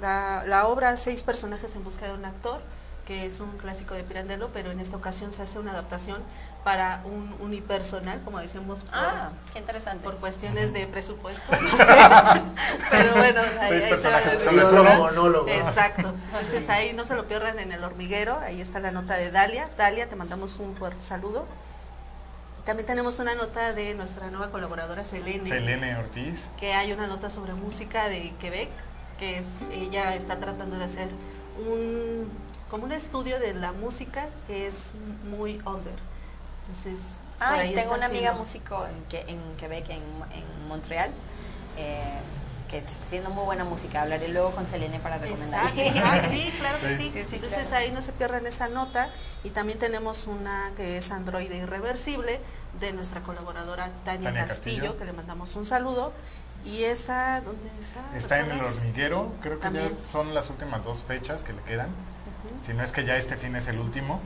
la, 0.01 0.43
la 0.47 0.67
obra 0.67 0.95
Seis 0.97 1.23
personajes 1.23 1.75
en 1.75 1.83
busca 1.83 2.05
de 2.05 2.13
un 2.13 2.25
actor, 2.25 2.61
que 3.05 3.25
es 3.25 3.39
un 3.39 3.57
clásico 3.57 3.93
de 3.93 4.03
Pirandello, 4.03 4.49
pero 4.53 4.71
en 4.71 4.79
esta 4.79 4.97
ocasión 4.97 5.33
se 5.33 5.41
hace 5.43 5.59
una 5.59 5.71
adaptación 5.71 6.21
para 6.63 7.01
un 7.05 7.35
unipersonal, 7.41 8.21
como 8.23 8.39
decíamos, 8.39 8.81
por, 8.83 8.91
Ah, 8.93 9.31
qué 9.51 9.59
interesante. 9.59 10.03
por 10.03 10.15
cuestiones 10.15 10.71
de 10.71 10.87
presupuesto. 10.87 11.51
no 11.51 11.69
sé. 11.77 11.85
pero 12.89 13.13
bueno, 13.15 13.41
ahí, 13.59 13.73
ahí 13.81 13.89
personajes 13.89 14.41
solo 14.43 14.83
monólogo. 14.95 15.47
Exacto. 15.49 16.13
Entonces 16.27 16.69
ahí 16.69 16.93
no 16.93 17.03
se 17.05 17.15
lo 17.15 17.25
pierdan 17.25 17.59
en 17.59 17.71
el 17.73 17.83
hormiguero. 17.83 18.39
Ahí 18.39 18.61
está 18.61 18.79
la 18.79 18.91
nota 18.91 19.17
de 19.17 19.29
Dalia. 19.31 19.69
Dalia, 19.77 20.07
te 20.07 20.15
mandamos 20.15 20.57
un 20.59 20.73
fuerte 20.73 21.01
saludo. 21.01 21.45
Y 22.61 22.63
también 22.63 22.87
tenemos 22.87 23.19
una 23.19 23.35
nota 23.35 23.73
de 23.73 23.93
nuestra 23.93 24.29
nueva 24.31 24.49
colaboradora 24.49 25.03
Selene, 25.03 25.47
Selene 25.47 25.97
Ortiz. 25.97 26.45
que 26.59 26.73
hay 26.73 26.93
una 26.93 27.07
nota 27.07 27.29
sobre 27.29 27.53
música 27.53 28.07
de 28.07 28.33
Quebec, 28.39 28.69
que 29.19 29.37
es 29.37 29.63
ella 29.73 30.15
está 30.15 30.39
tratando 30.39 30.77
de 30.77 30.85
hacer 30.85 31.09
un 31.67 32.31
como 32.69 32.85
un 32.85 32.91
estudio 32.93 33.37
de 33.39 33.53
la 33.53 33.71
música 33.73 34.25
que 34.47 34.65
es 34.65 34.93
muy 35.29 35.61
under. 35.65 35.93
Entonces, 36.67 37.17
Ah, 37.39 37.63
y 37.65 37.73
tengo 37.73 37.93
una 37.95 38.05
amiga 38.05 38.33
músico 38.33 38.85
en, 38.87 39.03
que, 39.09 39.19
en 39.29 39.37
Quebec, 39.57 39.89
en, 39.89 40.01
en 40.31 40.67
Montreal, 40.69 41.11
eh, 41.77 42.01
que 42.69 42.77
está 42.77 42.91
haciendo 43.05 43.31
muy 43.31 43.43
buena 43.43 43.65
música. 43.65 44.01
Hablaré 44.03 44.29
luego 44.29 44.51
con 44.51 44.65
Selene 44.65 44.99
para 44.99 45.17
Exacto, 45.17 45.35
recomendarle. 45.75 45.87
exacto, 45.87 46.29
sí, 46.29 46.53
claro 46.59 46.79
que 46.79 46.95
Sí. 46.95 47.11
Entonces 47.33 47.71
ahí 47.73 47.91
no 47.91 48.01
se 48.01 48.13
pierdan 48.13 48.47
esa 48.47 48.69
nota. 48.69 49.09
Y 49.43 49.49
también 49.49 49.77
tenemos 49.77 50.27
una 50.27 50.71
que 50.77 50.97
es 50.97 51.11
Androide 51.11 51.57
Irreversible 51.57 52.39
de 52.79 52.93
nuestra 52.93 53.19
colaboradora 53.21 53.91
Tania, 54.05 54.29
Tania 54.29 54.45
Castillo, 54.45 54.75
Castillo. 54.77 54.97
que 54.97 55.05
le 55.05 55.13
mandamos 55.13 55.53
un 55.57 55.65
saludo. 55.65 56.13
Y 56.63 56.83
esa, 56.85 57.41
¿dónde 57.41 57.69
está? 57.81 57.99
Está 58.15 58.39
en 58.39 58.51
el 58.51 58.61
hormiguero, 58.61 59.33
creo 59.41 59.55
que 59.59 59.63
También. 59.63 59.89
ya 59.89 60.07
son 60.07 60.33
las 60.33 60.49
últimas 60.49 60.85
dos 60.85 61.03
fechas 61.05 61.43
que 61.43 61.51
le 61.51 61.61
quedan. 61.63 61.89
Si 62.65 62.73
no 62.73 62.83
es 62.83 62.93
que 62.93 63.03
ya 63.03 63.17
este 63.17 63.35
fin 63.35 63.53
es 63.57 63.67
el 63.67 63.79
último, 63.79 64.21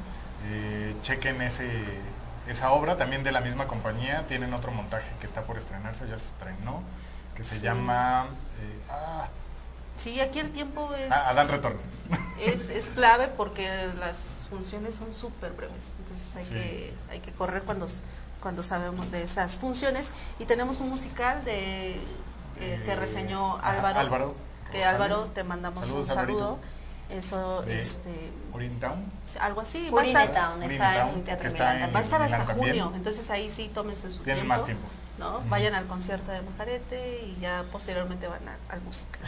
eh, 0.51 0.93
chequen 1.01 1.41
ese, 1.41 1.67
esa 2.47 2.71
obra, 2.71 2.97
también 2.97 3.23
de 3.23 3.31
la 3.31 3.41
misma 3.41 3.67
compañía. 3.67 4.25
Tienen 4.27 4.53
otro 4.53 4.71
montaje 4.71 5.09
que 5.19 5.25
está 5.27 5.41
por 5.43 5.57
estrenarse, 5.57 6.07
ya 6.07 6.17
se 6.17 6.27
estrenó, 6.27 6.81
que 7.35 7.43
se 7.43 7.55
Sí. 7.55 7.61
llama 7.65 8.25
eh, 8.61 8.79
ah, 8.89 9.27
Sí, 9.95 10.19
aquí 10.21 10.39
el 10.39 10.51
tiempo 10.51 10.93
es, 10.93 11.11
ah, 11.11 11.29
Adán 11.29 11.47
Retorno. 11.49 11.79
es, 12.39 12.69
es 12.69 12.89
clave 12.91 13.27
porque 13.35 13.67
las 13.99 14.47
funciones 14.49 14.93
son 14.95 15.13
súper 15.13 15.51
breves. 15.53 15.91
Entonces 15.99 16.35
hay, 16.35 16.45
Sí. 16.45 16.51
que, 16.51 16.93
hay 17.11 17.19
que 17.19 17.31
correr 17.33 17.63
cuando, 17.63 17.87
cuando 18.41 18.61
sabemos 18.63 19.09
de 19.11 19.23
esas 19.23 19.57
funciones. 19.59 20.13
Y 20.39 20.45
tenemos 20.45 20.79
un 20.81 20.89
musical 20.89 21.43
de 21.45 21.95
eh, 22.59 22.81
que 22.85 22.91
Eh, 22.91 22.95
reseñó 22.95 23.57
Álvaro. 23.57 23.99
Álvaro 23.99 24.35
que. 24.71 24.83
Álvaro 24.85 25.25
te 25.33 25.43
mandamos 25.43 25.85
Saludos, 25.87 26.07
un 26.09 26.13
saludo. 26.13 26.59
Eso, 27.10 27.62
De 27.62 27.80
este, 27.80 28.32
Urinetown. 28.53 29.03
algo 29.39 29.62
así. 29.62 29.89
Va 29.91 30.01
a 30.01 30.03
estar, 30.03 30.28
Town, 30.34 30.64
está 30.64 31.10
en 31.10 31.24
teatro 31.24 31.49
va 31.93 31.99
a 31.99 32.01
estar 32.01 32.22
hasta 32.22 32.38
también. 32.45 32.58
junio. 32.58 32.91
Entonces 32.95 33.30
ahí 33.32 33.49
sí 33.49 33.70
tómense 33.74 34.10
su 34.10 34.20
Tienen 34.24 34.43
tiempo. 34.43 34.55
más 34.55 34.66
tiempo. 34.66 34.88
¿no? 35.18 35.41
Vayan 35.49 35.74
al 35.74 35.88
concierto 35.88 36.32
de 36.32 36.41
Majarete 36.43 37.22
y 37.26 37.38
ya 37.39 37.64
posteriormente 37.72 38.28
van 38.28 38.47
a- 38.47 38.58
al 38.74 38.82
música. 38.82 39.20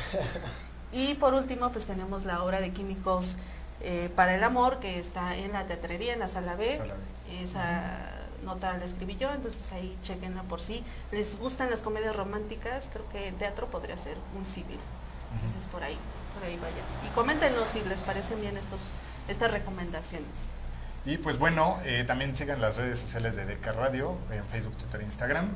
y 0.91 1.15
por 1.15 1.33
último, 1.33 1.71
pues 1.71 1.87
tenemos 1.87 2.25
la 2.25 2.43
obra 2.43 2.61
de 2.61 2.71
Químicos 2.73 3.37
eh, 3.81 4.09
para 4.15 4.35
el 4.35 4.43
Amor, 4.43 4.79
que 4.79 4.99
está 4.99 5.35
en 5.35 5.53
la 5.53 5.65
teatrería, 5.65 6.13
en 6.13 6.19
la 6.19 6.27
sala 6.27 6.55
B. 6.55 6.77
Sala 6.77 6.93
Esa 7.41 8.09
nota 8.43 8.77
la 8.77 8.85
escribí 8.85 9.15
yo, 9.17 9.31
entonces 9.33 9.71
ahí 9.71 9.97
chequenla 10.01 10.43
por 10.43 10.59
si 10.61 10.83
les 11.11 11.37
gustan 11.39 11.69
las 11.69 11.81
comedias 11.81 12.15
románticas, 12.15 12.89
creo 12.91 13.07
que 13.09 13.31
teatro 13.33 13.67
podría 13.67 13.97
ser 13.97 14.17
un 14.37 14.45
civil. 14.45 14.79
Entonces 15.33 15.67
por 15.71 15.83
ahí, 15.83 15.97
por 16.39 16.47
ahí 16.47 16.57
vaya. 16.57 16.81
Y 17.07 17.13
coméntenos 17.13 17.67
si 17.69 17.81
les 17.83 18.01
parecen 18.03 18.41
bien 18.41 18.57
estos, 18.57 18.93
estas 19.27 19.51
recomendaciones. 19.51 20.29
Y 21.05 21.17
pues 21.17 21.37
bueno, 21.37 21.77
eh, 21.85 22.03
también 22.05 22.35
sigan 22.35 22.61
las 22.61 22.77
redes 22.77 22.99
sociales 22.99 23.35
de 23.35 23.45
Deca 23.45 23.71
Radio, 23.71 24.17
en 24.31 24.45
Facebook, 24.45 24.75
Twitter 24.77 25.01
e 25.01 25.05
Instagram. 25.05 25.49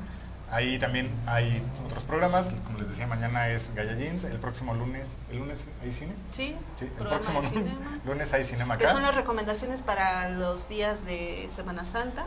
Ahí 0.50 0.78
también 0.78 1.10
hay 1.26 1.62
otros 1.86 2.04
programas, 2.04 2.48
como 2.64 2.78
les 2.78 2.88
decía, 2.88 3.06
mañana 3.06 3.48
es 3.48 3.74
Gaya 3.74 3.94
Jeans, 3.96 4.24
el 4.24 4.38
próximo 4.38 4.74
lunes, 4.74 5.16
¿el 5.30 5.38
lunes 5.38 5.66
hay 5.82 5.90
cine? 5.90 6.12
Sí, 6.30 6.56
Sí, 6.76 6.84
el 6.84 7.06
próximo 7.06 7.40
de 7.42 7.48
lu- 7.48 7.54
cinema. 7.54 7.98
lunes 8.04 8.32
hay 8.34 8.44
cinema 8.44 8.78
Que 8.78 8.84
acá. 8.84 8.92
son 8.92 9.02
las 9.02 9.14
recomendaciones 9.14 9.80
para 9.80 10.28
los 10.30 10.68
días 10.68 11.04
de 11.06 11.48
Semana 11.54 11.84
Santa? 11.84 12.26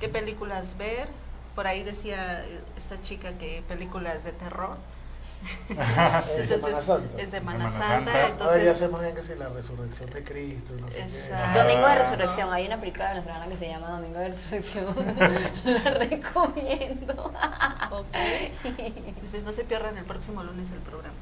¿Qué 0.00 0.08
películas 0.08 0.76
ver? 0.76 1.08
Por 1.54 1.66
ahí 1.66 1.82
decía 1.82 2.44
esta 2.76 3.00
chica 3.00 3.32
que 3.38 3.64
películas 3.66 4.22
de 4.24 4.32
terror. 4.32 4.76
En 5.68 6.46
Semana 6.46 6.82
Santa. 6.82 7.22
En 7.22 7.30
Semana 7.30 7.70
Semana 7.70 7.70
Santa, 7.70 8.12
Santa. 8.12 8.28
Entonces 8.28 8.68
hacemos 8.68 9.00
bien 9.02 9.14
que 9.14 9.22
si 9.22 9.34
la 9.34 9.48
resurrección 9.48 10.10
de 10.10 10.24
Cristo, 10.24 10.74
no 10.80 10.90
sé 10.90 11.02
Exacto. 11.02 11.52
qué. 11.52 11.58
Domingo 11.60 11.86
de. 11.86 11.94
Resurrección. 11.96 12.52
Hay 12.52 12.66
una 12.66 12.78
película 12.78 13.10
venezolana 13.10 13.46
que 13.46 13.56
se 13.56 13.68
llama 13.68 13.88
Domingo 13.88 14.18
de 14.18 14.28
Resurrección. 14.28 14.94
La 15.84 15.90
recomiendo. 15.90 17.32
ok. 17.90 18.16
entonces 19.06 19.42
no 19.44 19.52
se 19.52 19.64
pierdan 19.64 19.96
el 19.98 20.04
próximo 20.04 20.42
lunes 20.42 20.70
el 20.70 20.78
programa. 20.78 21.14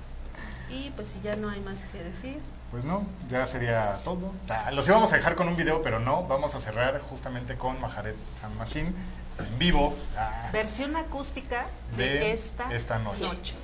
Y 0.71 0.91
pues 0.91 1.09
si 1.09 1.21
ya 1.21 1.37
no 1.37 1.51
hay 1.51 1.61
más 1.61 1.85
que 1.87 2.03
decir, 2.03 2.41
Pues 2.71 2.85
no, 2.85 3.07
ya 3.31 3.47
sería 3.47 3.93
todo. 4.05 4.33
Ah, 4.49 4.71
los 4.73 4.89
íbamos 4.89 5.12
a 5.12 5.17
dejar 5.17 5.35
con 5.37 5.47
un 5.49 5.57
video, 5.57 5.83
pero 5.83 6.01
no. 6.01 6.25
Vamos 6.25 6.55
a 6.55 6.61
cerrar 6.61 6.99
justamente 7.01 7.57
con 7.57 7.81
Majaret 7.81 8.17
Sound 8.41 8.57
Machine 8.59 8.93
en 9.39 9.59
vivo. 9.59 9.95
Ah, 10.17 10.49
versión 10.53 10.97
acústica 10.97 11.67
de, 11.97 12.05
De 12.05 12.33
esta, 12.33 12.73
esta 12.73 12.99
noche. 12.99 13.55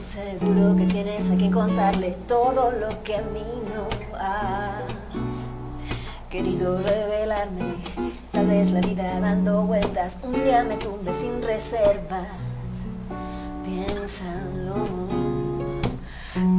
Seguro 0.00 0.76
que 0.76 0.86
tienes 0.86 1.28
a 1.32 1.36
quien 1.36 1.50
contarle 1.50 2.16
todo 2.28 2.70
lo 2.70 2.88
que 3.02 3.16
a 3.16 3.22
mí 3.22 3.42
no 3.74 3.88
has 4.16 4.84
querido 6.30 6.80
revelarme. 6.82 7.74
Tal 8.30 8.46
vez 8.46 8.70
la 8.70 8.80
vida 8.80 9.18
dando 9.18 9.62
vueltas 9.62 10.16
un 10.22 10.32
día 10.32 10.62
me 10.62 10.76
tumbe 10.76 11.12
sin 11.14 11.42
reservas. 11.42 12.28
Piénsalo. 13.64 14.86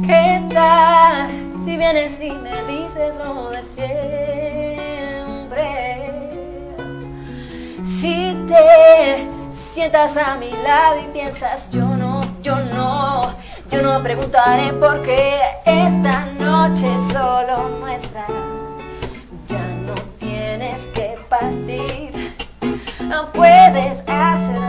¿Qué 0.06 0.42
tal 0.52 1.30
si 1.64 1.78
vienes 1.78 2.20
y 2.20 2.30
me 2.32 2.50
dices 2.66 3.16
lo 3.16 3.50
de 3.50 3.62
siempre? 3.62 4.57
Si 8.00 8.32
te 8.46 9.26
sientas 9.52 10.16
a 10.16 10.36
mi 10.36 10.52
lado 10.52 11.00
y 11.00 11.12
piensas 11.12 11.68
yo 11.72 11.84
no, 11.84 12.20
yo 12.44 12.54
no 12.54 13.34
Yo 13.72 13.82
no 13.82 14.00
preguntaré 14.04 14.72
por 14.74 15.02
qué 15.02 15.40
esta 15.64 16.26
noche 16.38 16.86
solo 17.12 17.68
nuestra. 17.80 18.24
Ya 19.48 19.66
no 19.84 19.94
tienes 20.20 20.86
que 20.94 21.18
partir. 21.28 22.36
No 23.00 23.32
puedes 23.32 24.00
hacer 24.06 24.67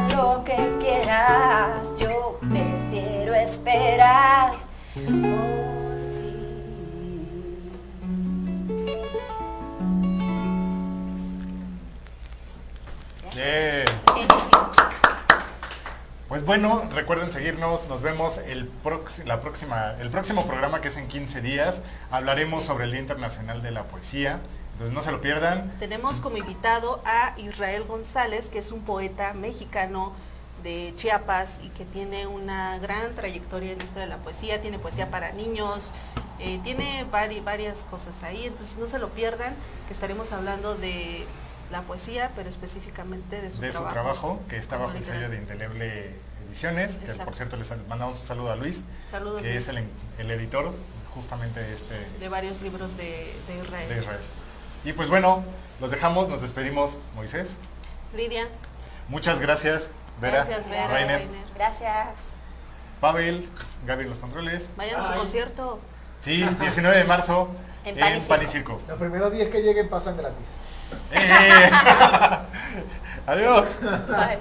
Pues 16.40 16.46
bueno, 16.48 16.88
recuerden 16.96 17.34
seguirnos, 17.34 17.90
nos 17.90 18.02
vemos 18.02 18.38
el, 18.38 18.72
la 19.26 19.42
próxima, 19.42 19.96
el 20.00 20.10
próximo 20.10 20.48
programa 20.48 20.80
que 20.80 20.88
es 20.88 20.96
en 20.96 21.10
15 21.10 21.42
días. 21.42 21.82
Hablaremos 22.12 22.64
sobre 22.64 22.86
el 22.86 22.92
Día 22.92 23.02
Internacional 23.02 23.62
de 23.62 23.72
la 23.72 23.84
Poesía, 23.84 24.40
entonces 24.72 24.96
no 24.96 25.02
se 25.02 25.12
lo 25.12 25.20
pierdan. 25.20 25.70
Tenemos 25.80 26.22
como 26.22 26.38
invitado 26.38 27.02
a 27.04 27.34
Israel 27.38 27.84
González, 27.84 28.48
que 28.50 28.60
es 28.60 28.72
un 28.72 28.84
poeta 28.84 29.34
mexicano 29.34 30.14
de 30.64 30.94
Chiapas 30.96 31.60
y 31.62 31.68
que 31.72 31.84
tiene 31.84 32.26
una 32.26 32.78
gran 32.80 33.14
trayectoria 33.16 33.74
en 33.74 33.82
esto 33.82 34.00
de 34.00 34.08
la 34.08 34.16
poesía, 34.16 34.62
tiene 34.62 34.80
poesía 34.80 35.12
para 35.12 35.34
niños, 35.34 35.92
eh, 36.40 36.62
tiene 36.64 37.06
vari- 37.12 37.44
varias 37.44 37.84
cosas 37.84 38.24
ahí, 38.24 38.46
entonces 38.46 38.78
no 38.78 38.88
se 38.88 38.98
lo 38.98 39.10
pierdan, 39.10 39.56
que 39.88 39.94
estaremos 39.94 40.32
hablando 40.32 40.74
de 40.76 41.26
la 41.70 41.82
poesía, 41.82 42.32
pero 42.38 42.48
específicamente 42.48 43.42
de 43.42 43.52
su 43.52 43.60
de 43.60 43.72
trabajo. 43.72 43.90
su 43.90 43.94
trabajo, 43.94 44.40
que 44.48 44.56
está 44.56 44.78
bajo 44.78 44.96
el 44.96 45.04
sello 45.04 45.30
de. 45.30 45.36
Indeleble 45.38 46.29
Ediciones, 46.50 46.96
que 46.98 47.06
Exacto. 47.06 47.26
por 47.26 47.36
cierto 47.36 47.58
les 47.58 47.70
mandamos 47.88 48.20
un 48.20 48.26
saludo 48.26 48.52
a 48.52 48.56
Luis, 48.56 48.84
Saludos, 49.10 49.42
que 49.42 49.54
Luis. 49.54 49.68
es 49.68 49.76
el, 49.76 49.84
el 50.18 50.32
editor 50.32 50.74
justamente 51.14 51.60
de 51.62 51.74
este 51.74 51.96
de 52.20 52.30
varios 52.30 52.62
libros 52.62 52.98
de, 52.98 53.34
de 53.48 53.58
Israel. 53.64 53.90
de 53.90 53.98
Israel. 54.00 54.20
Y 54.86 54.94
pues 54.94 55.10
bueno, 55.10 55.44
los 55.80 55.92
dejamos, 55.92 56.28
nos 56.30 56.42
despedimos, 56.42 56.98
Moisés. 57.16 57.52
Lidia, 58.16 58.48
Muchas 59.10 59.40
gracias, 59.40 59.90
Vera, 60.22 60.44
Gracias, 60.44 60.70
Vera, 60.70 60.88
Rainer, 60.88 61.20
Rainer. 61.20 61.40
Gracias. 61.56 62.08
Pavel, 63.02 63.48
Gaby 63.86 64.04
en 64.04 64.10
los 64.10 64.20
controles. 64.20 64.70
vayan 64.76 65.00
a 65.02 65.04
su 65.04 65.14
concierto. 65.14 65.80
Sí, 66.22 66.44
19 66.60 66.98
de 66.98 67.04
marzo 67.06 67.48
En 67.86 67.94
en, 67.96 68.00
Pan 68.00 68.18
y 68.18 68.22
Pan 68.22 68.42
y 68.44 68.46
Circo. 68.46 68.74
Circo. 68.78 68.82
Los 68.90 68.98
primeros 69.00 69.32
10 69.32 69.50
que 69.50 69.62
lleguen 69.62 69.88
pasan 69.90 70.18
gratis. 70.18 70.48
¡Eh! 71.12 71.70
Adiós. 73.28 73.80
Bye. 73.82 74.40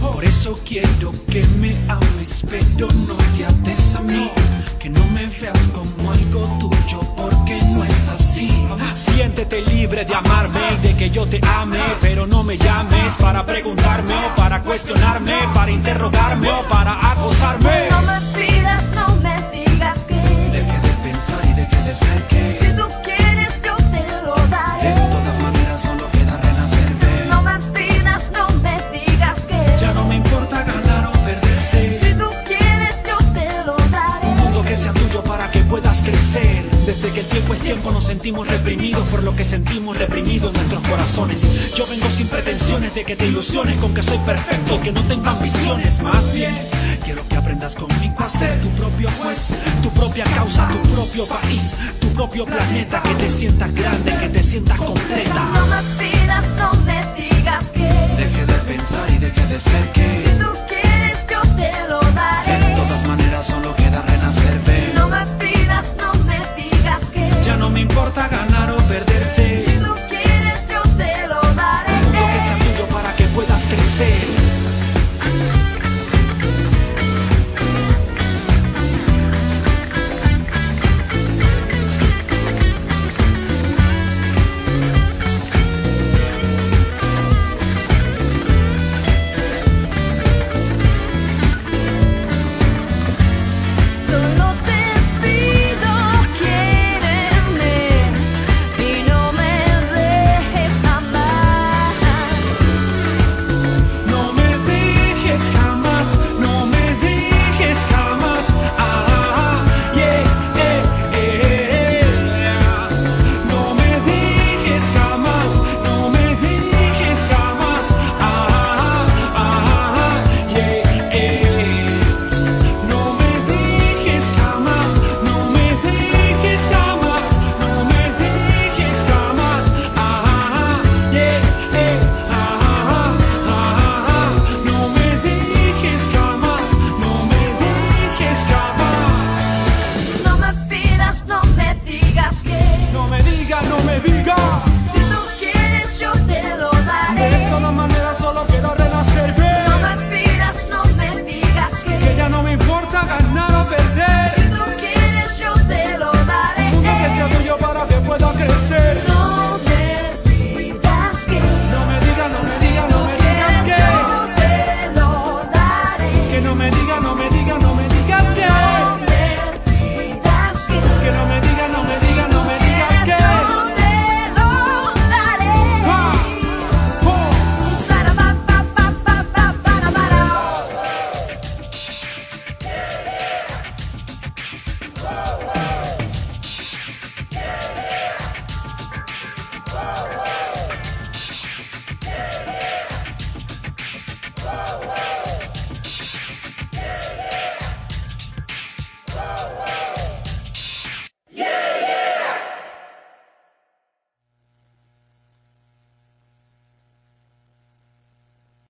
Por 0.00 0.24
eso 0.24 0.60
quiero 0.64 1.12
que 1.28 1.42
me 1.58 1.74
ames, 1.88 2.44
pero 2.48 2.86
no 3.08 3.16
te 3.36 3.44
ates 3.44 3.96
a 3.96 4.02
mí. 4.02 4.30
Que 4.78 4.88
no 4.88 5.04
me 5.08 5.26
veas 5.26 5.68
como 5.74 6.12
algo 6.12 6.58
tuyo, 6.60 7.00
porque 7.16 7.58
no 7.62 7.82
es 7.82 8.08
así. 8.08 8.48
Siéntete 8.94 9.62
libre 9.62 10.04
de 10.04 10.14
amarme 10.14 10.74
y 10.74 10.86
de 10.86 10.96
que 10.96 11.10
yo 11.10 11.26
te 11.26 11.40
ame, 11.44 11.82
pero 12.00 12.24
no 12.24 12.44
me 12.44 12.56
llames 12.56 13.16
para 13.16 13.44
preguntarme 13.44 14.14
o 14.14 14.34
para 14.36 14.62
cuestionarme, 14.62 15.48
para 15.52 15.72
interrogarme 15.72 16.52
o 16.52 16.62
para 16.68 17.10
acosarme. 17.10 17.88
Desde 36.86 37.10
que 37.10 37.20
el 37.20 37.26
tiempo 37.26 37.54
es 37.54 37.60
tiempo 37.60 37.90
nos 37.90 38.04
sentimos 38.04 38.46
reprimidos 38.46 39.08
por 39.08 39.22
lo 39.24 39.34
que 39.34 39.44
sentimos 39.44 39.98
reprimido 39.98 40.48
en 40.48 40.54
nuestros 40.54 40.82
corazones. 40.86 41.74
Yo 41.76 41.84
vengo 41.88 42.08
sin 42.10 42.28
pretensiones 42.28 42.94
de 42.94 43.04
que 43.04 43.16
te 43.16 43.26
ilusiones 43.26 43.80
con 43.80 43.92
que 43.92 44.04
soy 44.04 44.18
perfecto, 44.18 44.80
que 44.80 44.92
no 44.92 45.04
tengo 45.08 45.28
ambiciones. 45.28 46.00
Más 46.00 46.32
bien, 46.32 46.54
Quiero 47.06 47.22
que 47.28 47.36
aprendas 47.36 47.76
conmigo 47.76 48.16
a 48.18 48.28
ser 48.28 48.60
tu 48.60 48.68
propio 48.70 49.08
juez, 49.22 49.54
tu 49.80 49.88
propia 49.90 50.24
causa, 50.24 50.68
tu 50.70 50.82
propio 50.88 51.24
país, 51.26 51.72
tu 52.00 52.08
propio 52.12 52.44
planeta. 52.44 53.00
Que 53.00 53.14
te 53.14 53.30
sientas 53.30 53.72
grande, 53.72 54.16
que 54.18 54.28
te 54.28 54.42
sientas 54.42 54.76
completa. 54.76 55.44
No 55.54 55.66
me 55.68 55.82
pidas, 56.00 56.48
no 56.56 56.72
me 56.82 57.06
digas 57.14 57.70
que 57.70 57.82
deje 57.84 58.46
de 58.46 58.54
pensar 58.54 59.08
y 59.08 59.18
deje 59.18 59.46
de 59.46 59.60
ser 59.60 59.92
que. 59.92 60.24
Si 60.24 60.30
tú 60.42 60.50
quieres, 60.66 61.18
yo 61.30 61.40
te 61.54 61.88
lo 61.88 62.00
daré. 62.00 62.66
De 62.66 62.74
todas 62.74 63.04
maneras, 63.04 63.46
solo 63.46 63.76
queda 63.76 64.02
renacer. 64.02 64.92
No 64.96 65.06
me 65.06 65.26
pidas, 65.38 65.94
no 65.96 66.12
me 66.24 66.40
digas 66.56 67.10
que 67.12 67.30
ya 67.44 67.56
no 67.56 67.70
me 67.70 67.82
importa 67.82 68.26
ganar 68.26 68.72
o 68.72 68.78
perderse. 68.78 69.64
Si 69.64 69.78
tú 69.78 69.94
quieres, 70.08 70.58
yo 70.68 70.82
te 70.96 71.28
lo 71.28 71.40
daré. 71.54 71.98
Un 71.98 72.02
mundo 72.02 72.26
que 72.32 72.40
sea 72.40 72.58
tuyo 72.58 72.88
para 72.88 73.14
que 73.14 73.24
puedas 73.28 73.64
crecer. 73.66 74.35